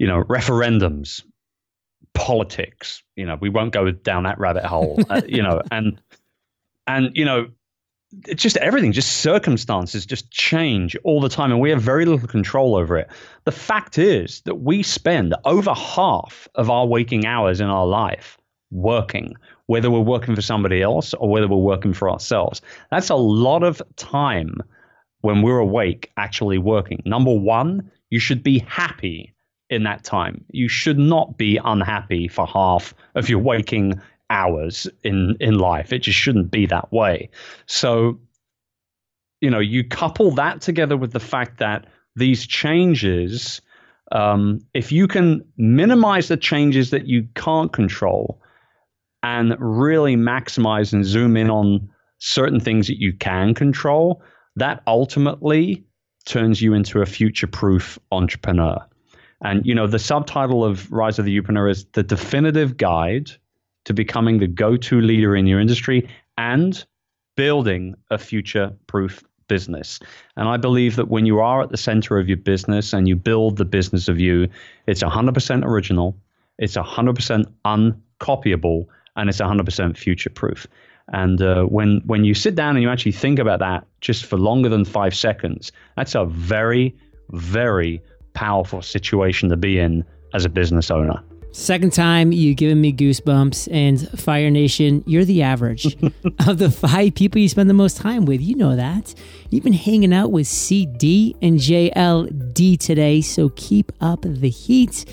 You 0.00 0.08
know, 0.08 0.24
referendums, 0.24 1.22
politics. 2.12 3.04
You 3.14 3.26
know, 3.26 3.38
we 3.40 3.50
won't 3.50 3.72
go 3.72 3.92
down 3.92 4.24
that 4.24 4.40
rabbit 4.40 4.64
hole. 4.64 4.98
uh, 5.08 5.22
you 5.28 5.44
know, 5.44 5.62
and 5.70 6.00
and 6.88 7.10
you 7.14 7.24
know, 7.24 7.50
it's 8.26 8.42
just 8.42 8.56
everything, 8.58 8.92
just 8.92 9.18
circumstances 9.18 10.06
just 10.06 10.30
change 10.30 10.96
all 11.04 11.20
the 11.20 11.28
time, 11.28 11.50
and 11.50 11.60
we 11.60 11.70
have 11.70 11.80
very 11.80 12.04
little 12.04 12.26
control 12.28 12.74
over 12.74 12.96
it. 12.96 13.08
The 13.44 13.52
fact 13.52 13.98
is 13.98 14.40
that 14.42 14.56
we 14.56 14.82
spend 14.82 15.34
over 15.44 15.74
half 15.74 16.48
of 16.54 16.70
our 16.70 16.86
waking 16.86 17.26
hours 17.26 17.60
in 17.60 17.66
our 17.66 17.86
life 17.86 18.38
working, 18.70 19.34
whether 19.66 19.90
we're 19.90 20.00
working 20.00 20.34
for 20.34 20.42
somebody 20.42 20.82
else 20.82 21.14
or 21.14 21.28
whether 21.28 21.48
we're 21.48 21.56
working 21.56 21.92
for 21.92 22.10
ourselves. 22.10 22.60
That's 22.90 23.10
a 23.10 23.16
lot 23.16 23.62
of 23.62 23.82
time 23.96 24.56
when 25.20 25.42
we're 25.42 25.58
awake 25.58 26.10
actually 26.16 26.58
working. 26.58 27.02
Number 27.04 27.32
one, 27.32 27.90
you 28.10 28.18
should 28.18 28.42
be 28.42 28.60
happy 28.60 29.34
in 29.70 29.82
that 29.82 30.04
time. 30.04 30.44
You 30.50 30.68
should 30.68 30.98
not 30.98 31.36
be 31.36 31.58
unhappy 31.64 32.28
for 32.28 32.46
half 32.46 32.94
of 33.14 33.28
your 33.28 33.40
waking 33.40 34.00
hours 34.30 34.88
in 35.04 35.36
in 35.40 35.58
life. 35.58 35.92
It 35.92 36.00
just 36.00 36.18
shouldn't 36.18 36.50
be 36.50 36.66
that 36.66 36.92
way. 36.92 37.30
So, 37.66 38.18
you 39.40 39.50
know, 39.50 39.60
you 39.60 39.84
couple 39.84 40.30
that 40.32 40.60
together 40.60 40.96
with 40.96 41.12
the 41.12 41.20
fact 41.20 41.58
that 41.58 41.86
these 42.16 42.46
changes, 42.46 43.60
um, 44.12 44.60
if 44.74 44.90
you 44.90 45.06
can 45.06 45.44
minimize 45.56 46.28
the 46.28 46.36
changes 46.36 46.90
that 46.90 47.06
you 47.06 47.28
can't 47.34 47.72
control, 47.72 48.40
and 49.22 49.56
really 49.58 50.16
maximize 50.16 50.92
and 50.92 51.04
zoom 51.04 51.36
in 51.36 51.50
on 51.50 51.88
certain 52.18 52.60
things 52.60 52.86
that 52.86 53.00
you 53.00 53.12
can 53.12 53.54
control, 53.54 54.22
that 54.54 54.82
ultimately 54.86 55.84
turns 56.24 56.62
you 56.62 56.74
into 56.74 57.02
a 57.02 57.06
future-proof 57.06 57.98
entrepreneur. 58.10 58.78
And 59.42 59.66
you 59.66 59.74
know, 59.74 59.86
the 59.86 59.98
subtitle 59.98 60.64
of 60.64 60.90
Rise 60.90 61.18
of 61.18 61.24
the 61.24 61.40
Youpreneur 61.40 61.70
is 61.70 61.84
the 61.92 62.02
definitive 62.02 62.76
guide 62.76 63.30
to 63.86 63.94
becoming 63.94 64.38
the 64.38 64.46
go 64.46 64.76
to 64.76 65.00
leader 65.00 65.34
in 65.34 65.46
your 65.46 65.60
industry 65.60 66.08
and 66.36 66.84
building 67.36 67.94
a 68.10 68.18
future 68.18 68.72
proof 68.86 69.22
business. 69.48 70.00
And 70.36 70.48
I 70.48 70.56
believe 70.56 70.96
that 70.96 71.08
when 71.08 71.24
you 71.24 71.40
are 71.40 71.62
at 71.62 71.70
the 71.70 71.76
center 71.76 72.18
of 72.18 72.28
your 72.28 72.36
business 72.36 72.92
and 72.92 73.08
you 73.08 73.16
build 73.16 73.56
the 73.56 73.64
business 73.64 74.08
of 74.08 74.18
you, 74.18 74.48
it's 74.86 75.02
100% 75.02 75.64
original, 75.64 76.16
it's 76.58 76.76
100% 76.76 77.46
uncopyable, 77.64 78.86
and 79.16 79.28
it's 79.28 79.40
100% 79.40 79.96
future 79.96 80.30
proof. 80.30 80.66
And 81.12 81.40
uh, 81.40 81.62
when 81.64 82.02
when 82.06 82.24
you 82.24 82.34
sit 82.34 82.56
down 82.56 82.74
and 82.74 82.82
you 82.82 82.90
actually 82.90 83.12
think 83.12 83.38
about 83.38 83.60
that 83.60 83.86
just 84.00 84.26
for 84.26 84.36
longer 84.36 84.68
than 84.68 84.84
five 84.84 85.14
seconds, 85.14 85.70
that's 85.96 86.16
a 86.16 86.24
very, 86.24 86.96
very 87.30 88.02
powerful 88.34 88.82
situation 88.82 89.48
to 89.50 89.56
be 89.56 89.78
in 89.78 90.04
as 90.34 90.44
a 90.44 90.48
business 90.48 90.90
owner. 90.90 91.22
Second 91.56 91.94
time 91.94 92.32
you've 92.32 92.58
given 92.58 92.82
me 92.82 92.92
goosebumps, 92.92 93.66
and 93.72 94.20
Fire 94.20 94.50
Nation, 94.50 95.02
you're 95.06 95.24
the 95.24 95.42
average 95.42 95.96
of 96.46 96.58
the 96.58 96.70
five 96.70 97.14
people 97.14 97.40
you 97.40 97.48
spend 97.48 97.70
the 97.70 97.74
most 97.74 97.96
time 97.96 98.26
with. 98.26 98.42
You 98.42 98.56
know 98.56 98.76
that. 98.76 99.14
You've 99.48 99.64
been 99.64 99.72
hanging 99.72 100.12
out 100.12 100.30
with 100.30 100.46
CD 100.46 101.34
and 101.40 101.58
JLD 101.58 102.78
today, 102.78 103.22
so 103.22 103.48
keep 103.56 103.90
up 104.02 104.20
the 104.20 104.50
heat. 104.50 105.06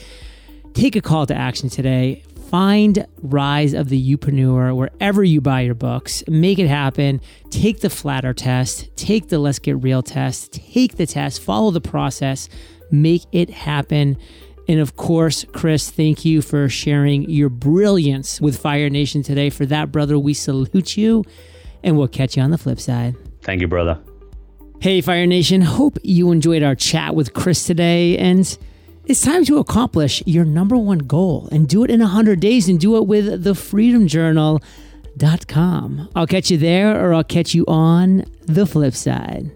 Take 0.74 0.98
a 0.98 1.02
call 1.02 1.26
to 1.28 1.34
action 1.34 1.70
today. 1.70 2.24
Find 2.50 3.08
Rise 3.22 3.74
of 3.74 3.88
the 3.88 4.16
Youpreneur 4.16 4.76
wherever 4.76 5.24
you 5.24 5.40
buy 5.40 5.62
your 5.62 5.76
books. 5.76 6.26
Make 6.28 6.60
it 6.60 6.68
happen. 6.68 7.22
Take 7.52 7.80
the 7.80 7.90
flatter 7.90 8.34
test. 8.34 8.94
Take 8.98 9.30
the 9.30 9.40
Let's 9.40 9.60
Get 9.60 9.82
Real 9.82 10.04
test. 10.04 10.52
Take 10.52 10.98
the 10.98 11.08
test. 11.08 11.42
Follow 11.42 11.72
the 11.72 11.80
process. 11.80 12.50
Make 12.92 13.22
it 13.32 13.50
happen 13.50 14.18
And 14.68 14.80
of 14.80 14.96
course, 14.96 15.46
Chris, 15.52 15.92
thank 15.92 16.24
you 16.24 16.42
for 16.42 16.70
sharing 16.70 17.30
your 17.30 17.50
brilliance 17.50 18.40
with 18.40 18.58
Fire 18.58 18.90
Nation 18.90 19.24
today. 19.24 19.50
For 19.50 19.66
that, 19.66 19.92
brother, 19.92 20.18
we 20.18 20.34
salute 20.34 20.96
you 20.96 21.26
and 21.84 21.98
we'll 21.98 22.08
catch 22.08 22.38
you 22.38 22.44
on 22.44 22.52
the 22.52 22.58
flip 22.58 22.80
side. 22.80 23.16
Thank 23.42 23.60
you, 23.62 23.68
brother. 23.68 24.00
Hey, 24.80 25.02
Fire 25.02 25.26
Nation. 25.26 25.62
Hope 25.62 25.98
you 26.04 26.32
enjoyed 26.32 26.64
our 26.64 26.76
chat 26.76 27.16
with 27.16 27.34
Chris 27.34 27.66
today. 27.66 28.18
And 28.18 28.58
it's 29.06 29.22
time 29.22 29.44
to 29.46 29.58
accomplish 29.58 30.22
your 30.26 30.46
number 30.46 30.78
one 30.78 31.00
goal 31.00 31.50
and 31.52 31.68
do 31.68 31.84
it 31.84 31.90
in 31.90 32.00
100 32.00 32.40
days 32.40 32.70
and 32.70 32.80
do 32.80 32.96
it 32.98 33.06
with 33.06 33.44
thefreedomjournal.com. 33.44 36.10
I'll 36.16 36.28
catch 36.28 36.52
you 36.52 36.58
there 36.58 37.06
or 37.06 37.14
I'll 37.14 37.24
catch 37.24 37.54
you 37.54 37.66
on 37.68 38.26
the 38.42 38.66
flip 38.66 38.94
side. 38.94 39.52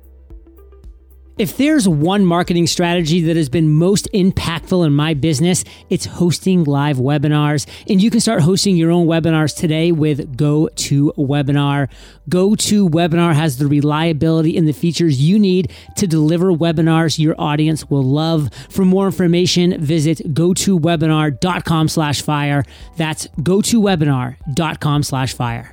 If 1.38 1.56
there's 1.58 1.88
one 1.88 2.26
marketing 2.26 2.66
strategy 2.66 3.22
that 3.22 3.36
has 3.36 3.48
been 3.48 3.72
most 3.72 4.12
impactful 4.12 4.84
in 4.88 4.94
my 4.94 5.14
business, 5.14 5.64
it's 5.88 6.06
hosting 6.06 6.64
live 6.64 6.98
webinars. 6.98 7.68
And 7.88 8.02
you 8.02 8.10
can 8.10 8.20
start 8.22 8.42
hosting 8.42 8.76
your 8.76 8.90
own 8.90 9.06
webinars 9.06 9.56
today 9.56 9.92
with 9.92 10.36
GoToWebinar. 10.36 11.90
GoToWebinar 12.28 13.36
has 13.36 13.60
the 13.60 13.68
reliability 13.68 14.58
and 14.58 14.68
the 14.68 14.74
features 14.74 15.22
you 15.22 15.38
need 15.38 15.72
to 15.98 16.08
deliver 16.08 16.52
webinars 16.52 17.20
your 17.20 17.40
audience 17.40 17.88
will 17.88 18.04
love. 18.04 18.50
For 18.70 18.84
more 18.84 19.06
information, 19.06 19.80
visit 19.80 20.34
gotowebinar.com 20.34 21.88
slash 21.88 22.24
fire. 22.24 22.64
That's 22.96 23.28
gotowebinar.com 23.28 25.04
slash 25.04 25.36
fire. 25.36 25.72